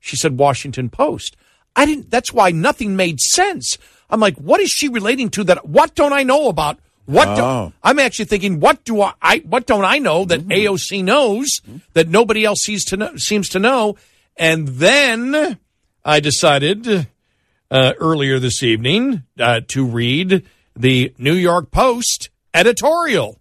She 0.00 0.16
said 0.16 0.40
Washington 0.40 0.90
Post. 0.90 1.36
I 1.76 1.86
didn't, 1.86 2.10
that's 2.10 2.32
why 2.32 2.50
nothing 2.50 2.96
made 2.96 3.20
sense. 3.20 3.78
I'm 4.12 4.20
like, 4.20 4.36
what 4.36 4.60
is 4.60 4.70
she 4.70 4.88
relating 4.88 5.30
to 5.30 5.44
that? 5.44 5.66
What 5.66 5.94
don't 5.96 6.12
I 6.12 6.22
know 6.22 6.48
about? 6.48 6.78
What 7.06 7.26
Oh. 7.28 7.68
do, 7.70 7.74
I'm 7.82 7.98
actually 7.98 8.26
thinking, 8.26 8.60
what 8.60 8.84
do 8.84 9.00
I, 9.02 9.14
I 9.20 9.38
what 9.38 9.66
don't 9.66 9.84
I 9.84 9.98
know 9.98 10.24
that 10.26 10.46
AOC 10.46 11.02
knows 11.02 11.48
that 11.94 12.08
nobody 12.08 12.44
else 12.44 12.60
sees 12.60 12.84
to 12.86 12.96
know, 12.96 13.16
seems 13.16 13.48
to 13.50 13.58
know? 13.58 13.96
And 14.36 14.68
then 14.68 15.58
I 16.04 16.20
decided 16.20 17.08
uh, 17.70 17.92
earlier 17.98 18.38
this 18.38 18.62
evening 18.62 19.24
uh, 19.40 19.62
to 19.68 19.84
read 19.84 20.44
the 20.76 21.12
New 21.18 21.34
York 21.34 21.70
Post 21.72 22.30
editorial, 22.54 23.40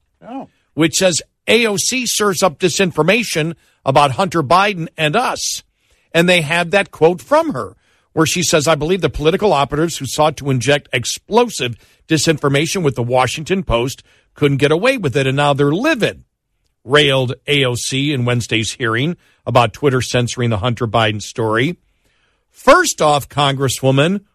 which 0.73 0.95
says 0.95 1.21
AOC 1.47 2.05
serves 2.07 2.41
up 2.41 2.57
disinformation 2.59 3.55
about 3.85 4.11
Hunter 4.11 4.41
Biden 4.41 4.87
and 4.97 5.15
us. 5.15 5.63
And 6.13 6.27
they 6.27 6.41
had 6.41 6.71
that 6.71 6.91
quote 6.91 7.21
from 7.21 7.53
her 7.53 7.75
where 8.13 8.25
she 8.25 8.43
says, 8.43 8.67
I 8.67 8.75
believe 8.75 9.01
the 9.01 9.09
political 9.09 9.53
operatives 9.53 9.97
who 9.97 10.05
sought 10.05 10.37
to 10.37 10.49
inject 10.49 10.89
explosive 10.93 11.75
disinformation 12.07 12.83
with 12.83 12.95
the 12.95 13.03
Washington 13.03 13.63
Post 13.63 14.03
couldn't 14.33 14.57
get 14.57 14.71
away 14.71 14.97
with 14.97 15.15
it, 15.15 15.27
and 15.27 15.37
now 15.37 15.53
they're 15.53 15.71
livid. 15.71 16.23
Railed 16.83 17.33
AOC 17.47 18.11
in 18.11 18.25
Wednesday's 18.25 18.73
hearing 18.73 19.15
about 19.45 19.71
Twitter 19.73 20.01
censoring 20.01 20.49
the 20.49 20.57
Hunter 20.57 20.87
Biden 20.87 21.21
story. 21.21 21.77
First 22.49 23.01
off, 23.01 23.29
Congresswoman, 23.29 24.25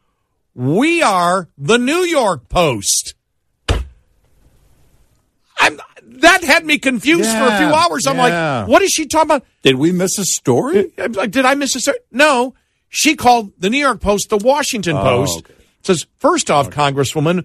we 0.55 1.03
are 1.03 1.49
the 1.59 1.77
New 1.77 2.05
York 2.05 2.49
Post. 2.49 3.14
I'm, 5.59 5.81
that 6.03 6.45
had 6.45 6.64
me 6.64 6.79
confused 6.79 7.24
Yeah, 7.24 7.49
for 7.49 7.55
a 7.55 7.59
few 7.59 7.74
hours. 7.74 8.07
I'm 8.07 8.16
yeah. 8.16 8.61
like, 8.61 8.68
what 8.68 8.83
is 8.83 8.91
she 8.91 9.07
talking 9.07 9.31
about? 9.31 9.47
Did 9.62 9.77
we 9.77 9.91
miss 9.93 10.18
a 10.18 10.24
story? 10.24 10.93
I'm 10.99 11.12
like, 11.12 11.29
uh, 11.29 11.31
Did 11.31 11.45
I 11.45 11.55
miss 11.55 11.74
a 11.74 11.81
story? 11.81 11.99
No. 12.12 12.55
She 12.99 13.14
called 13.14 13.53
the 13.59 13.68
New 13.68 13.76
York 13.78 14.01
Post 14.01 14.30
the 14.30 14.38
Washington 14.38 14.97
Oh, 14.97 15.03
Post. 15.03 15.38
okay. 15.40 15.53
Says, 15.82 16.07
first 16.18 16.51
off, 16.51 16.70
Congresswoman, 16.70 17.44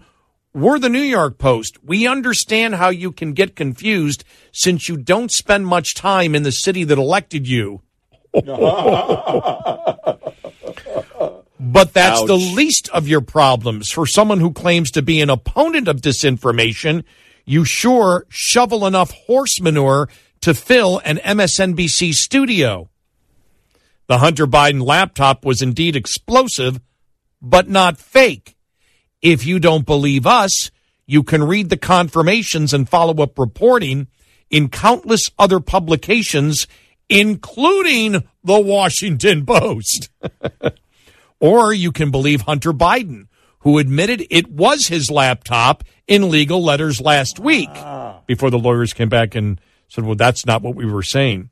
we're 0.54 0.80
the 0.80 0.88
New 0.88 1.02
York 1.02 1.38
Post. 1.38 1.78
We 1.84 2.08
understand 2.08 2.76
how 2.76 2.88
you 2.88 3.12
can 3.12 3.34
get 3.34 3.58
confused 3.58 4.24
since 4.54 4.88
you 4.88 4.96
don't 4.96 5.30
spend 5.30 5.68
much 5.68 5.94
time 5.94 6.36
in 6.36 6.44
the 6.44 6.54
city 6.54 6.86
that 6.86 6.98
elected 6.98 7.50
you. 7.50 7.82
But 8.34 8.46
that's 11.94 12.24
the 12.26 12.38
least 12.56 12.88
of 12.90 13.10
your 13.10 13.22
problems. 13.22 13.92
For 13.92 14.06
someone 14.06 14.40
who 14.40 14.54
claims 14.54 14.90
to 14.92 15.02
be 15.02 15.20
an 15.20 15.30
opponent 15.30 15.90
of 15.90 15.98
disinformation, 15.98 17.04
you 17.46 17.66
sure 17.66 18.26
shovel 18.30 18.88
enough 18.88 19.12
horse 19.12 19.60
manure 19.60 20.08
to 20.42 20.54
fill 20.54 21.02
an 21.04 21.18
MSNBC 21.18 22.14
studio. 22.14 22.90
The 24.12 24.18
Hunter 24.18 24.46
Biden 24.46 24.86
laptop 24.86 25.46
was 25.46 25.62
indeed 25.62 25.96
explosive, 25.96 26.82
but 27.42 27.70
not 27.70 27.98
fake. 27.98 28.58
If 29.22 29.46
you 29.46 29.58
don't 29.58 29.86
believe 29.86 30.28
us, 30.28 30.70
you 31.06 31.24
can 31.24 31.46
read 31.46 31.70
the 31.70 31.78
confirmations 31.78 32.74
and 32.74 32.90
follow 32.90 33.24
up 33.24 33.40
reporting 33.40 34.08
in 34.50 34.68
countless 34.68 35.30
other 35.40 35.62
publications, 35.62 36.68
including 37.08 38.28
the 38.44 38.60
Washington 38.60 39.46
Post. 39.46 40.10
Or 41.40 41.74
you 41.74 41.94
can 41.94 42.12
believe 42.12 42.42
Hunter 42.42 42.74
Biden, 42.74 43.28
who 43.60 43.78
admitted 43.78 44.28
it 44.30 44.52
was 44.52 44.88
his 44.88 45.10
laptop 45.10 45.86
in 46.06 46.30
legal 46.30 46.62
letters 46.62 47.00
last 47.00 47.40
week 47.40 47.70
ah. 47.72 48.20
before 48.28 48.50
the 48.50 48.60
lawyers 48.60 48.92
came 48.92 49.10
back 49.10 49.36
and 49.36 49.62
said, 49.88 50.04
well, 50.04 50.16
that's 50.16 50.46
not 50.46 50.62
what 50.62 50.76
we 50.76 50.86
were 50.86 51.02
saying. 51.02 51.50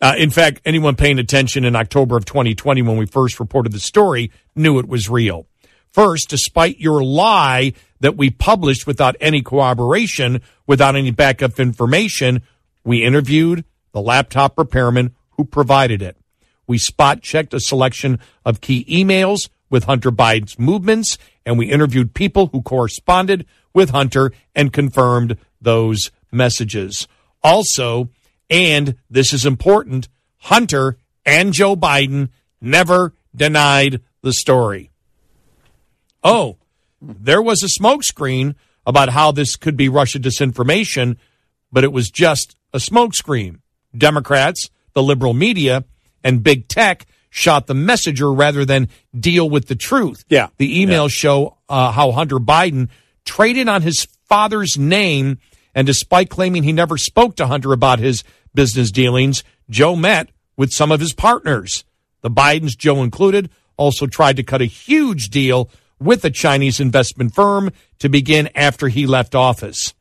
Uh, 0.00 0.14
in 0.16 0.30
fact, 0.30 0.60
anyone 0.64 0.94
paying 0.94 1.18
attention 1.18 1.64
in 1.64 1.74
October 1.74 2.16
of 2.16 2.24
2020 2.24 2.82
when 2.82 2.96
we 2.96 3.06
first 3.06 3.40
reported 3.40 3.72
the 3.72 3.80
story 3.80 4.30
knew 4.54 4.78
it 4.78 4.88
was 4.88 5.08
real. 5.08 5.46
First, 5.90 6.28
despite 6.28 6.78
your 6.78 7.02
lie 7.02 7.72
that 8.00 8.16
we 8.16 8.30
published 8.30 8.86
without 8.86 9.16
any 9.20 9.42
corroboration, 9.42 10.42
without 10.66 10.94
any 10.94 11.10
backup 11.10 11.58
information, 11.58 12.42
we 12.84 13.02
interviewed 13.02 13.64
the 13.92 14.00
laptop 14.00 14.56
repairman 14.56 15.14
who 15.30 15.44
provided 15.44 16.02
it. 16.02 16.16
We 16.66 16.78
spot 16.78 17.22
checked 17.22 17.54
a 17.54 17.60
selection 17.60 18.20
of 18.44 18.60
key 18.60 18.84
emails 18.84 19.48
with 19.70 19.84
Hunter 19.84 20.12
Biden's 20.12 20.58
movements, 20.58 21.18
and 21.44 21.58
we 21.58 21.70
interviewed 21.70 22.14
people 22.14 22.48
who 22.48 22.62
corresponded 22.62 23.46
with 23.74 23.90
Hunter 23.90 24.32
and 24.54 24.72
confirmed 24.72 25.36
those 25.60 26.10
messages. 26.30 27.08
Also, 27.42 28.10
and 28.50 28.96
this 29.10 29.32
is 29.32 29.46
important, 29.46 30.08
Hunter 30.38 30.98
and 31.24 31.52
Joe 31.52 31.76
Biden 31.76 32.30
never 32.60 33.14
denied 33.34 34.00
the 34.22 34.32
story. 34.32 34.90
Oh, 36.22 36.56
there 37.00 37.42
was 37.42 37.62
a 37.62 37.80
smokescreen 37.80 38.54
about 38.86 39.10
how 39.10 39.32
this 39.32 39.56
could 39.56 39.76
be 39.76 39.88
Russia 39.88 40.18
disinformation, 40.18 41.16
but 41.70 41.84
it 41.84 41.92
was 41.92 42.10
just 42.10 42.56
a 42.72 42.78
smokescreen. 42.78 43.60
Democrats, 43.96 44.70
the 44.94 45.02
liberal 45.02 45.34
media, 45.34 45.84
and 46.24 46.42
big 46.42 46.68
tech 46.68 47.06
shot 47.30 47.66
the 47.66 47.74
messenger 47.74 48.32
rather 48.32 48.64
than 48.64 48.88
deal 49.18 49.48
with 49.48 49.68
the 49.68 49.74
truth. 49.74 50.24
Yeah. 50.28 50.48
The 50.56 50.84
emails 50.84 51.10
show 51.10 51.58
uh, 51.68 51.92
how 51.92 52.12
Hunter 52.12 52.36
Biden 52.36 52.88
traded 53.24 53.68
on 53.68 53.82
his 53.82 54.06
father's 54.26 54.78
name, 54.78 55.38
and 55.74 55.86
despite 55.86 56.30
claiming 56.30 56.62
he 56.62 56.72
never 56.72 56.96
spoke 56.96 57.36
to 57.36 57.46
Hunter 57.46 57.72
about 57.72 57.98
his 57.98 58.24
business 58.54 58.90
dealings, 58.90 59.44
Joe 59.70 59.96
met 59.96 60.28
with 60.56 60.72
some 60.72 60.90
of 60.90 61.00
his 61.00 61.12
partners. 61.12 61.84
The 62.22 62.30
Bidens, 62.30 62.76
Joe 62.76 63.02
included, 63.02 63.50
also 63.76 64.06
tried 64.06 64.36
to 64.36 64.42
cut 64.42 64.60
a 64.60 64.66
huge 64.66 65.30
deal 65.30 65.70
with 66.00 66.24
a 66.24 66.30
Chinese 66.30 66.80
investment 66.80 67.34
firm 67.34 67.70
to 67.98 68.08
begin 68.08 68.48
after 68.54 68.88
he 68.88 69.06
left 69.06 69.34
office. 69.34 69.94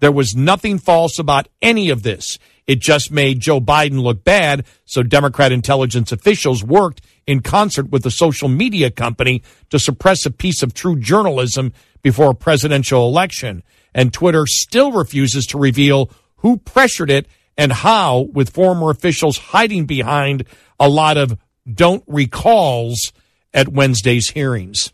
There 0.00 0.12
was 0.12 0.36
nothing 0.36 0.78
false 0.78 1.18
about 1.18 1.48
any 1.60 1.90
of 1.90 2.02
this. 2.02 2.38
It 2.66 2.80
just 2.80 3.10
made 3.10 3.40
Joe 3.40 3.60
Biden 3.60 4.02
look 4.02 4.24
bad, 4.24 4.64
so 4.84 5.02
Democrat 5.02 5.52
intelligence 5.52 6.12
officials 6.12 6.62
worked 6.62 7.00
in 7.26 7.40
concert 7.40 7.90
with 7.90 8.02
the 8.02 8.10
social 8.10 8.48
media 8.48 8.90
company 8.90 9.42
to 9.70 9.78
suppress 9.78 10.26
a 10.26 10.30
piece 10.30 10.62
of 10.62 10.74
true 10.74 10.98
journalism 10.98 11.72
before 12.02 12.30
a 12.30 12.34
presidential 12.34 13.08
election. 13.08 13.62
And 13.94 14.12
Twitter 14.12 14.46
still 14.46 14.92
refuses 14.92 15.46
to 15.46 15.58
reveal 15.58 16.10
who 16.36 16.58
pressured 16.58 17.10
it 17.10 17.26
and 17.56 17.72
how, 17.72 18.20
with 18.32 18.50
former 18.50 18.90
officials 18.90 19.38
hiding 19.38 19.86
behind 19.86 20.44
a 20.78 20.88
lot 20.88 21.16
of 21.16 21.38
don't 21.72 22.04
recalls 22.06 23.12
at 23.52 23.68
Wednesday's 23.68 24.30
hearings. 24.30 24.92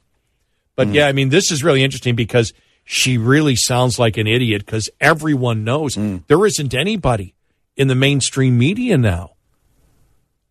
But 0.77 0.89
hmm. 0.89 0.95
yeah, 0.95 1.07
I 1.07 1.13
mean, 1.13 1.29
this 1.29 1.51
is 1.51 1.63
really 1.63 1.83
interesting 1.83 2.15
because 2.15 2.53
she 2.85 3.19
really 3.19 3.57
sounds 3.57 3.99
like 3.99 4.17
an 4.17 4.27
idiot 4.27 4.65
because 4.65 4.91
everyone 5.01 5.65
knows 5.65 5.95
hmm. 5.95 6.19
there 6.27 6.45
isn't 6.47 6.75
anybody 6.75 7.35
in 7.77 7.89
the 7.89 7.95
mainstream 7.95 8.59
media 8.59 8.97
now. 8.97 9.33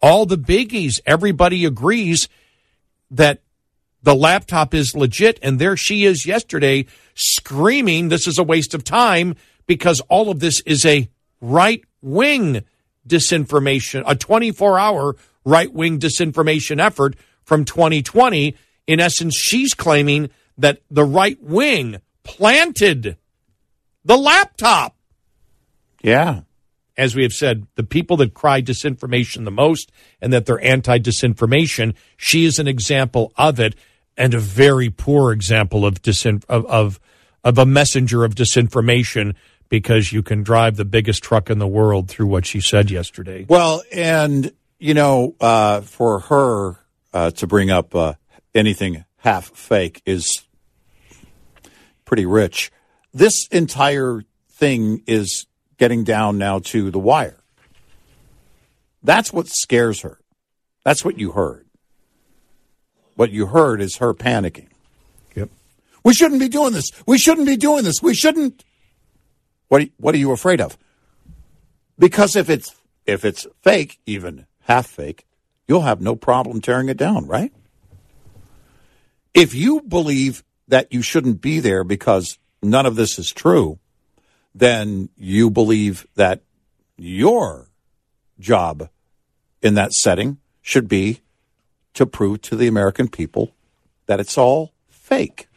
All 0.02 0.26
the 0.26 0.38
biggies, 0.38 1.00
everybody 1.06 1.64
agrees 1.66 2.28
that 3.12 3.40
the 4.04 4.14
laptop 4.14 4.74
is 4.74 4.96
legit. 4.96 5.40
And 5.42 5.58
there 5.58 5.76
she 5.76 6.06
is 6.06 6.26
yesterday 6.26 6.86
screaming, 7.16 8.10
this 8.10 8.28
is 8.28 8.38
a 8.38 8.44
waste 8.44 8.74
of 8.74 8.84
time 8.84 9.36
because 9.66 10.02
all 10.02 10.30
of 10.30 10.40
this 10.40 10.62
is 10.62 10.86
a 10.86 11.10
right 11.42 11.84
wing 12.02 12.64
disinformation, 13.08 14.04
a 14.06 14.16
24 14.16 14.78
hour 14.78 15.16
right 15.46 15.74
wing 15.74 16.00
disinformation 16.00 16.80
effort 16.80 17.16
from 17.44 17.66
2020. 17.66 18.56
In 18.88 19.00
essence, 19.00 19.36
she's 19.36 19.74
claiming 19.74 20.30
that 20.58 20.82
the 20.92 21.06
right 21.06 21.42
wing 21.42 22.00
planted 22.24 23.18
the 24.06 24.18
laptop. 24.18 24.96
Yeah. 26.02 26.42
As 26.96 27.16
we 27.16 27.24
have 27.24 27.34
said, 27.34 27.66
the 27.76 27.84
people 27.84 28.18
that 28.18 28.36
cry 28.36 28.62
disinformation 28.62 29.46
the 29.46 29.52
most 29.52 29.92
and 30.22 30.32
that 30.32 30.46
they're 30.46 30.64
anti 30.64 31.00
disinformation, 31.00 31.96
she 32.18 32.46
is 32.46 32.60
an 32.60 32.68
example 32.68 33.34
of 33.36 33.60
it 33.60 33.76
and 34.18 34.34
a 34.34 34.40
very 34.40 34.90
poor 34.90 35.32
example 35.32 35.86
of, 35.86 36.02
disin- 36.02 36.44
of, 36.50 36.66
of, 36.66 37.00
of 37.44 37.58
a 37.58 37.66
messenger 37.66 38.24
of 38.24 38.36
disinformation 38.36 39.36
because 39.70 40.14
you 40.14 40.22
can 40.22 40.44
drive 40.44 40.76
the 40.76 40.86
biggest 40.86 41.24
truck 41.24 41.50
in 41.50 41.60
the 41.60 41.68
world 41.68 42.08
through 42.08 42.28
what 42.28 42.46
she 42.46 42.62
said 42.62 42.92
yesterday. 42.92 43.46
Well, 43.50 43.82
and 43.92 44.52
you 44.80 44.94
know, 44.94 45.36
uh, 45.40 45.82
for 45.82 46.20
her 46.20 46.76
uh, 47.14 47.32
to 47.32 47.48
bring 47.48 47.72
up 47.72 47.96
uh, 47.96 48.14
anything 48.54 49.06
half 49.18 49.46
fake 49.46 50.02
is 50.06 50.44
pretty 52.06 52.26
rich. 52.26 52.72
This 53.14 53.48
entire 53.48 54.24
thing 54.52 55.04
is 55.08 55.48
getting 55.78 56.04
down 56.04 56.38
now 56.38 56.60
to 56.60 56.92
the 56.92 57.00
wire. 57.00 57.44
That's 59.02 59.34
what 59.34 59.48
scares 59.48 60.02
her. 60.02 60.20
That's 60.84 61.04
what 61.04 61.18
you 61.18 61.32
heard. 61.32 61.63
What 63.16 63.32
you 63.32 63.48
heard 63.48 63.82
is 63.82 63.98
her 63.98 64.14
panicking. 64.14 64.68
Yep. 65.36 65.50
We 66.04 66.14
shouldn't 66.14 66.40
be 66.40 66.50
doing 66.50 66.74
this. 66.74 66.92
We 67.06 67.18
shouldn't 67.18 67.48
be 67.48 67.58
doing 67.58 67.84
this. 67.84 68.02
We 68.02 68.14
shouldn't. 68.14 68.64
What 69.68 69.84
are, 69.84 69.88
what 69.98 70.16
are 70.16 70.20
you 70.20 70.32
afraid 70.32 70.62
of? 70.62 70.78
Because 71.98 72.36
if 72.36 72.50
it's 72.50 72.76
if 73.06 73.26
it's 73.26 73.46
fake, 73.62 74.00
even 74.06 74.46
half 74.62 74.88
fake, 74.88 75.26
you'll 75.68 75.82
have 75.82 76.02
no 76.02 76.16
problem 76.16 76.62
tearing 76.62 76.90
it 76.90 76.98
down, 76.98 77.28
right? 77.28 77.52
If 79.34 79.54
you 79.54 79.82
believe 79.82 80.44
that 80.68 80.94
you 80.94 81.02
shouldn't 81.02 81.42
be 81.42 81.60
there 81.60 81.84
because 81.84 82.38
none 82.62 82.86
of 82.86 82.96
this 82.96 83.20
is 83.20 83.32
true, 83.32 83.80
then 84.56 85.10
you 85.18 85.50
believe 85.50 86.08
that 86.16 86.42
your 86.98 87.70
job 88.40 88.90
in 89.62 89.74
that 89.74 89.94
setting 89.94 90.38
should 90.62 90.88
be 90.88 91.22
to 91.94 92.06
prove 92.06 92.42
to 92.42 92.56
the 92.56 92.68
American 92.68 93.08
people 93.08 93.54
that 94.06 94.20
it's 94.20 94.38
all 94.38 94.74
fake. 94.90 95.48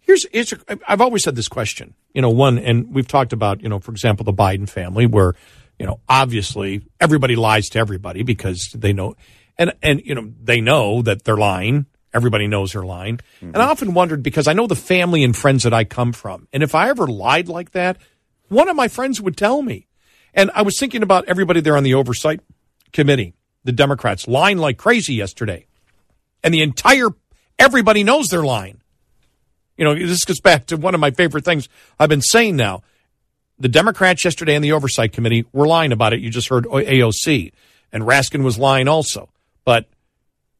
Here's, 0.00 0.26
here's 0.32 0.52
I've 0.86 1.00
always 1.00 1.22
said 1.24 1.36
this 1.36 1.48
question. 1.48 1.94
You 2.12 2.22
know, 2.22 2.30
one, 2.30 2.58
and 2.58 2.92
we've 2.94 3.08
talked 3.08 3.32
about, 3.32 3.62
you 3.62 3.68
know, 3.68 3.80
for 3.80 3.90
example, 3.90 4.24
the 4.24 4.32
Biden 4.32 4.68
family, 4.68 5.06
where, 5.06 5.34
you 5.78 5.86
know, 5.86 6.00
obviously 6.08 6.82
everybody 7.00 7.36
lies 7.36 7.68
to 7.70 7.78
everybody 7.78 8.22
because 8.22 8.70
they 8.74 8.92
know, 8.92 9.16
and 9.58 9.72
and 9.82 10.00
you 10.04 10.14
know 10.14 10.32
they 10.42 10.60
know 10.60 11.02
that 11.02 11.24
they're 11.24 11.36
lying. 11.36 11.86
Everybody 12.12 12.46
knows 12.46 12.72
they're 12.72 12.84
lying. 12.84 13.16
Mm-hmm. 13.16 13.46
And 13.46 13.56
I 13.56 13.66
often 13.66 13.94
wondered 13.94 14.22
because 14.22 14.46
I 14.46 14.52
know 14.52 14.68
the 14.68 14.76
family 14.76 15.24
and 15.24 15.36
friends 15.36 15.64
that 15.64 15.74
I 15.74 15.82
come 15.82 16.12
from, 16.12 16.46
and 16.52 16.62
if 16.62 16.74
I 16.74 16.90
ever 16.90 17.08
lied 17.08 17.48
like 17.48 17.72
that, 17.72 17.96
one 18.48 18.68
of 18.68 18.76
my 18.76 18.88
friends 18.88 19.20
would 19.20 19.36
tell 19.36 19.62
me. 19.62 19.88
And 20.32 20.50
I 20.54 20.62
was 20.62 20.78
thinking 20.78 21.02
about 21.02 21.24
everybody 21.26 21.60
there 21.60 21.76
on 21.76 21.82
the 21.82 21.94
oversight 21.94 22.40
committee, 22.92 23.34
the 23.64 23.72
Democrats 23.72 24.28
lying 24.28 24.58
like 24.58 24.78
crazy 24.78 25.14
yesterday, 25.14 25.66
and 26.42 26.52
the 26.52 26.62
entire 26.62 27.08
everybody 27.58 28.04
knows 28.04 28.28
they're 28.28 28.42
lying. 28.42 28.80
You 29.76 29.84
know, 29.84 29.94
this 29.94 30.24
goes 30.24 30.40
back 30.40 30.66
to 30.66 30.76
one 30.76 30.94
of 30.94 31.00
my 31.00 31.10
favorite 31.10 31.44
things 31.44 31.68
I've 31.98 32.08
been 32.08 32.22
saying 32.22 32.56
now. 32.56 32.82
The 33.58 33.68
Democrats 33.68 34.24
yesterday 34.24 34.54
in 34.54 34.62
the 34.62 34.72
Oversight 34.72 35.12
Committee 35.12 35.46
were 35.52 35.66
lying 35.66 35.92
about 35.92 36.12
it. 36.12 36.20
You 36.20 36.30
just 36.30 36.48
heard 36.48 36.64
AOC, 36.64 37.52
and 37.92 38.04
Raskin 38.04 38.44
was 38.44 38.58
lying 38.58 38.88
also. 38.88 39.30
But 39.64 39.88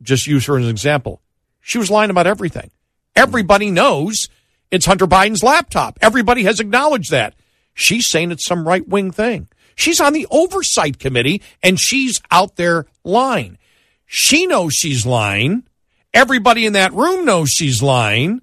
just 0.02 0.26
use 0.26 0.46
her 0.46 0.58
as 0.58 0.64
an 0.64 0.70
example. 0.70 1.20
She 1.60 1.78
was 1.78 1.90
lying 1.90 2.10
about 2.10 2.26
everything. 2.26 2.70
Everybody 3.16 3.70
knows 3.70 4.28
it's 4.70 4.86
Hunter 4.86 5.06
Biden's 5.06 5.42
laptop. 5.42 5.98
Everybody 6.00 6.44
has 6.44 6.60
acknowledged 6.60 7.10
that. 7.10 7.34
She's 7.74 8.08
saying 8.08 8.30
it's 8.30 8.46
some 8.46 8.66
right 8.66 8.86
wing 8.86 9.10
thing. 9.10 9.48
She's 9.74 10.00
on 10.00 10.12
the 10.12 10.26
Oversight 10.30 10.98
Committee 10.98 11.42
and 11.62 11.78
she's 11.78 12.20
out 12.30 12.56
there 12.56 12.86
lying. 13.02 13.58
She 14.06 14.46
knows 14.46 14.74
she's 14.74 15.04
lying. 15.04 15.64
Everybody 16.12 16.66
in 16.66 16.74
that 16.74 16.92
room 16.92 17.24
knows 17.24 17.50
she's 17.50 17.82
lying. 17.82 18.40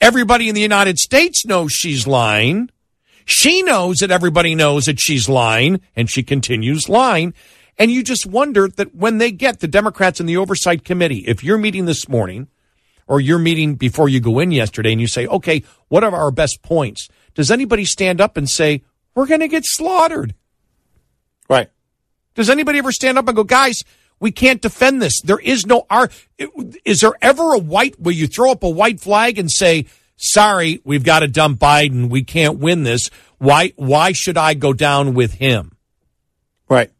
Everybody 0.00 0.48
in 0.48 0.54
the 0.54 0.60
United 0.60 0.98
States 0.98 1.46
knows 1.46 1.72
she's 1.72 2.06
lying. 2.06 2.70
She 3.24 3.62
knows 3.62 3.98
that 3.98 4.10
everybody 4.10 4.54
knows 4.54 4.84
that 4.84 5.00
she's 5.00 5.28
lying, 5.28 5.80
and 5.96 6.10
she 6.10 6.22
continues 6.22 6.88
lying. 6.88 7.32
And 7.78 7.90
you 7.90 8.02
just 8.02 8.26
wonder 8.26 8.68
that 8.68 8.94
when 8.94 9.18
they 9.18 9.32
get 9.32 9.60
the 9.60 9.68
Democrats 9.68 10.20
in 10.20 10.26
the 10.26 10.36
Oversight 10.36 10.84
Committee, 10.84 11.24
if 11.26 11.42
you're 11.42 11.58
meeting 11.58 11.86
this 11.86 12.08
morning 12.08 12.48
or 13.06 13.20
you're 13.20 13.38
meeting 13.38 13.74
before 13.74 14.08
you 14.08 14.20
go 14.20 14.38
in 14.38 14.50
yesterday 14.50 14.92
and 14.92 15.00
you 15.00 15.06
say, 15.06 15.26
okay, 15.26 15.62
what 15.88 16.04
are 16.04 16.14
our 16.14 16.30
best 16.30 16.62
points? 16.62 17.08
Does 17.34 17.50
anybody 17.50 17.84
stand 17.84 18.20
up 18.20 18.36
and 18.36 18.48
say, 18.48 18.82
we're 19.14 19.26
going 19.26 19.40
to 19.40 19.48
get 19.48 19.64
slaughtered? 19.66 20.34
Right. 21.48 21.70
Does 22.34 22.50
anybody 22.50 22.78
ever 22.78 22.92
stand 22.92 23.18
up 23.18 23.28
and 23.28 23.36
go, 23.36 23.44
guys, 23.44 23.84
we 24.20 24.32
can't 24.32 24.62
defend 24.62 25.02
this. 25.02 25.20
There 25.20 25.38
is 25.38 25.66
no 25.66 25.86
R. 25.90 26.10
Is 26.84 27.00
there 27.00 27.12
ever 27.20 27.54
a 27.54 27.58
white 27.58 28.00
where 28.00 28.14
you 28.14 28.26
throw 28.26 28.52
up 28.52 28.62
a 28.62 28.68
white 28.68 29.00
flag 29.00 29.38
and 29.38 29.50
say, 29.50 29.86
"Sorry, 30.16 30.80
we've 30.84 31.04
got 31.04 31.20
to 31.20 31.28
dump 31.28 31.58
Biden. 31.58 32.08
We 32.08 32.22
can't 32.22 32.58
win 32.58 32.84
this. 32.84 33.10
Why? 33.38 33.72
Why 33.76 34.12
should 34.12 34.38
I 34.38 34.54
go 34.54 34.72
down 34.72 35.14
with 35.14 35.34
him?" 35.34 35.76
Right. 36.68 36.90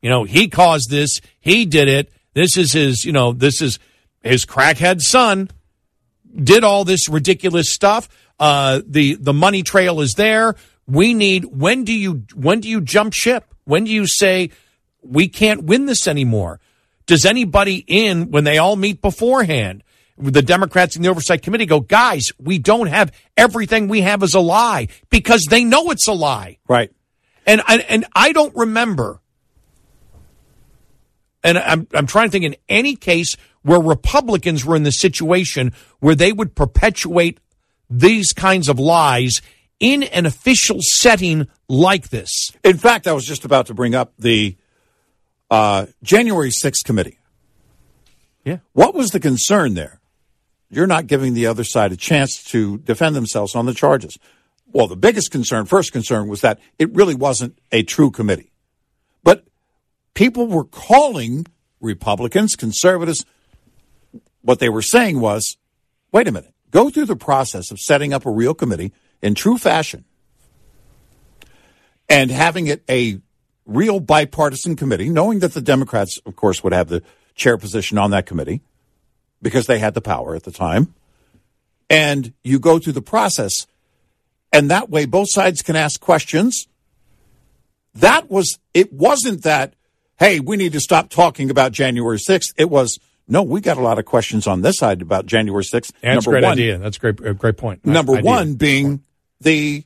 You 0.00 0.10
know, 0.10 0.24
he 0.24 0.48
caused 0.48 0.90
this. 0.90 1.20
He 1.40 1.66
did 1.66 1.88
it. 1.88 2.12
This 2.34 2.56
is 2.56 2.72
his. 2.72 3.04
You 3.04 3.12
know, 3.12 3.32
this 3.32 3.60
is 3.60 3.78
his 4.22 4.46
crackhead 4.46 5.00
son. 5.00 5.50
Did 6.34 6.64
all 6.64 6.84
this 6.84 7.08
ridiculous 7.08 7.72
stuff. 7.72 8.08
Uh, 8.38 8.80
the 8.86 9.14
the 9.16 9.34
money 9.34 9.62
trail 9.62 10.00
is 10.00 10.14
there. 10.14 10.54
We 10.86 11.14
need. 11.14 11.44
When 11.44 11.84
do 11.84 11.92
you 11.92 12.24
when 12.34 12.60
do 12.60 12.68
you 12.68 12.80
jump 12.80 13.12
ship? 13.12 13.53
When 13.64 13.84
do 13.84 13.90
you 13.90 14.06
say? 14.06 14.50
we 15.04 15.28
can't 15.28 15.64
win 15.64 15.86
this 15.86 16.08
anymore. 16.08 16.60
Does 17.06 17.26
anybody 17.26 17.84
in, 17.86 18.30
when 18.30 18.44
they 18.44 18.58
all 18.58 18.76
meet 18.76 19.02
beforehand, 19.02 19.82
the 20.16 20.42
Democrats 20.42 20.96
in 20.96 21.02
the 21.02 21.08
Oversight 21.08 21.42
Committee 21.42 21.66
go, 21.66 21.80
guys, 21.80 22.32
we 22.38 22.58
don't 22.58 22.86
have 22.86 23.12
everything 23.36 23.88
we 23.88 24.00
have 24.00 24.22
is 24.22 24.34
a 24.34 24.40
lie 24.40 24.88
because 25.10 25.44
they 25.44 25.64
know 25.64 25.90
it's 25.90 26.06
a 26.06 26.12
lie. 26.12 26.58
Right. 26.68 26.90
And, 27.46 27.60
and, 27.68 27.82
and 27.82 28.06
I 28.14 28.32
don't 28.32 28.54
remember, 28.56 29.20
and 31.42 31.58
I'm, 31.58 31.86
I'm 31.92 32.06
trying 32.06 32.28
to 32.28 32.30
think 32.30 32.44
in 32.44 32.56
any 32.68 32.96
case 32.96 33.36
where 33.62 33.80
Republicans 33.80 34.64
were 34.64 34.76
in 34.76 34.82
the 34.82 34.92
situation 34.92 35.72
where 36.00 36.14
they 36.14 36.32
would 36.32 36.54
perpetuate 36.54 37.38
these 37.90 38.32
kinds 38.32 38.68
of 38.68 38.78
lies 38.78 39.42
in 39.80 40.02
an 40.04 40.26
official 40.26 40.78
setting 40.80 41.48
like 41.68 42.10
this. 42.10 42.50
In 42.62 42.78
fact, 42.78 43.06
I 43.06 43.12
was 43.12 43.26
just 43.26 43.44
about 43.44 43.66
to 43.66 43.74
bring 43.74 43.94
up 43.94 44.12
the 44.18 44.56
uh, 45.50 45.86
January 46.02 46.50
6th 46.50 46.84
committee. 46.84 47.18
Yeah. 48.44 48.58
What 48.72 48.94
was 48.94 49.10
the 49.10 49.20
concern 49.20 49.74
there? 49.74 50.00
You're 50.70 50.86
not 50.86 51.06
giving 51.06 51.34
the 51.34 51.46
other 51.46 51.64
side 51.64 51.92
a 51.92 51.96
chance 51.96 52.42
to 52.50 52.78
defend 52.78 53.14
themselves 53.16 53.54
on 53.54 53.66
the 53.66 53.74
charges. 53.74 54.18
Well, 54.72 54.88
the 54.88 54.96
biggest 54.96 55.30
concern, 55.30 55.66
first 55.66 55.92
concern, 55.92 56.28
was 56.28 56.40
that 56.40 56.58
it 56.78 56.92
really 56.94 57.14
wasn't 57.14 57.58
a 57.70 57.84
true 57.84 58.10
committee. 58.10 58.50
But 59.22 59.44
people 60.14 60.48
were 60.48 60.64
calling 60.64 61.46
Republicans, 61.80 62.56
conservatives, 62.56 63.24
what 64.42 64.58
they 64.58 64.68
were 64.68 64.82
saying 64.82 65.20
was 65.20 65.56
wait 66.12 66.28
a 66.28 66.32
minute, 66.32 66.54
go 66.70 66.90
through 66.90 67.06
the 67.06 67.16
process 67.16 67.70
of 67.70 67.78
setting 67.80 68.12
up 68.12 68.24
a 68.24 68.30
real 68.30 68.54
committee 68.54 68.92
in 69.24 69.34
true 69.34 69.56
fashion 69.56 70.04
and 72.08 72.30
having 72.30 72.66
it 72.66 72.84
a 72.90 73.18
real 73.66 73.98
bipartisan 73.98 74.76
committee, 74.76 75.08
knowing 75.08 75.38
that 75.38 75.54
the 75.54 75.62
Democrats, 75.62 76.20
of 76.26 76.36
course, 76.36 76.62
would 76.62 76.74
have 76.74 76.88
the 76.88 77.02
chair 77.34 77.56
position 77.56 77.96
on 77.96 78.10
that 78.10 78.26
committee 78.26 78.60
because 79.40 79.66
they 79.66 79.78
had 79.78 79.94
the 79.94 80.02
power 80.02 80.34
at 80.34 80.42
the 80.42 80.52
time. 80.52 80.94
And 81.88 82.34
you 82.42 82.58
go 82.58 82.78
through 82.78 82.92
the 82.92 83.02
process, 83.02 83.66
and 84.52 84.70
that 84.70 84.90
way 84.90 85.06
both 85.06 85.30
sides 85.30 85.62
can 85.62 85.74
ask 85.74 86.00
questions. 86.00 86.66
That 87.94 88.30
was, 88.30 88.58
it 88.74 88.92
wasn't 88.92 89.42
that, 89.44 89.74
hey, 90.18 90.40
we 90.40 90.56
need 90.56 90.72
to 90.72 90.80
stop 90.80 91.08
talking 91.08 91.50
about 91.50 91.72
January 91.72 92.18
6th. 92.18 92.52
It 92.56 92.68
was, 92.68 92.98
no, 93.26 93.42
we 93.42 93.60
got 93.60 93.78
a 93.78 93.82
lot 93.82 93.98
of 93.98 94.04
questions 94.04 94.46
on 94.46 94.60
this 94.60 94.78
side 94.78 95.00
about 95.00 95.26
January 95.26 95.64
6th. 95.64 95.92
And 96.02 96.16
That's 96.16 96.26
a 96.26 96.30
great 96.30 96.42
one, 96.42 96.52
idea. 96.52 96.78
That's 96.78 96.96
a 96.96 97.00
great, 97.00 97.20
a 97.20 97.34
great 97.34 97.56
point. 97.56 97.86
Number 97.86 98.16
idea. 98.16 98.30
one 98.30 98.54
being 98.54 99.02
the 99.40 99.84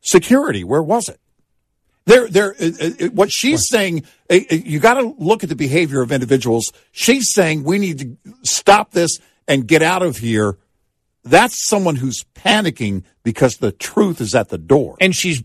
security. 0.00 0.64
Where 0.64 0.82
was 0.82 1.08
it? 1.08 1.20
There, 2.04 2.28
there. 2.28 2.54
Uh, 2.60 2.70
uh, 2.80 3.06
what 3.10 3.30
she's 3.30 3.68
saying, 3.68 4.04
uh, 4.30 4.38
you 4.50 4.80
got 4.80 4.94
to 4.94 5.14
look 5.18 5.42
at 5.42 5.48
the 5.48 5.56
behavior 5.56 6.02
of 6.02 6.10
individuals. 6.10 6.72
She's 6.90 7.32
saying 7.32 7.64
we 7.64 7.78
need 7.78 7.98
to 8.00 8.16
stop 8.42 8.90
this 8.90 9.18
and 9.46 9.66
get 9.66 9.82
out 9.82 10.02
of 10.02 10.18
here. 10.18 10.58
That's 11.24 11.68
someone 11.68 11.96
who's 11.96 12.24
panicking 12.34 13.04
because 13.22 13.58
the 13.58 13.70
truth 13.70 14.20
is 14.20 14.34
at 14.34 14.48
the 14.48 14.58
door, 14.58 14.96
and 15.00 15.14
she's 15.14 15.44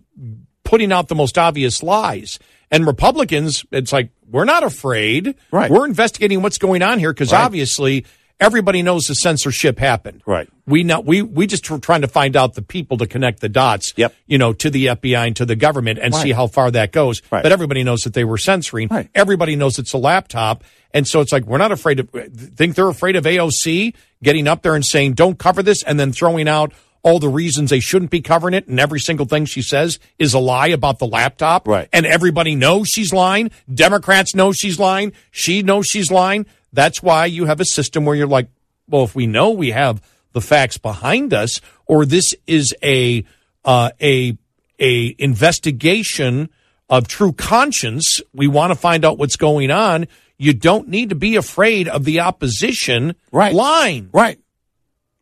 putting 0.63 0.91
out 0.91 1.07
the 1.07 1.15
most 1.15 1.37
obvious 1.37 1.83
lies. 1.83 2.39
And 2.71 2.85
Republicans, 2.85 3.63
it's 3.71 3.93
like 3.93 4.09
we're 4.27 4.45
not 4.45 4.63
afraid. 4.63 5.35
Right. 5.51 5.69
We're 5.69 5.85
investigating 5.85 6.41
what's 6.41 6.57
going 6.57 6.81
on 6.81 6.99
here 6.99 7.13
because 7.13 7.31
right. 7.31 7.43
obviously 7.43 8.05
everybody 8.39 8.81
knows 8.81 9.05
the 9.05 9.15
censorship 9.15 9.79
happened. 9.79 10.21
Right. 10.25 10.49
We 10.65 10.83
know 10.83 10.99
we 10.99 11.21
we 11.21 11.47
just 11.47 11.69
were 11.69 11.79
trying 11.79 12.01
to 12.01 12.07
find 12.07 12.35
out 12.35 12.53
the 12.53 12.61
people 12.61 12.97
to 12.97 13.07
connect 13.07 13.39
the 13.39 13.49
dots. 13.49 13.93
Yep. 13.95 14.13
You 14.25 14.37
know, 14.37 14.53
to 14.53 14.69
the 14.69 14.87
FBI 14.87 15.27
and 15.27 15.35
to 15.37 15.45
the 15.45 15.55
government 15.55 15.99
and 15.99 16.13
right. 16.13 16.23
see 16.23 16.31
how 16.31 16.47
far 16.47 16.71
that 16.71 16.91
goes. 16.91 17.21
Right. 17.31 17.43
But 17.43 17.51
everybody 17.51 17.83
knows 17.83 18.03
that 18.03 18.13
they 18.13 18.23
were 18.23 18.37
censoring. 18.37 18.89
Right. 18.89 19.09
Everybody 19.15 19.55
knows 19.55 19.79
it's 19.79 19.93
a 19.93 19.97
laptop, 19.97 20.63
and 20.93 21.07
so 21.07 21.21
it's 21.21 21.31
like 21.31 21.45
we're 21.45 21.57
not 21.57 21.71
afraid 21.71 21.99
of. 21.99 22.09
Think 22.09 22.75
they're 22.75 22.89
afraid 22.89 23.15
of 23.15 23.23
AOC 23.23 23.93
getting 24.23 24.47
up 24.47 24.61
there 24.61 24.75
and 24.75 24.85
saying 24.85 25.13
don't 25.13 25.37
cover 25.37 25.63
this, 25.63 25.83
and 25.83 25.99
then 25.99 26.11
throwing 26.11 26.47
out 26.47 26.73
all 27.03 27.19
the 27.19 27.29
reasons 27.29 27.69
they 27.69 27.79
shouldn't 27.79 28.11
be 28.11 28.21
covering 28.21 28.53
it, 28.53 28.67
and 28.67 28.79
every 28.79 28.99
single 28.99 29.25
thing 29.25 29.45
she 29.45 29.61
says 29.61 29.97
is 30.19 30.33
a 30.33 30.39
lie 30.39 30.67
about 30.67 30.99
the 30.99 31.07
laptop. 31.07 31.65
Right. 31.65 31.87
And 31.93 32.05
everybody 32.05 32.55
knows 32.55 32.89
she's 32.89 33.13
lying. 33.13 33.51
Democrats 33.73 34.35
know 34.35 34.51
she's 34.51 34.77
lying. 34.77 35.13
She 35.31 35.63
knows 35.63 35.87
she's 35.87 36.11
lying. 36.11 36.45
That's 36.77 37.01
why 37.01 37.25
you 37.25 37.45
have 37.45 37.59
a 37.59 37.65
system 37.65 38.05
where 38.05 38.15
you're 38.15 38.27
like, 38.27 38.49
well, 38.87 39.03
if 39.03 39.15
we 39.15 39.25
know 39.25 39.49
we 39.49 39.71
have 39.71 39.99
the 40.33 40.41
facts 40.41 40.77
behind 40.77 41.33
us, 41.33 41.59
or 41.87 42.05
this 42.05 42.35
is 42.45 42.71
a 42.83 43.25
uh, 43.65 43.89
a 43.99 44.37
a 44.79 45.15
investigation 45.17 46.51
of 46.87 47.07
true 47.07 47.33
conscience, 47.33 48.21
we 48.31 48.47
want 48.47 48.69
to 48.69 48.75
find 48.75 49.03
out 49.05 49.17
what's 49.17 49.37
going 49.37 49.71
on. 49.71 50.05
You 50.37 50.53
don't 50.53 50.87
need 50.87 51.09
to 51.09 51.15
be 51.15 51.35
afraid 51.35 51.87
of 51.87 52.05
the 52.05 52.19
opposition 52.19 53.15
right. 53.31 53.55
line. 53.55 54.11
Right. 54.13 54.39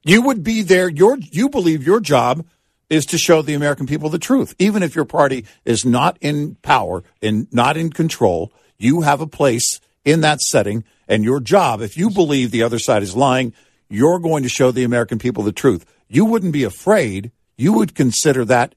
You 0.04 0.24
would 0.24 0.44
be 0.44 0.62
there. 0.62 0.90
Your 0.90 1.18
you 1.18 1.48
believe 1.48 1.88
your 1.88 2.02
job 2.02 2.46
is 2.90 3.06
to 3.06 3.18
show 3.18 3.42
the 3.42 3.54
American 3.54 3.88
people 3.88 4.10
the 4.10 4.20
truth, 4.20 4.54
even 4.60 4.84
if 4.84 4.94
your 4.94 5.06
party 5.06 5.46
is 5.64 5.86
not 5.86 6.18
in 6.20 6.56
power 6.56 7.06
and 7.22 7.48
not 7.54 7.78
in 7.78 7.92
control. 7.92 8.52
You 8.78 9.02
have 9.02 9.22
a 9.22 9.28
place 9.28 9.80
in 10.04 10.20
that 10.20 10.42
setting 10.42 10.84
and 11.08 11.24
your 11.24 11.40
job, 11.40 11.82
if 11.82 11.98
you 11.98 12.10
believe 12.10 12.52
the 12.52 12.64
other 12.64 12.80
side 12.80 13.04
is 13.04 13.16
lying, 13.16 13.54
you're 13.90 14.20
going 14.20 14.44
to 14.44 14.50
show 14.50 14.72
the 14.72 14.84
American 14.84 15.20
people 15.20 15.44
the 15.44 15.52
truth. 15.52 15.86
You 16.08 16.26
wouldn't 16.26 16.54
be 16.54 16.64
afraid. 16.64 17.32
You 17.58 17.74
would 17.74 17.96
consider 17.96 18.44
that 18.46 18.76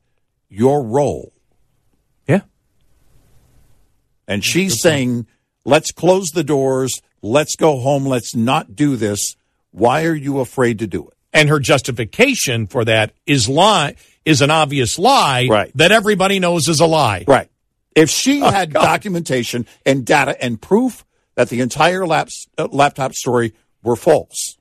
your 0.48 0.82
role. 0.82 1.32
Yeah. 2.26 2.42
And 4.26 4.44
she's 4.44 4.80
saying, 4.80 5.26
let's 5.64 5.92
close 5.92 6.28
the 6.28 6.44
doors. 6.44 7.00
Let's 7.22 7.56
go 7.56 7.78
home. 7.80 8.06
Let's 8.06 8.34
not 8.34 8.76
do 8.76 8.96
this. 8.96 9.36
Why 9.70 10.04
are 10.04 10.14
you 10.14 10.40
afraid 10.40 10.78
to 10.80 10.86
do 10.86 11.08
it? 11.08 11.14
And 11.32 11.48
her 11.48 11.58
justification 11.60 12.66
for 12.66 12.84
that 12.84 13.12
is 13.26 13.48
lie 13.48 13.96
is 14.24 14.40
an 14.42 14.50
obvious 14.50 14.98
lie 14.98 15.46
Right. 15.50 15.70
that 15.74 15.92
everybody 15.92 16.38
knows 16.38 16.68
is 16.68 16.80
a 16.80 16.86
lie. 16.86 17.24
Right. 17.26 17.48
If 17.94 18.10
she 18.10 18.42
Oh, 18.42 18.50
had 18.50 18.72
God. 18.72 18.82
documentation 18.82 19.66
and 19.84 20.04
data 20.04 20.42
and 20.42 20.60
proof 20.60 21.04
that 21.38 21.50
the 21.50 21.60
entire 21.60 22.04
laps, 22.04 22.48
uh, 22.58 22.66
laptop 22.72 23.14
story 23.14 23.54
were 23.84 23.94
false, 23.94 24.58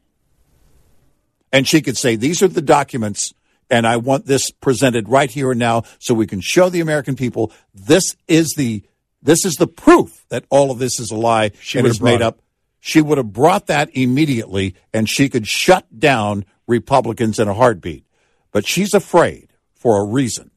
and 1.52 1.68
she 1.68 1.82
could 1.82 1.98
say, 1.98 2.16
these 2.16 2.44
are 2.44 2.48
the 2.48 2.62
documents, 2.62 3.34
and 3.68 3.88
I 3.88 3.98
want 3.98 4.28
this 4.28 4.52
presented 4.52 5.10
right 5.10 5.30
here 5.32 5.50
and 5.50 5.60
now 5.60 5.86
so 5.98 6.14
we 6.14 6.28
can 6.28 6.40
show 6.40 6.70
the 6.70 6.80
American 6.82 7.16
people 7.16 7.52
this 7.74 8.16
is 8.28 8.54
the 8.56 8.84
this 9.24 9.44
is 9.44 9.56
the 9.56 9.66
proof 9.66 10.24
that 10.30 10.46
all 10.52 10.70
of 10.70 10.78
this 10.78 11.00
is 11.00 11.10
a 11.10 11.16
lie 11.16 11.50
She 11.62 11.80
and 11.80 11.88
is 11.88 12.00
made 12.00 12.20
brought 12.20 12.22
it. 12.22 12.26
up. 12.26 12.42
She 12.80 13.02
would 13.02 13.18
have 13.18 13.34
brought 13.34 13.66
that 13.68 13.90
immediately 13.98 14.76
and 14.94 15.10
she 15.10 15.30
could 15.30 15.48
shut 15.48 15.88
down 16.00 16.46
Republicans 16.68 17.40
in 17.40 17.48
a 17.48 17.56
heartbeat. 17.56 18.06
But 18.52 18.68
she's 18.68 18.94
afraid 18.94 19.52
for 19.74 20.00
a 20.00 20.06
reason. 20.06 20.52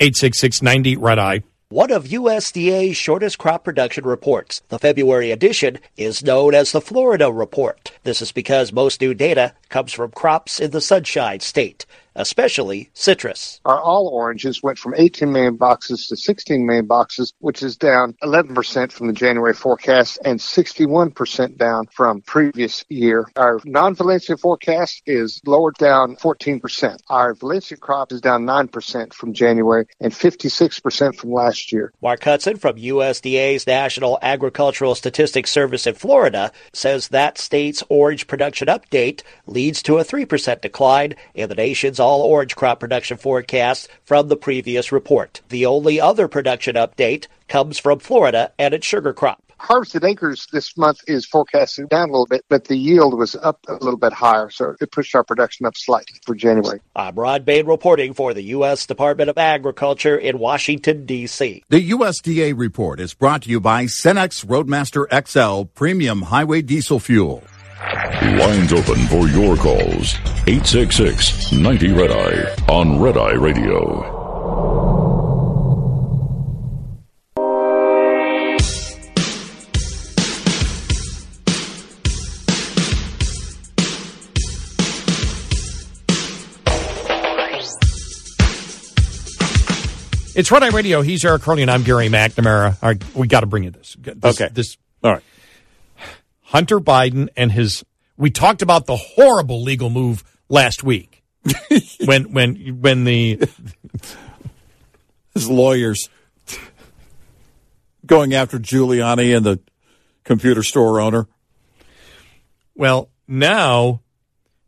86690 0.00 0.96
Red 0.96 1.18
Eye. 1.20 1.42
One 1.72 1.92
of 1.92 2.06
USDA's 2.06 2.96
shortest 2.96 3.38
crop 3.38 3.62
production 3.62 4.02
reports, 4.02 4.60
the 4.70 4.78
February 4.80 5.30
edition, 5.30 5.78
is 5.96 6.20
known 6.20 6.52
as 6.52 6.72
the 6.72 6.80
Florida 6.80 7.30
Report. 7.30 7.92
This 8.02 8.20
is 8.20 8.32
because 8.32 8.72
most 8.72 9.00
new 9.00 9.14
data 9.14 9.54
comes 9.68 9.92
from 9.92 10.10
crops 10.10 10.58
in 10.58 10.72
the 10.72 10.80
Sunshine 10.80 11.38
State, 11.38 11.86
especially 12.14 12.90
citrus. 12.94 13.60
Our 13.64 13.80
all 13.80 14.08
oranges 14.08 14.62
went 14.62 14.78
from 14.78 14.94
18 14.96 15.32
million 15.32 15.56
boxes 15.56 16.06
to 16.08 16.16
16 16.16 16.66
million 16.66 16.86
boxes, 16.86 17.32
which 17.38 17.62
is 17.62 17.76
down 17.76 18.14
11% 18.22 18.92
from 18.92 19.06
the 19.06 19.12
January 19.12 19.54
forecast 19.54 20.18
and 20.24 20.38
61% 20.38 21.56
down 21.56 21.86
from 21.86 22.22
previous 22.22 22.84
year. 22.88 23.28
Our 23.36 23.60
non-Valencia 23.64 24.36
forecast 24.36 25.02
is 25.06 25.40
lowered 25.46 25.76
down 25.76 26.16
14%. 26.16 26.98
Our 27.08 27.34
Valencia 27.34 27.76
crop 27.76 28.12
is 28.12 28.20
down 28.20 28.44
9% 28.44 29.12
from 29.14 29.32
January 29.32 29.86
and 30.00 30.12
56% 30.12 31.14
from 31.14 31.32
last 31.32 31.72
year. 31.72 31.92
Mark 32.02 32.24
Hudson 32.24 32.56
from 32.56 32.76
USDA's 32.76 33.66
National 33.66 34.18
Agricultural 34.22 34.94
Statistics 34.94 35.50
Service 35.50 35.86
in 35.86 35.94
Florida 35.94 36.52
says 36.72 37.08
that 37.08 37.38
state's 37.38 37.82
orange 37.88 38.26
production 38.26 38.68
update 38.68 39.22
leads 39.46 39.82
to 39.82 39.98
a 39.98 40.04
3% 40.04 40.60
decline 40.60 41.14
in 41.34 41.48
the 41.48 41.54
nation's 41.54 41.99
all 42.00 42.22
orange 42.22 42.56
crop 42.56 42.80
production 42.80 43.16
forecast 43.16 43.88
from 44.02 44.28
the 44.28 44.36
previous 44.36 44.90
report. 44.90 45.40
The 45.50 45.66
only 45.66 46.00
other 46.00 46.26
production 46.26 46.74
update 46.74 47.26
comes 47.48 47.78
from 47.78 47.98
Florida 47.98 48.52
and 48.58 48.74
its 48.74 48.86
sugar 48.86 49.12
crop. 49.12 49.42
Harvested 49.60 50.04
acres 50.04 50.46
this 50.50 50.74
month 50.78 51.00
is 51.06 51.26
forecasted 51.26 51.90
down 51.90 52.08
a 52.08 52.12
little 52.12 52.26
bit, 52.26 52.46
but 52.48 52.64
the 52.64 52.76
yield 52.76 53.12
was 53.12 53.36
up 53.36 53.58
a 53.68 53.74
little 53.74 53.98
bit 53.98 54.14
higher, 54.14 54.48
so 54.48 54.74
it 54.80 54.90
pushed 54.90 55.14
our 55.14 55.22
production 55.22 55.66
up 55.66 55.76
slightly 55.76 56.18
for 56.24 56.34
January. 56.34 56.80
I'm 56.96 57.14
Rod 57.14 57.44
Bain 57.44 57.66
reporting 57.66 58.14
for 58.14 58.32
the 58.32 58.42
U.S. 58.44 58.86
Department 58.86 59.28
of 59.28 59.36
Agriculture 59.36 60.16
in 60.16 60.38
Washington, 60.38 61.04
D.C. 61.04 61.62
The 61.68 61.90
USDA 61.90 62.56
report 62.56 63.00
is 63.00 63.12
brought 63.12 63.42
to 63.42 63.50
you 63.50 63.60
by 63.60 63.84
Cenex 63.84 64.46
Roadmaster 64.48 65.06
XL 65.26 65.64
Premium 65.74 66.22
Highway 66.22 66.62
Diesel 66.62 66.98
Fuel. 66.98 67.44
Lines 67.84 68.72
open 68.74 68.96
for 69.06 69.26
your 69.28 69.56
calls. 69.56 70.14
866 70.46 71.52
90 71.52 71.92
Red 71.92 72.10
Eye 72.12 72.54
on 72.72 73.00
Red 73.00 73.16
Eye 73.16 73.32
Radio. 73.32 74.18
It's 90.32 90.50
Red 90.50 90.62
Eye 90.62 90.68
Radio. 90.68 91.02
He's 91.02 91.24
Eric 91.24 91.42
Harley 91.42 91.62
and 91.62 91.70
I'm 91.70 91.82
Gary 91.82 92.08
McNamara. 92.08 92.76
All 92.82 92.88
right, 92.90 93.14
we 93.16 93.26
got 93.26 93.40
to 93.40 93.46
bring 93.46 93.64
you 93.64 93.70
this. 93.70 93.96
This- 93.98 94.40
Okay. 94.40 94.48
This 94.52 94.76
All 95.02 95.12
right. 95.14 95.22
Hunter 96.50 96.80
Biden 96.80 97.28
and 97.36 97.52
his. 97.52 97.84
We 98.16 98.30
talked 98.30 98.60
about 98.60 98.86
the 98.86 98.96
horrible 98.96 99.62
legal 99.62 99.88
move 99.88 100.24
last 100.48 100.82
week 100.82 101.22
when 102.04 102.32
when 102.32 102.56
when 102.80 103.04
the 103.04 103.48
His 105.34 105.48
lawyers 105.48 106.08
going 108.04 108.34
after 108.34 108.58
Giuliani 108.58 109.36
and 109.36 109.46
the 109.46 109.60
computer 110.24 110.64
store 110.64 111.00
owner. 111.00 111.28
well 112.74 113.10
now 113.28 114.02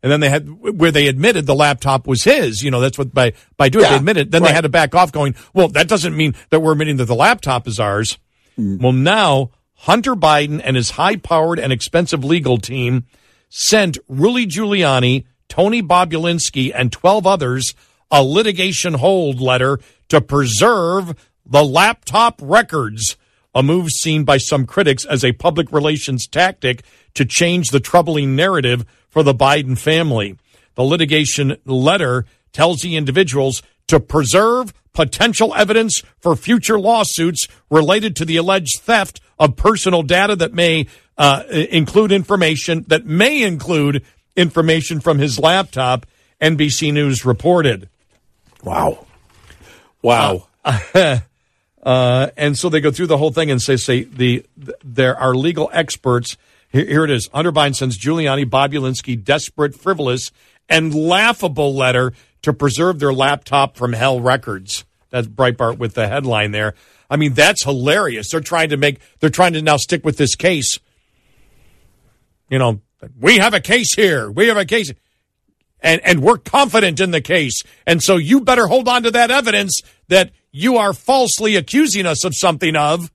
and 0.05 0.11
then 0.11 0.21
they 0.21 0.31
had 0.31 0.49
where 0.49 0.93
they 0.93 1.09
admitted 1.09 1.47
the 1.47 1.55
laptop 1.55 2.07
was 2.07 2.23
his. 2.23 2.63
You 2.63 2.71
know 2.71 2.81
that's 2.81 2.97
what 2.97 3.13
by 3.13 3.33
by 3.57 3.69
doing 3.69 3.87
it, 3.87 3.89
they 3.89 3.97
admitted. 3.97 4.31
Then 4.31 4.43
right. 4.43 4.51
they 4.51 4.55
had 4.55 4.63
to 4.63 4.69
back 4.69 4.95
off, 4.95 5.11
going, 5.11 5.35
well, 5.53 5.69
that 5.69 5.89
doesn't 5.89 6.17
mean 6.17 6.35
that 6.51 6.61
we're 6.61 6.73
admitting 6.73 6.97
that 6.99 7.07
the 7.07 7.15
laptop 7.15 7.67
is 7.69 7.79
ours. 7.79 8.19
Mm. 8.59 8.81
Well, 8.81 8.93
now 8.93 9.51
Hunter 9.83 10.15
Biden 10.15 10.61
and 10.63 10.77
his 10.77 10.91
high-powered 10.91 11.59
and 11.59 11.73
expensive 11.73 12.23
legal 12.23 12.57
team 12.57 13.05
sent 13.49 13.99
Rudy 14.07 14.47
Giuliani, 14.47 15.25
Tony 15.49 15.83
Bobulinski, 15.83 16.71
and 16.73 16.93
twelve 16.93 17.27
others 17.27 17.75
a 18.09 18.23
litigation 18.23 18.95
hold 18.95 19.41
letter 19.41 19.81
to 20.09 20.21
preserve 20.21 21.17
the 21.45 21.65
laptop 21.65 22.39
records. 22.41 23.17
A 23.57 23.63
move 23.65 23.91
seen 23.91 24.23
by 24.23 24.39
some 24.39 24.67
critics 24.67 25.05
as 25.05 25.25
a 25.25 25.33
public 25.33 25.73
relations 25.73 26.29
tactic 26.29 26.85
to 27.15 27.25
change 27.25 27.71
the 27.71 27.81
troubling 27.81 28.37
narrative 28.37 28.87
for 29.09 29.25
the 29.25 29.35
Biden 29.35 29.77
family. 29.77 30.39
The 30.77 30.85
litigation 30.85 31.57
letter 31.67 32.25
tells 32.53 32.83
the 32.83 32.95
individuals 32.97 33.65
to 33.89 33.99
preserve 33.99 34.73
potential 34.93 35.53
evidence 35.57 36.03
for 36.21 36.37
future 36.37 36.79
lawsuits 36.79 37.49
related 37.69 38.15
to 38.15 38.25
the 38.25 38.37
alleged 38.37 38.79
theft 38.81 39.21
of 39.43 39.57
personal 39.57 40.05
data 40.05 40.37
that 40.37 40.55
may 40.55 40.87
uh, 41.19 41.43
include 41.51 42.13
information 42.13 42.85
that 42.87 43.05
may 43.05 43.43
include 43.43 44.05
information 44.37 45.01
from 45.01 45.19
his 45.19 45.39
laptop. 45.39 46.07
NBC 46.41 46.93
News 46.93 47.25
reported. 47.25 47.89
Wow. 48.63 49.07
Wow. 50.01 50.47
Uh, 51.85 52.31
and 52.37 52.57
so 52.57 52.69
they 52.69 52.81
go 52.81 52.93
through 52.93 53.09
the 53.09 53.19
whole 53.19 53.33
thing 53.33 53.51
and 53.51 53.61
say, 53.61 53.77
say 53.77 54.05
the, 54.05 54.47
th- 54.65 54.77
there 54.85 55.19
are 55.19 55.35
legal 55.35 55.69
experts. 55.73 56.37
Here, 56.69 56.85
here 56.85 57.03
it 57.03 57.11
is. 57.11 57.29
Hunter 57.35 57.51
Biden 57.51 57.75
sends 57.75 57.99
Giuliani, 57.99 58.45
Bobulinski 58.45 59.21
desperate, 59.21 59.75
frivolous, 59.75 60.31
and 60.69 60.95
laughable 60.95 61.75
letter 61.75 62.13
to 62.43 62.53
preserve 62.53 63.01
their 63.01 63.13
laptop 63.13 63.77
from 63.77 63.95
hell 63.95 64.21
records. 64.21 64.85
That's 65.11 65.27
Breitbart 65.27 65.79
with 65.79 65.95
the 65.95 66.07
headline 66.07 66.53
there. 66.53 66.75
I 67.13 67.17
mean, 67.17 67.35
that's 67.35 67.63
hilarious. 67.63 68.31
They're 68.31 68.41
trying 68.41 68.71
to 68.71 68.79
make, 68.79 68.99
they're 69.21 69.29
trying 69.29 69.53
to 69.53 69.61
now 69.61 69.77
stick 69.77 70.03
with 70.03 70.17
this 70.17 70.35
case. 70.35 70.79
You 72.49 72.59
know, 72.59 72.81
we 73.21 73.37
have 73.37 73.53
a 73.53 73.61
case 73.61 73.95
here. 73.95 74.31
We 74.31 74.49
have 74.49 74.57
a 74.57 74.65
case. 74.65 74.91
And, 75.81 76.01
and 76.07 76.23
we're 76.23 76.39
confident 76.39 77.01
in 77.01 77.11
the 77.11 77.21
case. 77.21 77.61
And 77.87 78.03
so 78.03 78.17
you 78.17 78.41
better 78.41 78.67
hold 78.67 78.89
on 78.89 79.03
to 79.03 79.11
that 79.11 79.31
evidence 79.31 79.83
that 80.09 80.31
you 80.53 80.79
are 80.79 80.95
falsely 80.95 81.55
accusing 81.55 82.07
us 82.07 82.25
of 82.25 82.35
something 82.35 82.75
of. 82.77 83.13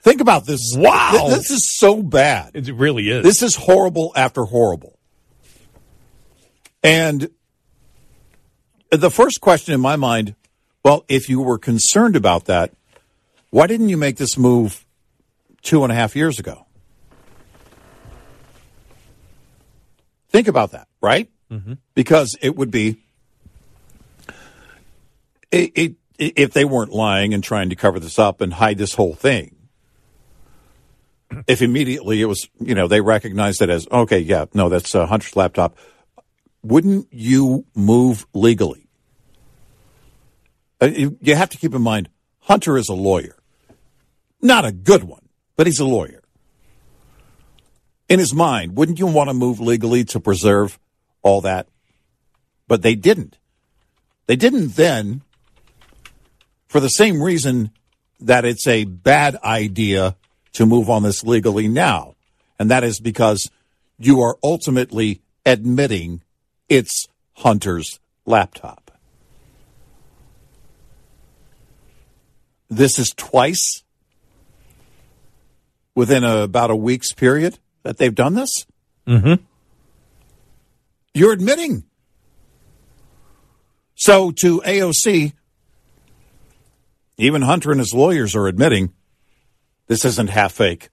Think 0.00 0.22
about 0.22 0.46
this. 0.46 0.72
Wow. 0.74 1.26
Th- 1.26 1.36
This 1.36 1.50
is 1.50 1.68
so 1.76 2.02
bad. 2.02 2.52
It 2.54 2.72
really 2.72 3.10
is. 3.10 3.22
This 3.22 3.42
is 3.42 3.54
horrible 3.54 4.12
after 4.16 4.44
horrible. 4.44 4.98
And 6.82 7.28
the 8.90 9.10
first 9.10 9.42
question 9.42 9.74
in 9.74 9.80
my 9.82 9.96
mind 9.96 10.36
well, 10.82 11.04
if 11.08 11.28
you 11.28 11.42
were 11.42 11.58
concerned 11.58 12.16
about 12.16 12.46
that, 12.46 12.72
why 13.50 13.66
didn't 13.66 13.88
you 13.88 13.96
make 13.96 14.16
this 14.16 14.38
move 14.38 14.84
two 15.62 15.82
and 15.82 15.92
a 15.92 15.94
half 15.94 16.16
years 16.16 16.38
ago? 16.38 16.66
Think 20.30 20.48
about 20.48 20.72
that, 20.72 20.88
right? 21.00 21.28
Because 21.94 22.36
it 22.40 22.56
would 22.56 22.70
be 22.70 23.02
it, 25.50 25.72
it, 25.74 25.94
if 26.18 26.52
they 26.52 26.64
weren't 26.64 26.92
lying 26.92 27.34
and 27.34 27.42
trying 27.42 27.70
to 27.70 27.76
cover 27.76 27.98
this 27.98 28.18
up 28.18 28.40
and 28.40 28.52
hide 28.52 28.78
this 28.78 28.94
whole 28.94 29.14
thing. 29.14 29.56
If 31.46 31.62
immediately 31.62 32.20
it 32.20 32.26
was, 32.26 32.48
you 32.60 32.74
know, 32.74 32.88
they 32.88 33.00
recognized 33.00 33.62
it 33.62 33.70
as 33.70 33.86
okay, 33.90 34.18
yeah, 34.18 34.46
no, 34.52 34.68
that's 34.68 34.94
uh, 34.94 35.06
Hunter's 35.06 35.36
laptop. 35.36 35.76
Wouldn't 36.62 37.08
you 37.10 37.64
move 37.74 38.26
legally? 38.34 38.88
Uh, 40.80 40.86
you, 40.86 41.18
you 41.20 41.34
have 41.36 41.50
to 41.50 41.58
keep 41.58 41.74
in 41.74 41.82
mind, 41.82 42.08
Hunter 42.40 42.76
is 42.76 42.88
a 42.88 42.94
lawyer, 42.94 43.36
not 44.42 44.64
a 44.64 44.72
good 44.72 45.04
one, 45.04 45.28
but 45.56 45.66
he's 45.66 45.80
a 45.80 45.84
lawyer. 45.84 46.22
In 48.08 48.18
his 48.18 48.34
mind, 48.34 48.76
wouldn't 48.76 48.98
you 48.98 49.06
want 49.06 49.30
to 49.30 49.34
move 49.34 49.60
legally 49.60 50.04
to 50.06 50.20
preserve 50.20 50.78
all 51.22 51.40
that? 51.42 51.68
But 52.66 52.82
they 52.82 52.94
didn't. 52.94 53.38
They 54.26 54.36
didn't 54.36 54.76
then 54.76 55.22
for 56.66 56.80
the 56.80 56.88
same 56.88 57.22
reason 57.22 57.70
that 58.20 58.44
it's 58.44 58.66
a 58.66 58.84
bad 58.84 59.36
idea 59.42 60.16
to 60.52 60.66
move 60.66 60.90
on 60.90 61.02
this 61.02 61.24
legally 61.24 61.68
now. 61.68 62.14
And 62.58 62.70
that 62.70 62.84
is 62.84 63.00
because 63.00 63.50
you 63.98 64.20
are 64.20 64.36
ultimately 64.42 65.22
admitting 65.46 66.22
it's 66.68 67.06
Hunter's 67.34 67.98
laptop. 68.26 68.90
This 72.68 72.98
is 72.98 73.12
twice 73.16 73.82
within 76.00 76.24
a, 76.24 76.38
about 76.38 76.70
a 76.70 76.74
week's 76.74 77.12
period 77.12 77.58
that 77.82 77.98
they've 77.98 78.14
done 78.14 78.32
this. 78.32 78.64
Mm-hmm. 79.06 79.44
You're 81.12 81.32
admitting. 81.34 81.84
So 83.96 84.30
to 84.30 84.62
AOC, 84.62 85.34
even 87.18 87.42
Hunter 87.42 87.70
and 87.70 87.78
his 87.78 87.92
lawyers 87.92 88.34
are 88.34 88.46
admitting 88.46 88.94
this 89.88 90.06
isn't 90.06 90.30
half 90.30 90.52
fake. 90.52 90.88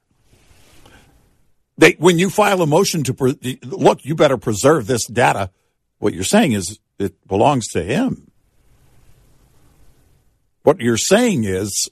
They, 1.78 1.94
when 1.94 2.20
you 2.20 2.30
file 2.30 2.62
a 2.62 2.68
motion 2.68 3.04
to 3.04 3.14
pre- 3.14 3.60
look, 3.64 4.04
you 4.04 4.14
better 4.14 4.36
preserve 4.38 4.88
this 4.88 5.06
data. 5.06 5.52
What 6.00 6.16
you're 6.16 6.26
saying 6.26 6.52
is 6.52 6.80
it 7.00 7.26
belongs 7.26 7.70
to 7.70 7.82
him. 7.82 8.30
What 10.64 10.82
you're 10.82 10.98
saying 10.98 11.46
is 11.46 11.90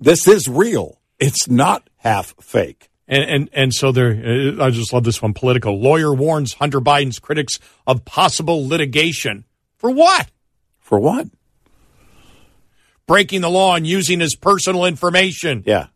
this 0.00 0.26
is 0.28 0.48
real. 0.48 1.00
It's 1.18 1.48
not 1.48 1.88
half 1.98 2.34
fake. 2.40 2.88
And, 3.06 3.22
and 3.24 3.50
and 3.52 3.74
so 3.74 3.92
there, 3.92 4.10
uh, 4.10 4.64
I 4.64 4.70
just 4.70 4.92
love 4.92 5.04
this 5.04 5.20
one. 5.20 5.34
Political 5.34 5.80
lawyer 5.80 6.14
warns 6.14 6.54
Hunter 6.54 6.80
Biden's 6.80 7.18
critics 7.18 7.58
of 7.86 8.04
possible 8.04 8.66
litigation 8.66 9.44
for 9.76 9.90
what? 9.90 10.30
For 10.80 10.98
what? 10.98 11.28
Breaking 13.06 13.42
the 13.42 13.50
law 13.50 13.74
and 13.76 13.86
using 13.86 14.20
his 14.20 14.34
personal 14.34 14.86
information. 14.86 15.62
Yeah. 15.66 15.88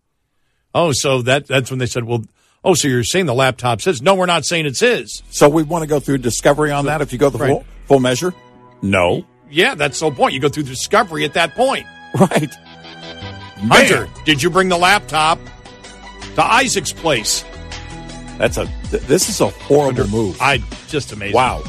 Oh, 0.74 0.92
so 0.92 1.22
that 1.22 1.46
that's 1.46 1.70
when 1.70 1.78
they 1.78 1.86
said, 1.86 2.04
well, 2.04 2.24
oh, 2.62 2.74
so 2.74 2.86
you're 2.88 3.02
saying 3.04 3.24
the 3.24 3.32
laptop 3.34 3.80
says? 3.80 4.02
No, 4.02 4.14
we're 4.14 4.26
not 4.26 4.44
saying 4.44 4.66
it's 4.66 4.80
his. 4.80 5.22
So 5.30 5.48
we 5.48 5.62
want 5.62 5.82
to 5.82 5.88
go 5.88 6.00
through 6.00 6.18
discovery 6.18 6.70
on 6.70 6.84
that. 6.84 7.00
If 7.00 7.12
you 7.14 7.18
go 7.18 7.30
the 7.30 7.38
Right. 7.38 7.48
full, 7.50 7.64
full 7.86 8.00
measure, 8.00 8.34
no. 8.82 9.24
Yeah, 9.50 9.74
that's 9.74 9.98
the 9.98 10.04
whole 10.06 10.14
point. 10.14 10.34
You 10.34 10.40
go 10.40 10.50
through 10.50 10.64
discovery 10.64 11.24
at 11.24 11.34
that 11.34 11.54
point. 11.54 11.86
Right. 12.18 12.50
Hunter, 13.60 14.08
did 14.24 14.42
you 14.42 14.50
bring 14.50 14.68
the 14.68 14.78
laptop 14.78 15.38
to 16.36 16.44
Isaac's 16.44 16.92
place? 16.92 17.44
That's 18.38 18.56
a. 18.56 18.66
th- 18.90 19.02
This 19.04 19.28
is 19.28 19.40
a 19.40 19.48
horrible 19.48 20.06
move. 20.08 20.38
I 20.40 20.58
just 20.88 21.12
amazing. 21.12 21.34
Wow. 21.34 21.62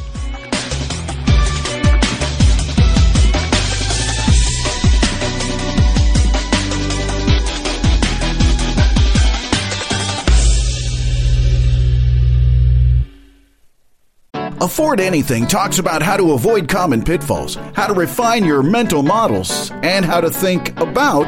Afford 14.62 15.00
Anything 15.00 15.48
talks 15.48 15.80
about 15.80 16.02
how 16.02 16.18
to 16.18 16.34
avoid 16.34 16.68
common 16.68 17.02
pitfalls, 17.02 17.56
how 17.74 17.88
to 17.88 17.94
refine 17.94 18.44
your 18.46 18.62
mental 18.62 19.04
models, 19.04 19.72
and 19.84 20.04
how 20.06 20.20
to 20.22 20.30
think 20.30 20.78
about 20.80 21.28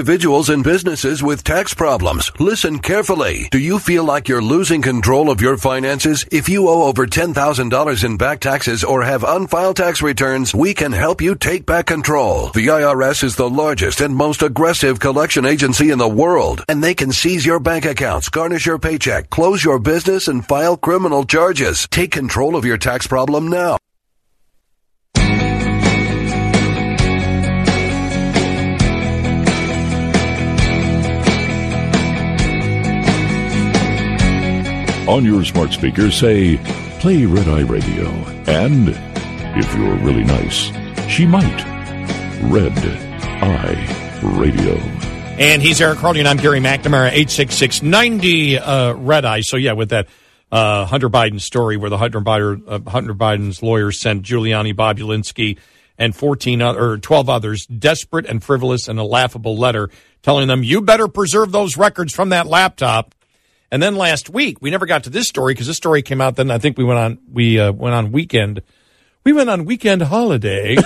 Individuals 0.00 0.48
and 0.48 0.64
businesses 0.64 1.22
with 1.22 1.44
tax 1.44 1.74
problems. 1.74 2.32
Listen 2.40 2.78
carefully. 2.78 3.48
Do 3.50 3.58
you 3.58 3.78
feel 3.78 4.02
like 4.02 4.28
you're 4.28 4.40
losing 4.40 4.80
control 4.80 5.28
of 5.28 5.42
your 5.42 5.58
finances? 5.58 6.24
If 6.32 6.48
you 6.48 6.70
owe 6.70 6.84
over 6.84 7.06
$10,000 7.06 8.04
in 8.04 8.16
back 8.16 8.40
taxes 8.40 8.82
or 8.82 9.02
have 9.02 9.24
unfiled 9.24 9.76
tax 9.76 10.00
returns, 10.00 10.54
we 10.54 10.72
can 10.72 10.92
help 10.92 11.20
you 11.20 11.34
take 11.34 11.66
back 11.66 11.84
control. 11.84 12.48
The 12.48 12.68
IRS 12.68 13.22
is 13.22 13.36
the 13.36 13.50
largest 13.50 14.00
and 14.00 14.16
most 14.16 14.40
aggressive 14.40 15.00
collection 15.00 15.44
agency 15.44 15.90
in 15.90 15.98
the 15.98 16.08
world, 16.08 16.64
and 16.66 16.82
they 16.82 16.94
can 16.94 17.12
seize 17.12 17.44
your 17.44 17.60
bank 17.60 17.84
accounts, 17.84 18.30
garnish 18.30 18.64
your 18.64 18.78
paycheck, 18.78 19.28
close 19.28 19.62
your 19.62 19.78
business, 19.78 20.28
and 20.28 20.46
file 20.48 20.78
criminal 20.78 21.24
charges. 21.24 21.86
Take 21.90 22.12
control 22.12 22.56
of 22.56 22.64
your 22.64 22.78
tax 22.78 23.06
problem 23.06 23.48
now. 23.48 23.76
On 35.10 35.24
your 35.24 35.44
smart 35.44 35.72
speaker, 35.72 36.08
say, 36.08 36.56
play 37.00 37.26
Red 37.26 37.48
Eye 37.48 37.62
Radio. 37.62 38.06
And, 38.46 38.90
if 39.58 39.74
you're 39.74 39.96
really 39.96 40.22
nice, 40.22 40.70
she 41.10 41.26
might. 41.26 41.64
Red 42.44 42.78
Eye 43.42 44.20
Radio. 44.22 44.76
And 45.36 45.60
he's 45.60 45.80
Eric 45.80 45.98
Harley, 45.98 46.20
and 46.20 46.28
I'm 46.28 46.36
Gary 46.36 46.60
McNamara, 46.60 47.08
866 47.08 47.82
90 47.82 48.58
uh, 48.58 48.94
Red 48.94 49.24
Eye. 49.24 49.40
So, 49.40 49.56
yeah, 49.56 49.72
with 49.72 49.88
that 49.88 50.06
uh, 50.52 50.84
Hunter 50.84 51.10
Biden 51.10 51.40
story 51.40 51.76
where 51.76 51.90
the 51.90 51.98
Hunter, 51.98 52.20
Biden, 52.20 52.62
uh, 52.68 52.88
Hunter 52.88 53.12
Biden's 53.12 53.64
lawyers 53.64 54.00
sent 54.00 54.22
Giuliani, 54.22 54.76
Bob 54.76 54.98
Ulinsky, 54.98 55.58
and 55.98 56.14
14 56.14 56.62
or 56.62 56.98
12 56.98 57.28
others 57.28 57.66
desperate 57.66 58.26
and 58.26 58.44
frivolous 58.44 58.86
and 58.86 59.00
a 59.00 59.04
laughable 59.04 59.58
letter 59.58 59.90
telling 60.22 60.46
them, 60.46 60.62
you 60.62 60.80
better 60.80 61.08
preserve 61.08 61.50
those 61.50 61.76
records 61.76 62.14
from 62.14 62.28
that 62.28 62.46
laptop. 62.46 63.12
And 63.72 63.82
then 63.82 63.94
last 63.96 64.28
week, 64.28 64.58
we 64.60 64.70
never 64.70 64.86
got 64.86 65.04
to 65.04 65.10
this 65.10 65.28
story 65.28 65.54
because 65.54 65.66
this 65.66 65.76
story 65.76 66.02
came 66.02 66.20
out. 66.20 66.36
Then 66.36 66.50
I 66.50 66.58
think 66.58 66.76
we 66.76 66.84
went 66.84 66.98
on, 66.98 67.18
we 67.32 67.58
uh, 67.60 67.72
went 67.72 67.94
on 67.94 68.12
weekend. 68.12 68.62
We 69.22 69.32
went 69.32 69.50
on 69.50 69.64
weekend 69.66 70.02
holiday. 70.02 70.76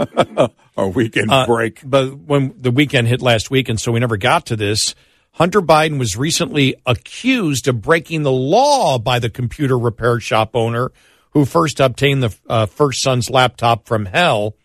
Our 0.76 0.88
weekend 0.88 1.30
Uh, 1.30 1.46
break. 1.46 1.80
But 1.84 2.18
when 2.18 2.54
the 2.58 2.70
weekend 2.70 3.08
hit 3.08 3.22
last 3.22 3.50
week, 3.50 3.68
and 3.68 3.80
so 3.80 3.92
we 3.92 4.00
never 4.00 4.16
got 4.16 4.46
to 4.46 4.56
this, 4.56 4.94
Hunter 5.32 5.62
Biden 5.62 5.98
was 5.98 6.16
recently 6.16 6.74
accused 6.84 7.68
of 7.68 7.80
breaking 7.80 8.24
the 8.24 8.32
law 8.32 8.98
by 8.98 9.20
the 9.20 9.30
computer 9.30 9.78
repair 9.78 10.18
shop 10.20 10.56
owner 10.56 10.90
who 11.30 11.44
first 11.44 11.78
obtained 11.78 12.24
the 12.24 12.36
uh, 12.48 12.66
first 12.66 13.02
son's 13.02 13.30
laptop 13.30 13.86
from 13.86 14.06
hell. 14.06 14.56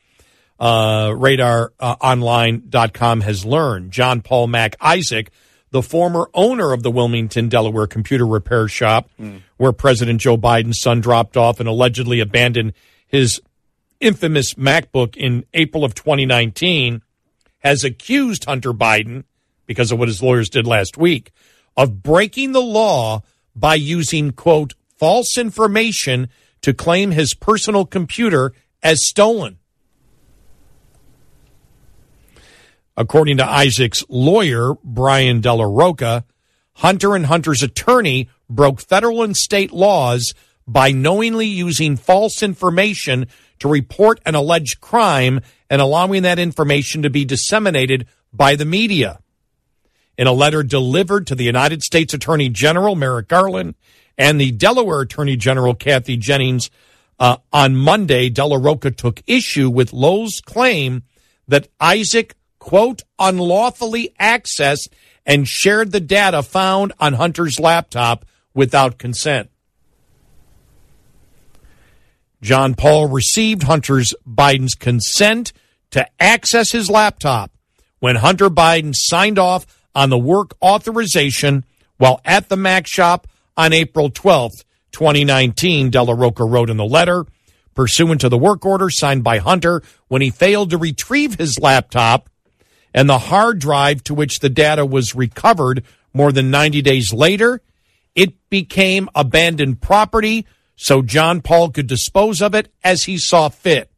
Uh, 0.60 1.10
radaronline.com 1.10 3.22
has 3.22 3.46
learned. 3.46 3.92
John 3.92 4.22
Paul 4.22 4.48
Mac 4.48 4.76
Isaac, 4.82 5.30
the 5.72 5.82
former 5.82 6.30
owner 6.34 6.72
of 6.72 6.84
the 6.84 6.92
Wilmington, 6.92 7.50
Delaware 7.50 7.88
computer 7.88 8.26
repair 8.26 8.68
shop, 8.68 9.10
where 9.58 9.72
President 9.72 10.22
Joe 10.22 10.38
Biden's 10.38 10.80
son 10.80 11.02
dropped 11.02 11.36
off 11.36 11.60
and 11.60 11.68
allegedly 11.68 12.20
abandoned 12.20 12.74
his 13.08 13.42
infamous 14.00 14.54
MacBook 14.56 15.16
in 15.18 15.46
April 15.54 15.84
of 15.84 15.96
2019, 15.96 17.02
has 17.60 17.84
accused 17.84 18.46
Hunter 18.46 18.74
Biden, 18.74 19.24
because 19.66 19.92
of 19.92 19.98
what 19.98 20.08
his 20.08 20.22
lawyers 20.22 20.50
did 20.50 20.68
last 20.68 20.98
week, 20.98 21.32
of 21.76 22.04
breaking 22.04 22.52
the 22.52 22.62
law 22.62 23.24
by 23.56 23.76
using, 23.76 24.32
quote, 24.32 24.76
false 24.98 25.38
information 25.38 26.30
to 26.62 26.74
claim 26.74 27.12
his 27.12 27.34
personal 27.34 27.86
computer 27.86 28.54
as 28.84 29.00
stolen. 29.08 29.58
According 32.98 33.38
to 33.38 33.50
Isaac's 33.50 34.04
lawyer, 34.10 34.76
Brian 34.84 35.42
Della 35.42 35.68
Rocca, 35.68 36.24
Hunter 36.76 37.16
and 37.16 37.26
Hunter's 37.26 37.64
attorney 37.64 38.30
broke 38.50 38.82
federal 38.82 39.24
and 39.24 39.36
state 39.36 39.72
laws 39.72 40.34
by 40.68 40.92
knowingly 40.92 41.46
using 41.46 41.96
false 41.96 42.42
information 42.42 43.28
to 43.60 43.68
report 43.68 44.20
an 44.26 44.36
alleged 44.36 44.82
crime 44.82 45.42
and 45.70 45.82
allowing 45.82 46.24
that 46.24 46.40
information 46.40 47.04
to 47.04 47.10
be 47.10 47.26
disseminated 47.26 48.08
by 48.34 48.56
the 48.56 48.66
media. 48.66 49.20
In 50.18 50.28
a 50.28 50.34
letter 50.34 50.64
delivered 50.64 51.28
to 51.28 51.36
the 51.36 51.44
United 51.44 51.84
States 51.84 52.14
Attorney 52.14 52.50
General 52.50 52.96
Merrick 52.96 53.28
Garland 53.28 53.76
and 54.18 54.40
the 54.40 54.52
Delaware 54.52 55.02
Attorney 55.02 55.36
General 55.36 55.76
Kathy 55.76 56.18
Jennings 56.18 56.70
uh, 57.20 57.38
on 57.52 57.76
Monday, 57.76 58.30
Della 58.30 58.58
Rocca 58.58 58.92
took 58.92 59.22
issue 59.28 59.70
with 59.70 59.94
Lowell's 59.94 60.42
claim 60.46 61.04
that 61.48 61.68
Isaac, 61.80 62.36
quote, 62.66 63.04
unlawfully 63.20 64.12
accessed 64.20 64.90
and 65.24 65.48
shared 65.48 65.92
the 65.92 66.00
data 66.00 66.42
found 66.42 66.92
on 67.00 67.14
Hunter's 67.14 67.60
laptop 67.60 68.26
without 68.56 68.98
consent. 68.98 69.52
John 72.42 72.74
Paul 72.74 73.08
received 73.08 73.62
Hunter's 73.62 74.16
Biden's 74.28 74.74
consent 74.74 75.54
to 75.92 76.08
access 76.20 76.72
his 76.72 76.90
laptop 76.90 77.52
when 78.00 78.16
Hunter 78.16 78.50
Biden 78.50 78.96
signed 78.96 79.38
off 79.38 79.68
on 79.94 80.10
the 80.10 80.18
work 80.18 80.56
authorization 80.60 81.66
while 81.98 82.20
at 82.26 82.50
the 82.50 82.58
Mac 82.58 82.88
shop 82.88 83.28
on 83.56 83.74
April 83.74 84.10
12th, 84.10 84.64
2019, 84.92 85.92
Della 85.92 86.16
Rocca 86.16 86.44
wrote 86.44 86.72
in 86.72 86.78
the 86.78 86.84
letter, 86.84 87.28
pursuant 87.76 88.22
to 88.22 88.30
the 88.30 88.40
work 88.40 88.66
order 88.66 88.90
signed 88.90 89.24
by 89.24 89.38
Hunter 89.38 89.84
when 90.08 90.24
he 90.24 90.32
failed 90.32 90.72
to 90.72 90.80
retrieve 90.80 91.36
his 91.36 91.60
laptop 91.60 92.28
and 92.96 93.10
the 93.10 93.20
hard 93.20 93.60
drive 93.60 94.02
to 94.06 94.14
which 94.14 94.40
the 94.40 94.50
data 94.50 94.86
was 94.86 95.14
recovered 95.14 95.84
more 96.14 96.32
than 96.32 96.50
90 96.50 96.82
days 96.82 97.12
later, 97.12 97.62
it 98.16 98.50
became 98.50 99.10
abandoned 99.14 99.82
property 99.82 100.48
so 100.78 101.02
John 101.02 101.42
Paul 101.42 101.72
could 101.72 101.88
dispose 101.88 102.42
of 102.42 102.56
it 102.56 102.72
as 102.86 103.04
he 103.04 103.18
saw 103.18 103.50
fit. 103.50 103.92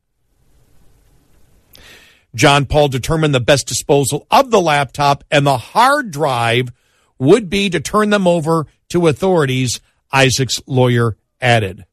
John 2.33 2.65
Paul 2.65 2.87
determined 2.87 3.35
the 3.35 3.39
best 3.39 3.67
disposal 3.67 4.25
of 4.31 4.49
the 4.49 4.59
laptop 4.59 5.23
and 5.29 5.45
the 5.45 5.57
hard 5.57 6.09
drive 6.09 6.71
would 7.19 7.51
be 7.51 7.69
to 7.69 7.79
turn 7.79 8.09
them 8.09 8.27
over 8.27 8.65
to 8.89 9.07
authorities, 9.07 9.79
Isaac's 10.11 10.59
lawyer 10.65 11.17
added. 11.39 11.85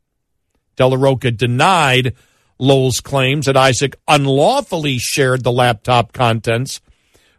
Della 0.76 0.96
Rocca 0.96 1.32
denied 1.32 2.14
Lowell's 2.58 3.00
claims 3.00 3.44
that 3.44 3.58
Isaac 3.58 3.94
unlawfully 4.08 4.96
shared 4.98 5.44
the 5.44 5.52
laptop 5.52 6.12
contents 6.12 6.80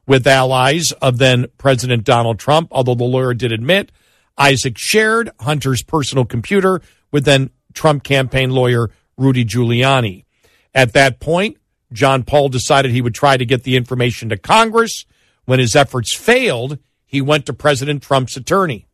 with 0.08 0.28
allies 0.28 0.92
of 1.02 1.18
then 1.18 1.48
President 1.58 2.04
Donald 2.04 2.40
Trump, 2.40 2.70
although 2.72 2.96
the 2.96 3.04
lawyer 3.04 3.34
did 3.34 3.52
admit 3.52 3.92
Isaac 4.38 4.78
shared 4.78 5.32
Hunter's 5.40 5.82
personal 5.82 6.26
computer 6.26 6.82
with 7.12 7.26
then 7.26 7.50
Trump 7.74 8.04
campaign 8.04 8.50
lawyer 8.50 8.90
Rudy 9.18 9.46
Giuliani. 9.46 10.26
At 10.74 10.94
that 10.94 11.20
point, 11.20 11.58
John 11.94 12.24
Paul 12.24 12.50
decided 12.50 12.92
he 12.92 13.02
would 13.02 13.16
try 13.16 13.38
to 13.38 13.46
get 13.46 13.64
the 13.64 13.78
information 13.78 14.30
to 14.30 14.38
Congress. 14.38 15.06
When 15.46 15.60
his 15.60 15.76
efforts 15.76 16.16
failed, 16.16 16.80
he 17.06 17.22
went 17.22 17.46
to 17.46 17.54
President 17.54 18.04
Trump's 18.04 18.36
attorney. 18.36 18.88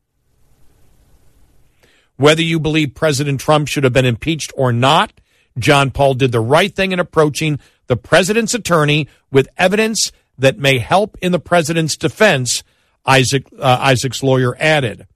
Whether 2.18 2.44
you 2.44 2.60
believe 2.60 2.94
President 2.94 3.40
Trump 3.40 3.68
should 3.68 3.84
have 3.84 3.94
been 3.94 4.06
impeached 4.06 4.52
or 4.56 4.72
not, 4.72 5.12
John 5.58 5.90
Paul 5.92 6.14
did 6.14 6.32
the 6.32 6.40
right 6.40 6.74
thing 6.74 6.92
in 6.92 7.00
approaching 7.00 7.60
the 7.88 7.98
president's 7.98 8.54
attorney 8.54 9.08
with 9.32 9.50
evidence 9.58 10.12
that 10.42 10.58
may 10.58 10.80
help 10.80 11.18
in 11.22 11.32
the 11.32 11.40
president's 11.40 11.96
defense, 11.96 12.64
Isaac, 13.06 13.48
uh, 13.58 13.78
Isaac's 13.80 14.22
lawyer 14.22 14.56
added. 14.60 15.08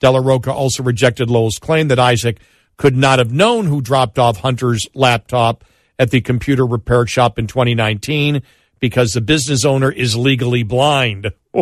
Della 0.00 0.20
Rocca 0.20 0.52
also 0.52 0.82
rejected 0.82 1.30
Lowell's 1.30 1.58
claim 1.58 1.88
that 1.88 1.98
Isaac 1.98 2.40
could 2.78 2.96
not 2.96 3.18
have 3.18 3.30
known 3.30 3.66
who 3.66 3.82
dropped 3.82 4.18
off 4.18 4.38
Hunter's 4.38 4.88
laptop 4.94 5.64
at 5.98 6.10
the 6.10 6.22
computer 6.22 6.64
repair 6.66 7.06
shop 7.06 7.38
in 7.38 7.46
2019 7.46 8.42
because 8.78 9.12
the 9.12 9.20
business 9.20 9.66
owner 9.66 9.92
is 9.92 10.16
legally 10.16 10.62
blind. 10.62 11.30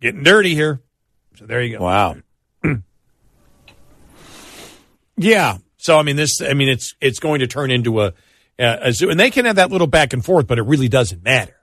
Getting 0.00 0.22
dirty 0.22 0.54
here. 0.54 0.80
So 1.36 1.46
there 1.46 1.60
you 1.62 1.78
go. 1.78 1.84
Wow. 1.84 2.16
yeah. 5.16 5.58
So 5.78 5.98
I 5.98 6.02
mean, 6.02 6.14
this. 6.14 6.40
I 6.40 6.54
mean, 6.54 6.68
it's 6.68 6.94
it's 7.00 7.18
going 7.18 7.40
to 7.40 7.48
turn 7.48 7.72
into 7.72 8.02
a, 8.02 8.12
Uh, 8.60 8.92
zoo, 8.92 9.08
and 9.08 9.18
they 9.18 9.30
can 9.30 9.46
have 9.46 9.56
that 9.56 9.70
little 9.70 9.86
back 9.86 10.12
and 10.12 10.24
forth, 10.24 10.46
but 10.46 10.58
it 10.58 10.62
really 10.62 10.88
doesn't 10.88 11.24
matter. 11.24 11.56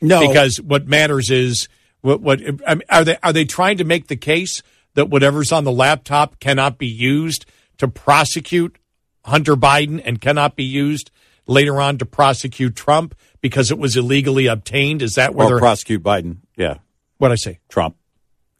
No, 0.00 0.26
because 0.26 0.60
what 0.60 0.88
matters 0.88 1.30
is 1.30 1.68
what. 2.00 2.20
What 2.20 2.40
I 2.66 2.74
mean, 2.74 2.82
are 2.90 3.04
they 3.04 3.16
are 3.22 3.32
they 3.32 3.44
trying 3.44 3.78
to 3.78 3.84
make 3.84 4.08
the 4.08 4.16
case 4.16 4.62
that 4.94 5.08
whatever's 5.08 5.52
on 5.52 5.64
the 5.64 5.72
laptop 5.72 6.40
cannot 6.40 6.78
be 6.78 6.88
used 6.88 7.46
to 7.78 7.86
prosecute 7.86 8.76
Hunter 9.24 9.54
Biden 9.54 10.02
and 10.04 10.20
cannot 10.20 10.56
be 10.56 10.64
used 10.64 11.10
later 11.46 11.80
on 11.80 11.98
to 11.98 12.06
prosecute 12.06 12.74
Trump 12.76 13.14
because 13.40 13.70
it 13.70 13.78
was 13.78 13.96
illegally 13.96 14.46
obtained? 14.46 15.02
Is 15.02 15.14
that 15.14 15.34
where 15.34 15.56
or 15.56 15.58
prosecute 15.58 16.02
Biden? 16.02 16.38
Yeah. 16.56 16.78
What 17.18 17.32
I 17.32 17.36
say? 17.36 17.60
Trump. 17.68 17.96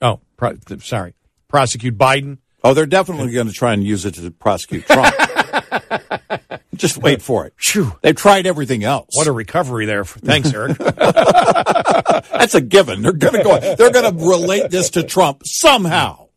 Oh, 0.01 0.21
pro- 0.37 0.57
sorry. 0.79 1.15
Prosecute 1.49 1.99
Biden. 1.99 2.39
Oh, 2.65 2.75
they're 2.75 2.87
definitely 2.87 3.33
going 3.33 3.49
to 3.49 3.53
try 3.53 3.73
and 3.73 3.83
use 3.83 4.05
it 4.05 4.15
to 4.15 4.31
prosecute 4.31 4.87
Trump. 4.87 5.15
Just 6.75 6.99
wait 6.99 7.23
for 7.23 7.47
it. 7.47 7.55
Phew. 7.59 7.93
They've 8.03 8.17
tried 8.17 8.47
everything 8.47 8.85
else. 8.85 9.11
What 9.15 9.27
a 9.27 9.33
recovery 9.33 9.87
there. 9.87 10.05
Thanks, 10.05 10.53
Eric. 10.53 10.79
That's 10.79 12.55
a 12.55 12.61
given. 12.61 13.03
They're 13.03 13.13
going 13.13 13.35
to 13.35 13.43
go. 13.43 13.59
They're 13.77 13.93
going 13.93 14.17
to 14.17 14.25
relate 14.25 14.71
this 14.71 14.91
to 14.91 15.03
Trump 15.03 15.43
somehow. 15.45 16.29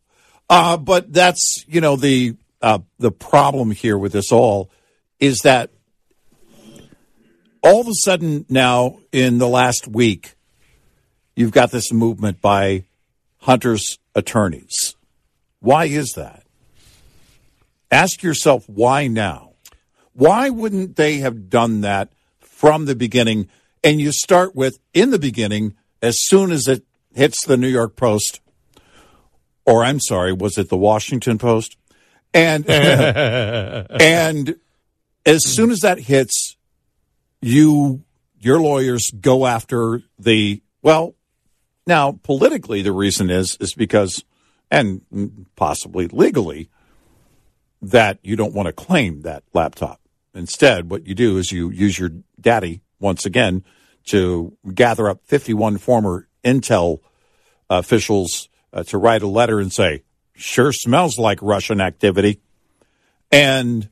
Uh, 0.48 0.76
but 0.76 1.12
that's 1.12 1.64
you 1.66 1.80
know 1.80 1.96
the 1.96 2.36
uh, 2.62 2.78
the 2.98 3.10
problem 3.10 3.72
here 3.72 3.98
with 3.98 4.12
this 4.12 4.30
all 4.30 4.70
is 5.18 5.40
that 5.40 5.70
all 7.62 7.80
of 7.80 7.88
a 7.88 7.94
sudden 7.94 8.46
now 8.48 8.98
in 9.10 9.38
the 9.38 9.48
last 9.48 9.88
week 9.88 10.36
you've 11.34 11.50
got 11.50 11.72
this 11.72 11.92
movement 11.92 12.40
by 12.40 12.84
Hunter's 13.38 13.98
attorneys. 14.14 14.94
Why 15.60 15.86
is 15.86 16.12
that? 16.12 16.45
Ask 17.90 18.22
yourself 18.22 18.68
why 18.68 19.06
now? 19.06 19.52
Why 20.12 20.50
wouldn't 20.50 20.96
they 20.96 21.18
have 21.18 21.50
done 21.50 21.82
that 21.82 22.10
from 22.40 22.86
the 22.86 22.96
beginning? 22.96 23.48
And 23.84 24.00
you 24.00 24.12
start 24.12 24.56
with 24.56 24.78
in 24.94 25.10
the 25.10 25.18
beginning, 25.18 25.74
as 26.02 26.16
soon 26.18 26.50
as 26.50 26.66
it 26.66 26.84
hits 27.14 27.44
the 27.44 27.56
New 27.56 27.68
York 27.68 27.96
Post, 27.96 28.40
or 29.64 29.84
I'm 29.84 30.00
sorry, 30.00 30.32
was 30.32 30.58
it 30.58 30.68
the 30.68 30.76
Washington 30.76 31.38
Post? 31.38 31.76
And 32.32 32.66
and 32.68 34.56
as 35.24 35.46
soon 35.46 35.70
as 35.70 35.80
that 35.80 35.98
hits, 35.98 36.56
you 37.40 38.04
your 38.40 38.60
lawyers 38.60 39.10
go 39.20 39.46
after 39.46 40.02
the 40.18 40.62
well. 40.82 41.14
Now, 41.86 42.18
politically, 42.22 42.82
the 42.82 42.92
reason 42.92 43.30
is 43.30 43.56
is 43.60 43.74
because, 43.74 44.24
and 44.70 45.46
possibly 45.56 46.08
legally, 46.08 46.68
that 47.90 48.18
you 48.22 48.36
don't 48.36 48.54
want 48.54 48.66
to 48.66 48.72
claim 48.72 49.22
that 49.22 49.44
laptop. 49.52 50.00
Instead, 50.34 50.90
what 50.90 51.06
you 51.06 51.14
do 51.14 51.38
is 51.38 51.52
you 51.52 51.70
use 51.70 51.98
your 51.98 52.10
daddy 52.40 52.82
once 52.98 53.24
again 53.24 53.64
to 54.06 54.56
gather 54.74 55.08
up 55.08 55.20
51 55.24 55.78
former 55.78 56.28
Intel 56.44 56.98
officials 57.70 58.48
uh, 58.72 58.82
to 58.84 58.98
write 58.98 59.22
a 59.22 59.28
letter 59.28 59.60
and 59.60 59.72
say, 59.72 60.02
sure 60.34 60.72
smells 60.72 61.18
like 61.18 61.38
Russian 61.42 61.80
activity. 61.80 62.40
And 63.30 63.88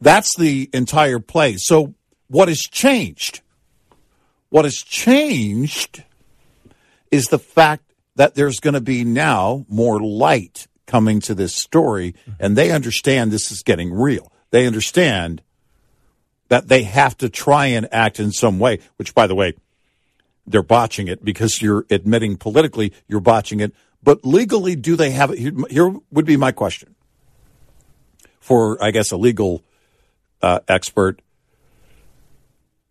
that's 0.00 0.36
the 0.36 0.70
entire 0.72 1.18
play. 1.18 1.56
So, 1.56 1.94
what 2.28 2.48
has 2.48 2.60
changed? 2.60 3.40
What 4.50 4.64
has 4.64 4.76
changed 4.76 6.04
is 7.10 7.28
the 7.28 7.38
fact 7.38 7.92
that 8.16 8.34
there's 8.34 8.60
going 8.60 8.74
to 8.74 8.80
be 8.80 9.04
now 9.04 9.64
more 9.68 10.00
light 10.00 10.66
coming 10.88 11.20
to 11.20 11.34
this 11.34 11.54
story, 11.54 12.16
and 12.40 12.56
they 12.56 12.72
understand 12.72 13.30
this 13.30 13.52
is 13.52 13.62
getting 13.62 13.92
real. 13.92 14.32
They 14.50 14.66
understand 14.66 15.42
that 16.48 16.66
they 16.66 16.82
have 16.82 17.16
to 17.18 17.28
try 17.28 17.66
and 17.66 17.86
act 17.92 18.18
in 18.18 18.32
some 18.32 18.58
way, 18.58 18.80
which, 18.96 19.14
by 19.14 19.28
the 19.28 19.36
way, 19.36 19.54
they're 20.46 20.62
botching 20.62 21.06
it 21.06 21.24
because 21.24 21.62
you're 21.62 21.84
admitting 21.90 22.36
politically 22.36 22.92
you're 23.06 23.20
botching 23.20 23.60
it. 23.60 23.72
But 24.02 24.24
legally, 24.24 24.74
do 24.74 24.96
they 24.96 25.10
have 25.10 25.30
it? 25.30 25.38
Here 25.70 25.94
would 26.10 26.26
be 26.26 26.36
my 26.36 26.52
question 26.52 26.94
for, 28.40 28.82
I 28.82 28.90
guess, 28.90 29.12
a 29.12 29.16
legal 29.16 29.62
uh, 30.40 30.60
expert. 30.66 31.20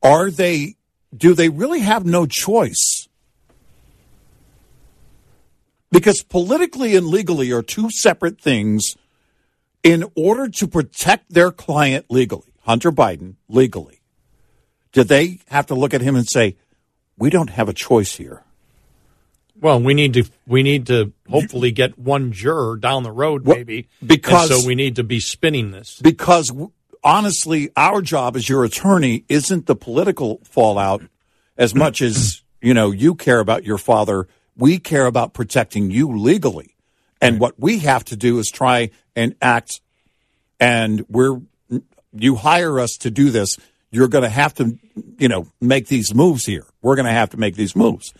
Are 0.04 0.30
they, 0.30 0.76
do 1.16 1.34
they 1.34 1.50
really 1.50 1.80
have 1.80 2.06
no 2.06 2.28
choice? 2.28 2.97
Because 5.92 6.22
politically 6.24 6.96
and 6.96 7.08
legally 7.08 7.52
are 7.52 7.62
two 7.62 7.90
separate 7.90 8.42
things. 8.42 8.96
In 9.84 10.05
order 10.16 10.50
to 10.50 10.68
protect 10.68 11.34
their 11.34 11.51
client 11.51 12.08
legally, 12.09 12.51
Hunter 12.62 12.92
Biden 12.92 13.36
legally, 13.47 14.01
did 14.92 15.08
they 15.08 15.39
have 15.47 15.68
to 15.68 15.76
look 15.76 15.93
at 15.93 16.01
him 16.01 16.16
and 16.16 16.28
say, 16.28 16.58
we 17.18 17.30
don't 17.30 17.51
have 17.51 17.70
a 17.70 17.74
choice 17.74 18.16
here? 18.16 18.43
Well, 19.59 19.80
we 19.82 19.93
need 19.93 20.14
to 20.14 20.26
we 20.46 20.62
need 20.62 20.88
to 20.88 21.14
hopefully 21.30 21.72
get 21.72 21.97
one 21.97 22.32
juror 22.32 22.78
down 22.78 23.04
the 23.04 23.12
road, 23.12 23.47
maybe 23.47 23.88
because 24.05 24.51
and 24.51 24.62
so 24.62 24.68
we 24.68 24.76
need 24.76 24.97
to 24.97 25.04
be 25.04 25.20
spinning 25.20 25.72
this 25.72 26.00
because 26.01 26.51
honestly, 27.04 27.72
our 27.76 28.01
job 28.01 28.36
as 28.36 28.47
your 28.47 28.64
attorney 28.64 29.26
isn't 29.30 29.66
the 29.66 29.76
political 29.76 30.42
fallout 30.43 31.01
as 31.58 31.74
much 31.74 32.01
as 32.01 32.43
you 32.62 32.74
know 32.74 32.92
you 32.92 33.16
care 33.16 33.39
about 33.39 33.64
your 33.64 33.80
father. 33.80 34.28
We 34.58 34.79
care 34.79 35.05
about 35.05 35.34
protecting 35.34 35.92
you 35.92 36.17
legally, 36.17 36.75
and 37.21 37.39
what 37.39 37.59
we 37.59 37.79
have 37.79 38.04
to 38.05 38.16
do 38.16 38.39
is 38.39 38.50
try 38.50 38.89
and 39.16 39.36
act. 39.42 39.82
And 40.59 41.05
we're 41.09 41.39
you 42.13 42.36
hire 42.36 42.79
us 42.79 42.97
to 42.97 43.12
do 43.12 43.29
this. 43.29 43.58
You're 43.92 44.08
going 44.08 44.24
to 44.24 44.29
have 44.29 44.54
to, 44.55 44.78
you 45.17 45.28
know, 45.28 45.47
make 45.62 45.88
these 45.88 46.13
moves 46.13 46.46
here. 46.46 46.66
We're 46.82 46.96
going 46.96 47.05
to 47.05 47.12
have 47.12 47.29
to 47.32 47.38
make 47.38 47.55
these 47.55 47.75
moves. 47.75 48.13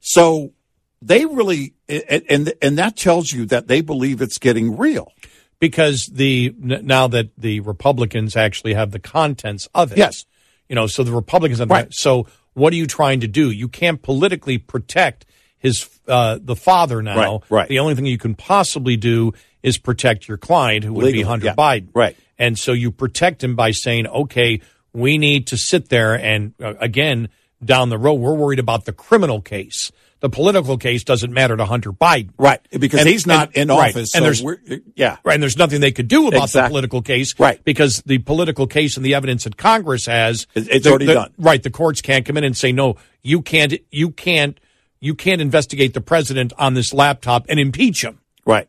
So 0.00 0.52
they 1.00 1.26
really, 1.26 1.74
and 1.88 2.54
and 2.62 2.78
that 2.78 2.96
tells 2.96 3.32
you 3.32 3.46
that 3.46 3.68
they 3.68 3.80
believe 3.80 4.22
it's 4.22 4.38
getting 4.38 4.76
real 4.76 5.12
because 5.58 6.08
the 6.12 6.54
now 6.58 7.06
that 7.08 7.30
the 7.36 7.60
Republicans 7.60 8.36
actually 8.36 8.74
have 8.74 8.90
the 8.90 8.98
contents 8.98 9.68
of 9.74 9.92
it. 9.92 9.98
Yes, 9.98 10.24
you 10.68 10.74
know, 10.74 10.86
so 10.86 11.02
the 11.02 11.12
Republicans 11.12 11.58
have 11.58 11.70
right. 11.70 11.86
that. 11.86 11.94
So 11.94 12.26
what 12.54 12.72
are 12.72 12.76
you 12.76 12.86
trying 12.86 13.20
to 13.20 13.28
do? 13.28 13.50
You 13.50 13.68
can't 13.68 14.02
politically 14.02 14.58
protect 14.58 15.26
his 15.62 15.88
uh, 16.06 16.38
the 16.42 16.56
father 16.56 17.00
now. 17.02 17.16
Right, 17.16 17.40
right. 17.50 17.68
The 17.68 17.78
only 17.78 17.94
thing 17.94 18.04
you 18.06 18.18
can 18.18 18.34
possibly 18.34 18.96
do 18.96 19.32
is 19.62 19.78
protect 19.78 20.26
your 20.28 20.36
client, 20.36 20.84
who 20.84 20.92
would 20.92 21.04
Legally, 21.04 21.22
be 21.22 21.26
Hunter 21.26 21.46
yeah. 21.46 21.54
Biden. 21.54 21.88
Right. 21.94 22.16
And 22.38 22.58
so 22.58 22.72
you 22.72 22.90
protect 22.90 23.42
him 23.44 23.54
by 23.54 23.70
saying, 23.70 24.08
okay, 24.08 24.60
we 24.92 25.16
need 25.18 25.46
to 25.48 25.56
sit 25.56 25.88
there 25.88 26.14
and 26.18 26.52
uh, 26.60 26.74
again 26.80 27.28
down 27.64 27.88
the 27.90 27.98
road, 27.98 28.14
we're 28.14 28.34
worried 28.34 28.58
about 28.58 28.84
the 28.86 28.92
criminal 28.92 29.40
case. 29.40 29.92
The 30.18 30.28
political 30.28 30.76
case 30.78 31.02
doesn't 31.04 31.32
matter 31.32 31.56
to 31.56 31.64
Hunter 31.64 31.92
Biden, 31.92 32.30
right? 32.38 32.60
Because 32.76 33.00
And- 33.00 33.08
he's 33.08 33.26
not 33.26 33.50
and- 33.56 33.70
in 33.70 33.76
right. 33.76 33.90
office. 33.94 34.14
and 34.16 34.24
so 34.36 34.44
there's 34.44 34.80
yeah, 34.96 35.16
right, 35.24 35.34
and 35.34 35.42
there's 35.42 35.56
nothing 35.56 35.80
they 35.80 35.90
could 35.92 36.08
do 36.08 36.26
about 36.28 36.50
the 36.50 36.66
political 36.68 37.02
case, 37.02 37.34
Right. 37.38 37.62
Because 37.64 38.02
the 38.06 38.18
political 38.18 38.66
case 38.66 38.96
and 38.96 39.04
the 39.06 39.14
evidence 39.14 39.44
that 39.44 39.56
Congress 39.56 40.06
has, 40.06 40.46
it's 40.54 40.84
the- 40.84 40.90
already 40.90 41.06
the- 41.06 41.14
done. 41.14 41.32
Right, 41.38 41.62
the 41.62 41.70
courts 41.70 42.02
can't 42.02 42.24
come 42.26 42.36
in 42.36 42.42
and 42.44 42.56
say 42.56 42.72
no. 42.72 42.96
You 43.22 43.42
can't. 43.42 43.74
You 43.92 44.10
can't. 44.10 44.58
You 45.02 45.16
can't 45.16 45.40
investigate 45.40 45.94
the 45.94 46.00
president 46.00 46.52
on 46.58 46.74
this 46.74 46.94
laptop 46.94 47.46
and 47.48 47.58
impeach 47.58 48.04
him. 48.04 48.20
right, 48.46 48.68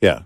yeah, 0.00 0.22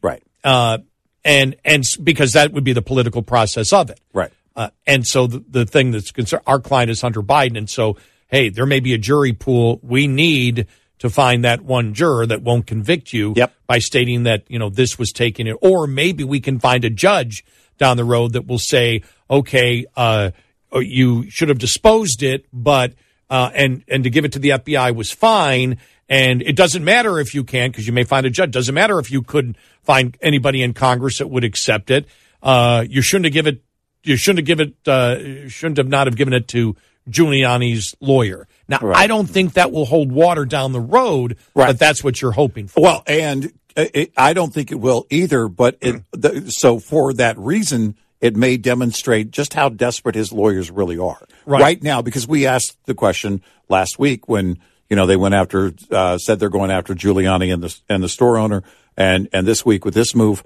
right, 0.00 0.22
Uh, 0.44 0.78
and 1.24 1.56
and 1.64 1.82
because 2.04 2.34
that 2.34 2.52
would 2.52 2.62
be 2.62 2.72
the 2.72 2.82
political 2.82 3.22
process 3.22 3.72
of 3.72 3.90
it. 3.90 4.00
right. 4.12 4.32
Uh, 4.54 4.70
and 4.86 5.06
so 5.06 5.26
the, 5.26 5.44
the 5.50 5.66
thing 5.66 5.90
that's 5.90 6.12
concerned, 6.12 6.42
our 6.46 6.60
client 6.60 6.90
is 6.90 7.02
Hunter 7.02 7.20
Biden. 7.20 7.58
And 7.58 7.68
so, 7.68 7.98
hey, 8.28 8.48
there 8.48 8.64
may 8.64 8.80
be 8.80 8.94
a 8.94 8.98
jury 8.98 9.34
pool. 9.34 9.80
We 9.82 10.06
need 10.06 10.66
to 11.00 11.10
find 11.10 11.44
that 11.44 11.60
one 11.60 11.92
juror 11.92 12.24
that 12.24 12.40
won't 12.40 12.66
convict 12.66 13.12
you 13.12 13.34
by 13.66 13.80
stating 13.80 14.22
that, 14.22 14.44
you 14.48 14.58
know, 14.58 14.70
this 14.70 14.98
was 14.98 15.12
taken. 15.12 15.52
Or 15.60 15.86
maybe 15.86 16.24
we 16.24 16.40
can 16.40 16.58
find 16.58 16.86
a 16.86 16.90
judge 16.90 17.44
down 17.76 17.98
the 17.98 18.04
road 18.04 18.32
that 18.32 18.46
will 18.46 18.58
say, 18.58 19.02
okay, 19.28 19.84
uh, 19.94 20.30
you 20.72 21.28
should 21.28 21.50
have 21.50 21.58
disposed 21.58 22.22
it, 22.22 22.46
but, 22.50 22.94
uh, 23.30 23.50
and, 23.54 23.84
and 23.88 24.04
to 24.04 24.10
give 24.10 24.24
it 24.24 24.32
to 24.32 24.38
the 24.38 24.50
FBI 24.50 24.94
was 24.94 25.10
fine. 25.10 25.78
And 26.08 26.40
it 26.42 26.54
doesn't 26.54 26.84
matter 26.84 27.18
if 27.18 27.34
you 27.34 27.42
can, 27.42 27.70
because 27.70 27.86
you 27.86 27.92
may 27.92 28.04
find 28.04 28.26
a 28.26 28.30
judge. 28.30 28.52
Doesn't 28.52 28.74
matter 28.74 28.98
if 28.98 29.10
you 29.10 29.22
couldn't 29.22 29.56
find 29.82 30.16
anybody 30.20 30.62
in 30.62 30.72
Congress 30.72 31.18
that 31.18 31.28
would 31.28 31.42
accept 31.42 31.90
it. 31.90 32.06
Uh, 32.42 32.84
you 32.88 33.02
shouldn't 33.02 33.24
have 33.24 33.32
given 33.32 33.54
it 33.56 33.62
you 34.06 34.16
shouldn't 34.16 34.38
have 34.38 34.46
given 34.46 34.68
it, 34.68 34.88
uh, 34.88 35.48
shouldn't 35.48 35.78
have 35.78 35.88
not 35.88 36.06
have 36.06 36.16
given 36.16 36.32
it 36.32 36.48
to 36.48 36.76
Giuliani's 37.10 37.94
lawyer. 38.00 38.48
Now, 38.68 38.78
I 38.82 39.06
don't 39.06 39.26
think 39.26 39.54
that 39.54 39.72
will 39.72 39.84
hold 39.84 40.10
water 40.10 40.44
down 40.44 40.72
the 40.72 40.80
road, 40.80 41.36
but 41.54 41.78
that's 41.78 42.02
what 42.02 42.20
you're 42.22 42.32
hoping 42.32 42.68
for. 42.68 42.80
Well, 42.80 43.02
and 43.06 43.52
it, 43.76 44.12
I 44.16 44.32
don't 44.32 44.52
think 44.52 44.72
it 44.72 44.76
will 44.76 45.06
either. 45.10 45.48
But 45.48 45.78
it, 45.80 46.02
the, 46.12 46.50
so 46.50 46.78
for 46.78 47.12
that 47.14 47.38
reason, 47.38 47.96
it 48.20 48.34
may 48.36 48.56
demonstrate 48.56 49.30
just 49.30 49.54
how 49.54 49.68
desperate 49.68 50.14
his 50.14 50.32
lawyers 50.32 50.70
really 50.70 50.98
are 50.98 51.26
Right. 51.44 51.82
now. 51.82 52.02
Because 52.02 52.26
we 52.26 52.46
asked 52.46 52.76
the 52.86 52.94
question 52.94 53.42
last 53.68 53.98
week 53.98 54.28
when 54.28 54.58
you 54.88 54.96
know 54.96 55.06
they 55.06 55.16
went 55.16 55.34
after 55.34 55.72
uh, 55.90 56.18
said 56.18 56.38
they're 56.40 56.48
going 56.48 56.70
after 56.70 56.94
Giuliani 56.94 57.52
and 57.52 57.62
the 57.62 57.76
and 57.88 58.02
the 58.02 58.08
store 58.08 58.38
owner, 58.38 58.62
and 58.96 59.28
and 59.32 59.46
this 59.46 59.64
week 59.66 59.84
with 59.84 59.94
this 59.94 60.14
move, 60.14 60.42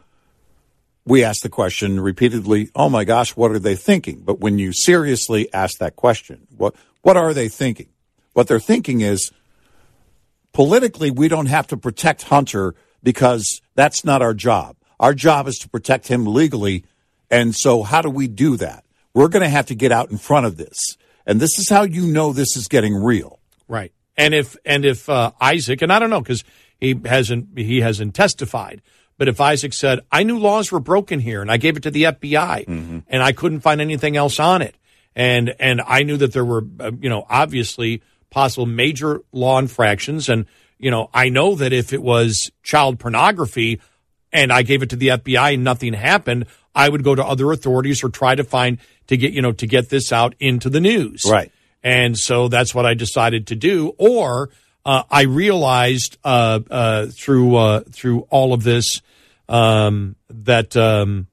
we 1.05 1.23
asked 1.25 1.43
the 1.43 1.49
question 1.49 2.01
repeatedly. 2.01 2.71
Oh 2.75 2.89
my 2.89 3.05
gosh, 3.05 3.37
what 3.37 3.51
are 3.51 3.59
they 3.59 3.77
thinking? 3.77 4.23
But 4.25 4.41
when 4.41 4.59
you 4.59 4.73
seriously 4.73 5.53
ask 5.53 5.79
that 5.79 5.97
question, 5.97 6.47
what 6.57 6.75
what 7.03 7.17
are 7.17 7.33
they 7.33 7.49
thinking? 7.49 7.89
What 8.33 8.47
they're 8.49 8.61
thinking 8.61 9.01
is 9.01 9.33
politically, 10.53 11.11
we 11.11 11.29
don't 11.29 11.47
have 11.47 11.67
to 11.69 11.77
protect 11.77 12.25
Hunter 12.25 12.75
because 13.03 13.61
that's 13.75 14.05
not 14.05 14.23
our 14.23 14.35
job. 14.35 14.77
Our 14.99 15.15
job 15.15 15.49
is 15.49 15.59
to 15.59 15.69
protect 15.69 16.09
him 16.09 16.27
legally. 16.27 16.85
And 17.31 17.55
so, 17.55 17.83
how 17.83 18.03
do 18.03 18.11
we 18.11 18.27
do 18.27 18.57
that? 18.57 18.85
We're 19.15 19.29
going 19.29 19.43
to 19.43 19.49
have 19.49 19.67
to 19.67 19.75
get 19.75 19.93
out 19.93 20.11
in 20.11 20.19
front 20.19 20.47
of 20.47 20.57
this. 20.57 20.97
And 21.27 21.41
this 21.41 21.59
is 21.59 21.69
how 21.69 21.83
you 21.83 22.07
know 22.07 22.33
this 22.33 22.57
is 22.57 22.69
getting 22.69 22.95
real. 22.95 23.39
Right. 23.69 23.93
And 24.17 24.35
if 24.35 24.57
and 24.65 24.85
if 24.85 25.09
uh, 25.09 25.33
Isaac 25.41 25.83
and 25.83 25.93
I 25.93 25.99
don't 25.99 26.11
know 26.11 26.21
because 26.21 26.45
he 26.81 27.01
hasn't 27.05 27.57
he 27.57 27.81
hasn't 27.81 28.15
testified, 28.15 28.83
but 29.17 29.29
if 29.29 29.41
Isaac 29.41 29.73
said 29.73 30.01
I 30.11 30.25
knew 30.25 30.39
laws 30.39 30.73
were 30.73 30.81
broken 30.81 31.21
here 31.21 31.41
and 31.41 31.51
I 31.51 31.57
gave 31.57 31.77
it 31.77 31.85
to 31.85 31.91
the 31.91 32.05
FBI 32.05 33.03
and 33.09 33.23
I 33.23 33.33
couldn't 33.33 33.61
find 33.61 33.81
anything 33.81 34.17
else 34.17 34.41
on 34.41 34.61
it, 34.63 34.75
and 35.15 35.55
and 35.59 35.81
I 35.87 36.03
knew 36.03 36.17
that 36.17 36.33
there 36.33 36.45
were 36.45 36.65
uh, 36.81 36.91
you 37.01 37.09
know 37.09 37.25
obviously 37.29 38.03
possible 38.31 38.67
major 38.67 39.23
law 39.33 39.59
infractions, 39.59 40.29
and 40.29 40.47
you 40.79 40.91
know 40.91 41.09
I 41.15 41.29
know 41.29 41.55
that 41.55 41.73
if 41.73 41.93
it 41.93 42.03
was 42.03 42.51
child 42.63 42.99
pornography 42.99 43.81
and 44.33 44.53
I 44.53 44.63
gave 44.63 44.83
it 44.83 44.91
to 44.91 44.97
the 44.97 45.09
FBI 45.09 45.55
and 45.55 45.65
nothing 45.65 45.93
happened, 45.93 46.47
I 46.75 46.89
would 46.89 47.05
go 47.05 47.15
to 47.15 47.25
other 47.25 47.51
authorities 47.53 48.05
or 48.05 48.09
try 48.09 48.35
to 48.35 48.45
find 48.45 48.79
to 49.09 49.17
get 49.17 49.33
you 49.33 49.43
know 49.43 49.53
to 49.53 49.67
get 49.67 49.89
this 49.89 50.13
out 50.13 50.35
into 50.41 50.71
the 50.71 50.81
news. 50.81 51.25
Right. 51.29 51.53
And 51.83 52.19
so 52.19 52.49
that's 52.49 52.75
what 52.75 52.85
I 52.85 52.95
decided 52.95 53.49
to 53.49 53.57
do. 53.57 53.95
Or 53.97 54.51
uh, 54.85 55.03
I 55.11 55.23
realized 55.23 56.19
uh, 56.25 56.61
uh, 56.71 57.07
through 57.07 57.57
uh, 57.57 57.81
through 57.91 58.21
all 58.31 58.53
of 58.53 58.63
this 58.63 59.03
um, 59.49 60.17
that 60.29 60.77
um, 60.77 61.27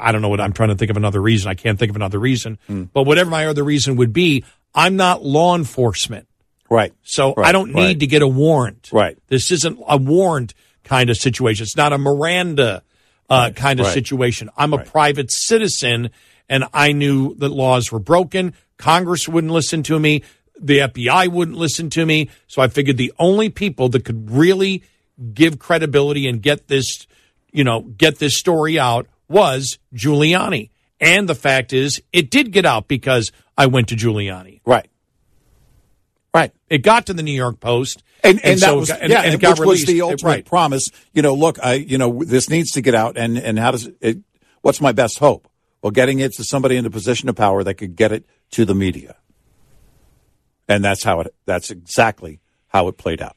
I 0.00 0.12
don't 0.12 0.22
know 0.22 0.28
what 0.28 0.40
I'm 0.40 0.52
trying 0.52 0.70
to 0.70 0.74
think 0.74 0.90
of 0.90 0.96
another 0.96 1.20
reason. 1.20 1.50
I 1.50 1.54
can't 1.54 1.78
think 1.78 1.90
of 1.90 1.96
another 1.96 2.18
reason. 2.18 2.58
But 2.92 3.04
whatever 3.04 3.30
my 3.30 3.46
other 3.46 3.64
reason 3.64 3.96
would 3.96 4.12
be, 4.12 4.44
I'm 4.74 4.96
not 4.96 5.24
law 5.24 5.54
enforcement. 5.54 6.26
Right. 6.70 6.92
So 7.02 7.34
I 7.36 7.52
don't 7.52 7.72
need 7.72 7.82
right. 7.82 8.00
to 8.00 8.06
get 8.06 8.22
a 8.22 8.28
warrant. 8.28 8.90
Right. 8.92 9.16
This 9.28 9.50
isn't 9.52 9.78
a 9.86 9.96
warrant 9.96 10.54
kind 10.84 11.08
of 11.08 11.16
situation. 11.16 11.62
It's 11.62 11.76
not 11.76 11.92
a 11.92 11.98
Miranda 11.98 12.82
uh, 13.28 13.50
kind 13.50 13.80
of 13.80 13.86
right. 13.86 13.94
situation. 13.94 14.50
I'm 14.56 14.72
a 14.72 14.82
private 14.82 15.30
citizen, 15.30 16.10
and 16.48 16.64
I 16.72 16.92
knew 16.92 17.34
that 17.36 17.50
laws 17.50 17.92
were 17.92 17.98
broken. 17.98 18.54
Congress 18.76 19.28
wouldn't 19.28 19.52
listen 19.52 19.82
to 19.84 19.98
me. 19.98 20.22
The 20.60 20.78
FBI 20.78 21.28
wouldn't 21.28 21.56
listen 21.56 21.90
to 21.90 22.04
me. 22.04 22.30
So 22.46 22.62
I 22.62 22.68
figured 22.68 22.96
the 22.96 23.12
only 23.18 23.48
people 23.48 23.88
that 23.90 24.04
could 24.04 24.30
really 24.30 24.82
give 25.34 25.58
credibility 25.58 26.28
and 26.28 26.42
get 26.42 26.68
this, 26.68 27.06
you 27.52 27.64
know, 27.64 27.82
get 27.82 28.18
this 28.18 28.36
story 28.36 28.78
out 28.78 29.06
was 29.28 29.78
Giuliani. 29.94 30.70
And 31.00 31.28
the 31.28 31.34
fact 31.34 31.72
is, 31.72 32.02
it 32.12 32.30
did 32.30 32.50
get 32.50 32.66
out 32.66 32.88
because 32.88 33.30
I 33.56 33.66
went 33.66 33.88
to 33.88 33.96
Giuliani. 33.96 34.60
Right. 34.64 34.88
Right. 36.34 36.52
It 36.68 36.78
got 36.78 37.06
to 37.06 37.14
the 37.14 37.22
New 37.22 37.32
York 37.32 37.60
Post. 37.60 38.02
And, 38.24 38.44
and, 38.44 38.58
that 38.60 38.66
so 38.66 38.76
it 38.76 38.80
was 38.80 38.88
got- 38.88 39.00
and- 39.00 39.10
yeah, 39.12 39.18
and 39.20 39.28
it 39.34 39.36
which 39.36 39.40
got 39.58 39.58
was 39.66 39.84
the 39.84 40.02
ultimate 40.02 40.22
Right. 40.28 40.44
promise. 40.44 40.90
You 41.12 41.22
know, 41.22 41.34
look, 41.34 41.58
I 41.62 41.74
you 41.74 41.98
know 41.98 42.22
this 42.24 42.50
needs 42.50 42.72
to 42.72 42.80
get 42.80 42.94
out, 42.94 43.16
and 43.16 43.38
and 43.38 43.58
how 43.58 43.70
does 43.70 43.88
it? 44.00 44.18
What's 44.62 44.80
my 44.80 44.92
best 44.92 45.18
hope? 45.18 45.48
Well, 45.82 45.92
getting 45.92 46.18
it 46.18 46.32
to 46.34 46.44
somebody 46.44 46.76
in 46.76 46.84
a 46.84 46.90
position 46.90 47.28
of 47.28 47.36
power 47.36 47.62
that 47.62 47.74
could 47.74 47.94
get 47.94 48.10
it 48.10 48.24
to 48.52 48.64
the 48.64 48.74
media, 48.74 49.14
and 50.68 50.84
that's 50.84 51.04
how 51.04 51.20
it. 51.20 51.34
That's 51.46 51.70
exactly 51.70 52.40
how 52.66 52.88
it 52.88 52.96
played 52.98 53.22
out. 53.22 53.36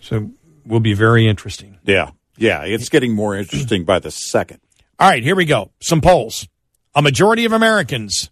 So 0.00 0.30
will 0.64 0.80
be 0.80 0.94
very 0.94 1.26
interesting. 1.26 1.78
Yeah, 1.84 2.10
yeah, 2.36 2.62
it's 2.64 2.88
getting 2.88 3.14
more 3.14 3.36
interesting 3.36 3.84
by 3.84 3.98
the 3.98 4.10
second. 4.10 4.60
All 5.00 5.08
right, 5.08 5.22
here 5.22 5.34
we 5.36 5.44
go. 5.44 5.72
Some 5.80 6.00
polls. 6.00 6.46
A 6.94 7.02
majority 7.02 7.44
of 7.44 7.52
Americans 7.52 8.30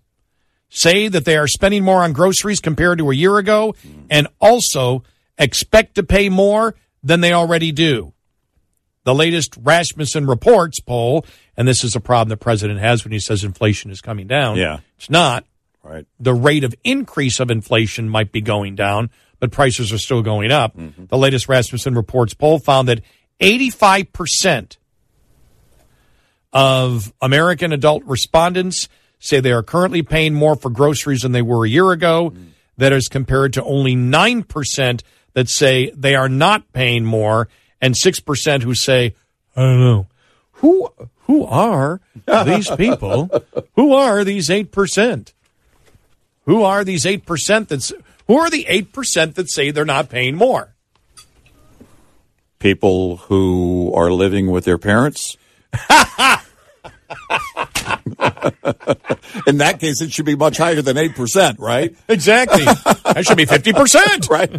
say 0.77 1.09
that 1.09 1.25
they 1.25 1.37
are 1.37 1.49
spending 1.49 1.83
more 1.83 2.03
on 2.03 2.13
groceries 2.13 2.61
compared 2.61 2.99
to 2.99 3.11
a 3.11 3.15
year 3.15 3.39
ago 3.39 3.75
and 4.11 4.29
also 4.41 5.03
expect 5.39 5.95
to 5.95 6.03
pay 6.03 6.29
more 6.29 6.75
than 7.03 7.21
they 7.21 7.33
already 7.33 7.73
do. 7.73 8.13
The 9.05 9.15
latest 9.15 9.57
Rasmussen 9.63 10.27
Reports 10.27 10.81
poll, 10.81 11.25
and 11.57 11.67
this 11.67 11.83
is 11.83 11.97
a 11.97 12.01
problem 12.01 12.29
the 12.29 12.37
president 12.37 12.81
has 12.81 13.05
when 13.05 13.13
he 13.13 13.21
says 13.21 13.45
inflation 13.45 13.91
is 13.91 14.01
coming 14.01 14.27
down. 14.27 14.57
Yeah. 14.57 14.81
It's 14.99 15.09
not. 15.09 15.45
Right. 15.83 16.05
The 16.19 16.35
rate 16.35 16.65
of 16.65 16.75
increase 16.83 17.39
of 17.39 17.51
inflation 17.51 18.09
might 18.09 18.33
be 18.33 18.41
going 18.41 18.75
down, 18.75 19.11
but 19.39 19.53
prices 19.53 19.93
are 19.93 19.99
still 19.99 20.23
going 20.23 20.51
up. 20.51 20.77
Mm-hmm. 20.77 21.07
The 21.07 21.17
latest 21.17 21.49
Rasmussen 21.49 21.95
Reports 21.95 22.35
poll 22.35 22.59
found 22.59 22.89
that 22.89 23.01
85% 23.41 24.77
of 26.53 27.13
American 27.23 27.73
adult 27.73 28.03
respondents 28.05 28.89
say 29.19 29.41
they 29.41 29.53
are 29.53 29.63
currently 29.63 30.03
paying 30.03 30.35
more 30.35 30.57
for 30.57 30.71
groceries 30.71 31.23
than 31.23 31.33
they 31.33 31.43
were 31.43 31.65
a 31.65 31.69
year 31.69 31.93
ago. 31.93 32.33
That 32.79 32.93
is 32.93 33.09
compared 33.09 33.55
to 33.55 33.65
only 33.65 33.97
9% 33.97 35.03
that 35.33 35.49
say 35.49 35.91
they 35.97 36.15
are 36.15 36.29
not 36.29 36.73
paying 36.75 37.05
more 37.05 37.49
and 37.81 37.95
6% 37.95 38.63
who 38.63 38.75
say, 38.75 39.15
I 39.57 39.63
don't 39.63 39.81
know. 39.81 40.07
Who 40.53 40.91
who 41.27 41.45
are 41.45 42.01
these 42.45 42.71
people? 42.71 43.31
who 43.77 43.95
are 43.95 44.25
these 44.25 44.49
8%? 44.49 45.33
Who 46.45 46.63
are 46.63 46.85
these 46.85 47.05
8% 47.05 47.69
that's 47.69 47.93
who 48.27 48.39
are 48.39 48.51
the 48.51 48.65
8% 48.65 49.35
that 49.35 49.51
say 49.51 49.71
they're 49.71 49.85
not 49.85 50.09
paying 50.09 50.37
more? 50.37 50.75
People 52.59 53.19
who 53.19 53.93
are 53.95 54.11
living 54.11 54.51
with 54.51 54.65
their 54.65 54.79
parents. 54.79 55.37
In 59.47 59.59
that 59.59 59.79
case, 59.81 60.01
it 60.01 60.13
should 60.13 60.27
be 60.27 60.37
much 60.37 60.59
higher 60.59 60.81
than 60.81 60.97
eight 60.97 61.15
percent, 61.17 61.59
right? 61.59 61.95
Exactly. 62.09 62.65
that 62.65 63.25
should 63.27 63.37
be 63.37 63.45
fifty 63.45 63.73
percent, 63.73 64.29
right? 64.31 64.51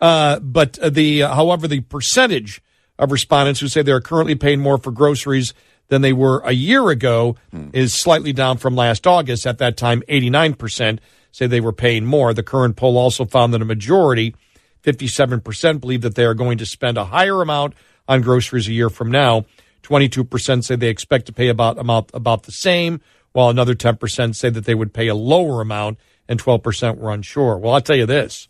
uh, 0.00 0.38
but 0.40 0.78
the, 0.82 1.20
however, 1.20 1.66
the 1.68 1.80
percentage 1.80 2.62
of 2.98 3.10
respondents 3.12 3.60
who 3.60 3.68
say 3.68 3.82
they 3.82 3.92
are 3.92 4.00
currently 4.00 4.34
paying 4.36 4.60
more 4.60 4.78
for 4.78 4.90
groceries 4.92 5.54
than 5.88 6.02
they 6.02 6.12
were 6.12 6.40
a 6.44 6.52
year 6.52 6.88
ago 6.90 7.36
is 7.72 7.92
slightly 7.92 8.32
down 8.32 8.58
from 8.58 8.76
last 8.76 9.06
August. 9.06 9.46
At 9.46 9.58
that 9.58 9.76
time, 9.76 10.02
eighty 10.08 10.30
nine 10.30 10.54
percent 10.54 11.00
say 11.32 11.46
they 11.46 11.60
were 11.60 11.72
paying 11.72 12.04
more. 12.04 12.32
The 12.32 12.42
current 12.42 12.76
poll 12.76 12.96
also 12.96 13.24
found 13.24 13.52
that 13.54 13.62
a 13.62 13.64
majority, 13.64 14.34
fifty 14.82 15.08
seven 15.08 15.40
percent, 15.40 15.80
believe 15.80 16.02
that 16.02 16.14
they 16.14 16.24
are 16.24 16.34
going 16.34 16.58
to 16.58 16.66
spend 16.66 16.96
a 16.96 17.04
higher 17.06 17.42
amount 17.42 17.74
on 18.08 18.22
groceries 18.22 18.68
a 18.68 18.72
year 18.72 18.88
from 18.90 19.10
now. 19.10 19.44
22% 19.90 20.64
say 20.64 20.76
they 20.76 20.88
expect 20.88 21.26
to 21.26 21.32
pay 21.32 21.48
about 21.48 21.78
amount 21.78 22.10
about 22.14 22.44
the 22.44 22.52
same, 22.52 23.00
while 23.32 23.48
another 23.48 23.74
10% 23.74 24.36
say 24.36 24.48
that 24.48 24.64
they 24.64 24.74
would 24.74 24.94
pay 24.94 25.08
a 25.08 25.14
lower 25.14 25.60
amount, 25.60 25.98
and 26.28 26.40
12% 26.40 26.98
were 26.98 27.10
unsure. 27.10 27.58
Well, 27.58 27.74
I'll 27.74 27.80
tell 27.80 27.96
you 27.96 28.06
this: 28.06 28.48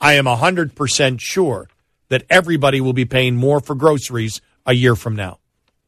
I 0.00 0.14
am 0.14 0.24
100% 0.24 1.20
sure 1.20 1.68
that 2.08 2.24
everybody 2.30 2.80
will 2.80 2.94
be 2.94 3.04
paying 3.04 3.36
more 3.36 3.60
for 3.60 3.74
groceries 3.74 4.40
a 4.64 4.72
year 4.72 4.96
from 4.96 5.14
now. 5.14 5.38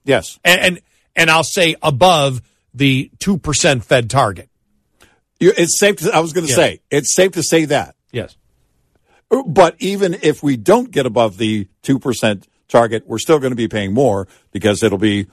Yes, 0.04 0.38
and 0.44 0.60
and, 0.60 0.80
and 1.16 1.30
I'll 1.30 1.44
say 1.44 1.76
above 1.82 2.42
the 2.74 3.10
two 3.18 3.38
percent 3.38 3.84
Fed 3.84 4.10
target. 4.10 4.50
It's 5.40 5.78
safe. 5.78 5.96
To, 5.96 6.14
I 6.14 6.20
was 6.20 6.32
going 6.32 6.46
to 6.46 6.52
say 6.52 6.80
it's 6.90 7.14
safe 7.14 7.32
to 7.32 7.42
say 7.42 7.64
that. 7.66 7.96
Yes. 8.12 8.36
But 9.46 9.76
even 9.78 10.18
if 10.22 10.42
we 10.42 10.58
don't 10.58 10.90
get 10.90 11.06
above 11.06 11.38
the 11.38 11.68
two 11.82 11.98
percent 11.98 12.46
target, 12.72 13.04
we're 13.06 13.18
still 13.18 13.38
going 13.38 13.52
to 13.52 13.56
be 13.56 13.68
paying 13.68 13.92
more 13.94 14.26
because 14.50 14.82
it'll 14.82 14.98
be, 14.98 15.26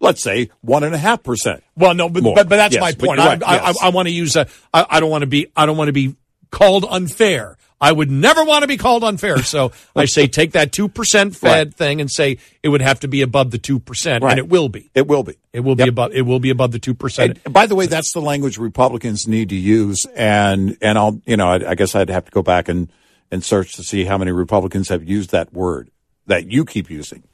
let's 0.00 0.20
say, 0.22 0.50
one 0.62 0.82
and 0.82 0.94
a 0.94 0.98
half 0.98 1.22
percent. 1.22 1.62
Well, 1.76 1.94
no, 1.94 2.08
but 2.08 2.24
but, 2.24 2.34
but 2.48 2.56
that's 2.56 2.74
Yes, 2.74 2.80
my 2.80 2.92
point. 2.92 3.20
I, 3.20 3.26
right, 3.26 3.42
I, 3.46 3.54
yes. 3.68 3.78
I, 3.82 3.86
I 3.86 3.90
want 3.90 4.08
to 4.08 4.12
use 4.12 4.34
a. 4.34 4.48
I, 4.74 4.84
I 4.90 5.00
don't 5.00 5.10
want 5.10 5.22
to 5.22 5.26
be. 5.28 5.46
I 5.54 5.66
don't 5.66 5.76
want 5.76 5.88
to 5.88 5.92
be 5.92 6.16
called 6.50 6.84
unfair. 6.88 7.56
I 7.80 7.92
would 7.92 8.10
never 8.10 8.42
want 8.42 8.62
to 8.62 8.66
be 8.66 8.76
called 8.76 9.04
unfair. 9.04 9.36
So 9.44 9.70
I 9.94 10.06
say 10.06 10.26
take 10.26 10.52
that 10.52 10.72
two 10.72 10.88
percent 10.88 11.36
Fed 11.36 11.68
Right. 11.68 11.74
thing 11.74 12.00
and 12.00 12.10
say 12.10 12.38
it 12.60 12.70
would 12.70 12.82
have 12.82 12.98
to 13.00 13.08
be 13.08 13.22
above 13.22 13.52
the 13.52 13.58
two 13.58 13.78
percent, 13.78 14.24
Right. 14.24 14.30
and 14.32 14.38
it 14.40 14.48
will 14.48 14.68
be. 14.68 14.90
It 14.94 15.06
will 15.06 15.22
be. 15.22 15.36
It 15.52 15.60
will 15.60 15.76
be 15.76 15.86
above. 15.86 16.12
It 16.12 16.22
will 16.22 16.40
be 16.40 16.50
above 16.50 16.72
the 16.72 16.80
two 16.80 16.94
percent. 16.94 17.38
And 17.44 17.54
by 17.54 17.66
the 17.66 17.76
way, 17.76 17.86
that's 17.86 18.12
the 18.12 18.20
language 18.20 18.58
Republicans 18.58 19.28
need 19.28 19.50
to 19.50 19.54
use, 19.54 20.06
and 20.16 20.76
and 20.82 20.98
I'll 20.98 21.20
you 21.24 21.36
know 21.36 21.46
I, 21.48 21.70
I 21.70 21.74
guess 21.76 21.94
I'd 21.94 22.10
have 22.10 22.24
to 22.24 22.30
go 22.32 22.42
back 22.42 22.68
and 22.68 22.90
and 23.30 23.44
search 23.44 23.74
to 23.76 23.84
see 23.84 24.04
how 24.04 24.18
many 24.18 24.32
Republicans 24.32 24.88
have 24.88 25.04
used 25.04 25.30
that 25.30 25.52
word 25.52 25.90
that 26.28 26.50
you 26.50 26.64
keep 26.64 26.88
using, 26.88 27.24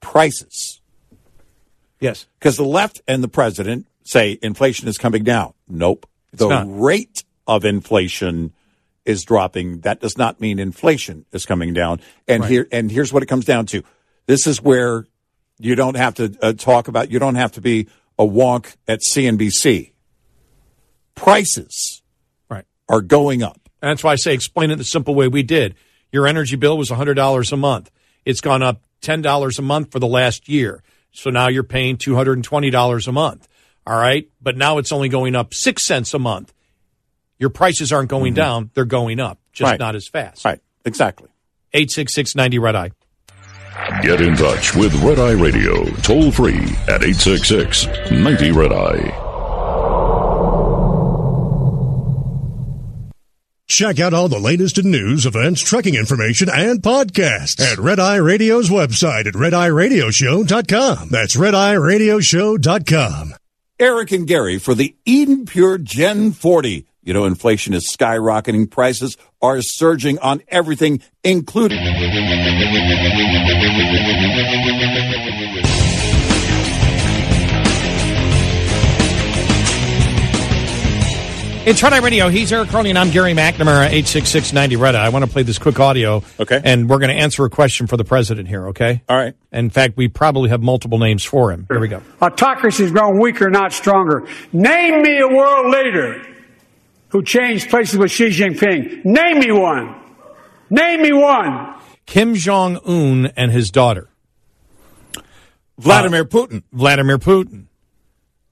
prices. 0.00 0.80
Yes, 2.00 2.26
because 2.38 2.56
the 2.56 2.64
left 2.64 3.00
and 3.08 3.24
the 3.24 3.28
president 3.28 3.86
say 4.04 4.38
inflation 4.42 4.86
is 4.86 4.98
coming 4.98 5.24
down. 5.24 5.54
Nope, 5.68 6.06
the 6.32 6.48
not. 6.48 6.66
rate 6.68 7.24
of 7.46 7.64
inflation 7.64 8.52
is 9.06 9.22
dropping. 9.24 9.80
That 9.80 10.00
does 10.00 10.18
not 10.18 10.40
mean 10.40 10.58
inflation 10.58 11.24
is 11.32 11.46
coming 11.46 11.72
down. 11.72 12.00
And 12.28 12.42
Right. 12.42 12.50
here 12.50 12.68
and 12.70 12.90
here's 12.90 13.12
what 13.12 13.22
it 13.22 13.26
comes 13.26 13.44
down 13.46 13.66
to. 13.66 13.82
This 14.26 14.46
is 14.46 14.60
where 14.60 15.06
you 15.58 15.74
don't 15.74 15.96
have 15.96 16.14
to 16.16 16.36
uh, 16.42 16.52
talk 16.52 16.88
about. 16.88 17.10
You 17.10 17.18
don't 17.18 17.36
have 17.36 17.52
to 17.52 17.60
be 17.62 17.86
a 18.18 18.24
wonk 18.26 18.74
at 18.86 19.00
CNBC. 19.00 19.92
Prices 21.14 22.02
Right. 22.50 22.64
are 22.88 23.00
going 23.00 23.42
up. 23.42 23.60
And 23.80 23.90
that's 23.90 24.04
why 24.04 24.12
I 24.12 24.16
say 24.16 24.34
explain 24.34 24.70
it 24.70 24.76
the 24.76 24.84
simple 24.84 25.14
way 25.14 25.28
we 25.28 25.42
did. 25.42 25.74
Your 26.12 26.26
energy 26.26 26.56
bill 26.56 26.76
was 26.76 26.90
$100 26.90 27.52
a 27.52 27.56
month. 27.56 27.90
It's 28.26 28.42
gone 28.42 28.62
up 28.62 28.82
$10 29.00 29.58
a 29.58 29.62
month 29.62 29.92
for 29.92 29.98
the 29.98 30.06
last 30.06 30.48
year. 30.50 30.82
So 31.12 31.30
now 31.30 31.48
you're 31.48 31.62
paying 31.62 31.96
$220 31.96 33.08
a 33.08 33.12
month. 33.12 33.48
All 33.86 33.96
right. 33.98 34.28
But 34.42 34.56
now 34.58 34.76
it's 34.76 34.92
only 34.92 35.08
going 35.08 35.34
up 35.34 35.54
six 35.54 35.86
cents 35.86 36.12
a 36.12 36.18
month. 36.18 36.52
Your 37.38 37.50
prices 37.50 37.92
aren't 37.92 38.10
going 38.10 38.32
mm-hmm. 38.32 38.42
down. 38.42 38.70
They're 38.74 38.84
going 38.84 39.20
up, 39.20 39.38
just 39.52 39.70
Right. 39.70 39.80
not 39.80 39.94
as 39.94 40.08
fast. 40.08 40.44
Right. 40.44 40.60
Exactly. 40.84 41.28
866 41.72 42.34
90 42.34 42.58
Red 42.58 42.76
Eye. 42.76 42.90
Get 44.02 44.20
in 44.20 44.34
touch 44.36 44.74
with 44.74 44.94
Red 45.02 45.18
Eye 45.18 45.32
Radio 45.32 45.84
toll 46.02 46.32
free 46.32 46.64
at 46.88 47.04
866 47.04 48.10
90 48.10 48.50
Red 48.52 48.72
Eye. 48.72 49.25
Check 53.68 53.98
out 53.98 54.14
all 54.14 54.28
the 54.28 54.38
latest 54.38 54.78
in 54.78 54.92
news, 54.92 55.26
events, 55.26 55.60
trucking 55.60 55.96
information, 55.96 56.48
and 56.48 56.80
podcasts 56.80 57.60
at 57.60 57.78
Red 57.78 57.98
Eye 57.98 58.16
Radio's 58.16 58.70
website 58.70 59.26
at 59.26 59.34
redeyeradioshow.com. 59.34 61.08
That's 61.08 61.36
redeyeradioshow.com. 61.36 63.34
Eric 63.78 64.12
and 64.12 64.26
Gary 64.26 64.58
for 64.58 64.74
the 64.74 64.96
Eden 65.04 65.46
Pure 65.46 65.78
Gen 65.78 66.30
40. 66.32 66.86
You 67.02 67.12
know, 67.12 67.24
inflation 67.24 67.74
is 67.74 67.88
skyrocketing. 67.92 68.70
Prices 68.70 69.16
are 69.42 69.60
surging 69.60 70.18
on 70.20 70.42
everything, 70.48 71.02
including. 71.24 71.78
It's 81.66 81.82
Red 81.82 81.94
Eye 81.94 81.98
Radio. 81.98 82.28
He's 82.28 82.52
Eric 82.52 82.68
Harley, 82.68 82.90
and 82.90 82.98
I'm 82.98 83.10
Gary 83.10 83.32
McNamara, 83.32 83.86
866 83.86 84.52
90 84.52 84.76
Red 84.76 84.94
Eye 84.94 85.08
want 85.08 85.24
to 85.24 85.30
play 85.30 85.42
this 85.42 85.58
quick 85.58 85.80
audio. 85.80 86.22
Okay. 86.38 86.60
And 86.62 86.88
we're 86.88 87.00
going 87.00 87.10
to 87.10 87.20
answer 87.20 87.44
a 87.44 87.50
question 87.50 87.88
for 87.88 87.96
the 87.96 88.04
president 88.04 88.46
here, 88.46 88.68
okay? 88.68 89.02
All 89.08 89.16
right. 89.16 89.34
In 89.50 89.70
fact, 89.70 89.96
we 89.96 90.06
probably 90.06 90.50
have 90.50 90.62
multiple 90.62 90.98
names 90.98 91.24
for 91.24 91.50
him. 91.50 91.66
Here 91.68 91.80
we 91.80 91.88
go. 91.88 91.96
Autocracy 92.22 92.84
Autocracy's 92.84 92.92
grown 92.92 93.18
weaker, 93.18 93.50
not 93.50 93.72
stronger. 93.72 94.28
Name 94.52 95.02
me 95.02 95.18
a 95.18 95.26
world 95.26 95.72
leader 95.72 96.24
who 97.08 97.24
changed 97.24 97.68
places 97.68 97.98
with 97.98 98.12
Xi 98.12 98.28
Jinping. 98.28 99.04
Name 99.04 99.40
me 99.40 99.50
one. 99.50 99.92
Name 100.70 101.02
me 101.02 101.12
one. 101.12 101.74
Kim 102.06 102.36
Jong 102.36 102.76
Un 102.86 103.32
and 103.36 103.50
his 103.50 103.72
daughter. 103.72 104.08
Vladimir 105.78 106.24
Putin. 106.26 106.62
Vladimir 106.70 107.18
Putin. 107.18 107.66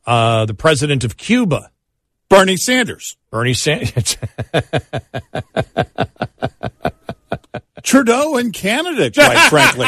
Uh, 0.04 0.46
the 0.46 0.54
president 0.54 1.04
of 1.04 1.16
Cuba. 1.16 1.70
Bernie 2.34 2.56
Sanders. 2.56 3.16
Bernie 3.30 3.54
Sanders. 3.54 4.16
Trudeau 7.84 8.36
in 8.38 8.50
Canada, 8.50 9.08
quite 9.12 9.38
frankly. 9.50 9.86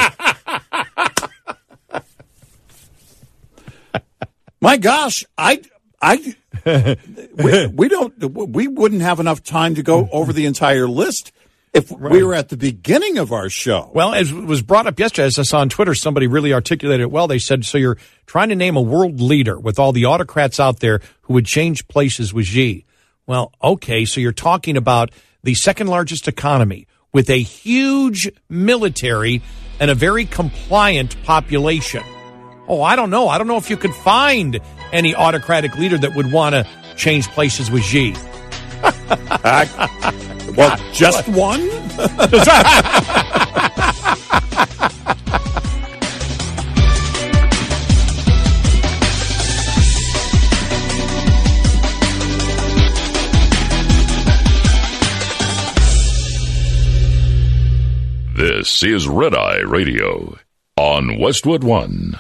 My 4.60 4.76
gosh, 4.76 5.24
I, 5.36 5.60
I, 6.00 6.36
we, 7.34 7.66
we 7.66 7.88
don't, 7.88 8.16
we 8.32 8.68
wouldn't 8.68 9.02
have 9.02 9.18
enough 9.18 9.42
time 9.42 9.74
to 9.74 9.82
go 9.82 10.08
over 10.12 10.32
the 10.32 10.46
entire 10.46 10.86
list 10.86 11.32
if 11.76 11.90
we 11.90 12.22
were 12.22 12.34
at 12.34 12.48
the 12.48 12.56
beginning 12.56 13.18
of 13.18 13.32
our 13.32 13.50
show. 13.50 13.90
Well, 13.92 14.14
as 14.14 14.32
was 14.32 14.62
brought 14.62 14.86
up 14.86 14.98
yesterday, 14.98 15.26
as 15.26 15.38
I 15.38 15.42
saw 15.42 15.60
on 15.60 15.68
Twitter, 15.68 15.94
somebody 15.94 16.26
really 16.26 16.54
articulated 16.54 17.02
it 17.02 17.10
well. 17.10 17.28
They 17.28 17.38
said, 17.38 17.66
so 17.66 17.76
you're 17.76 17.98
trying 18.24 18.48
to 18.48 18.54
name 18.54 18.76
a 18.76 18.80
world 18.80 19.20
leader 19.20 19.60
with 19.60 19.78
all 19.78 19.92
the 19.92 20.06
autocrats 20.06 20.58
out 20.58 20.80
there 20.80 21.02
who 21.22 21.34
would 21.34 21.44
change 21.44 21.86
places 21.86 22.32
with 22.32 22.46
Xi. 22.46 22.86
Well, 23.26 23.52
okay, 23.62 24.06
so 24.06 24.20
you're 24.20 24.32
talking 24.32 24.78
about 24.78 25.10
the 25.42 25.54
second 25.54 25.88
largest 25.88 26.28
economy 26.28 26.86
with 27.12 27.28
a 27.28 27.42
huge 27.42 28.30
military 28.48 29.42
and 29.78 29.90
a 29.90 29.94
very 29.94 30.24
compliant 30.24 31.22
population. 31.24 32.02
Oh, 32.68 32.82
I 32.82 32.96
don't 32.96 33.10
know. 33.10 33.28
I 33.28 33.36
don't 33.36 33.48
know 33.48 33.58
if 33.58 33.68
you 33.68 33.76
could 33.76 33.94
find 33.94 34.60
any 34.92 35.14
autocratic 35.14 35.76
leader 35.76 35.98
that 35.98 36.16
would 36.16 36.32
want 36.32 36.54
to 36.54 36.66
change 36.96 37.28
places 37.28 37.70
with 37.70 37.82
Xi. 37.82 38.14
well, 40.56 40.76
just 40.92 41.28
one? 41.28 41.68
This 58.36 58.82
is 58.82 59.08
Red 59.08 59.34
Eye 59.34 59.60
Radio 59.60 60.36
on 60.76 61.18
Westwood 61.18 61.64
One. 61.64 62.18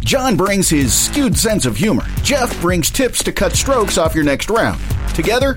John 0.00 0.36
brings 0.36 0.68
his 0.68 0.92
skewed 0.92 1.36
sense 1.36 1.66
of 1.66 1.76
humor. 1.76 2.04
Jeff 2.22 2.60
brings 2.60 2.90
tips 2.90 3.22
to 3.22 3.32
cut 3.32 3.52
strokes 3.52 3.96
off 3.96 4.14
your 4.14 4.24
next 4.24 4.50
round. 4.50 4.80
Together, 5.14 5.56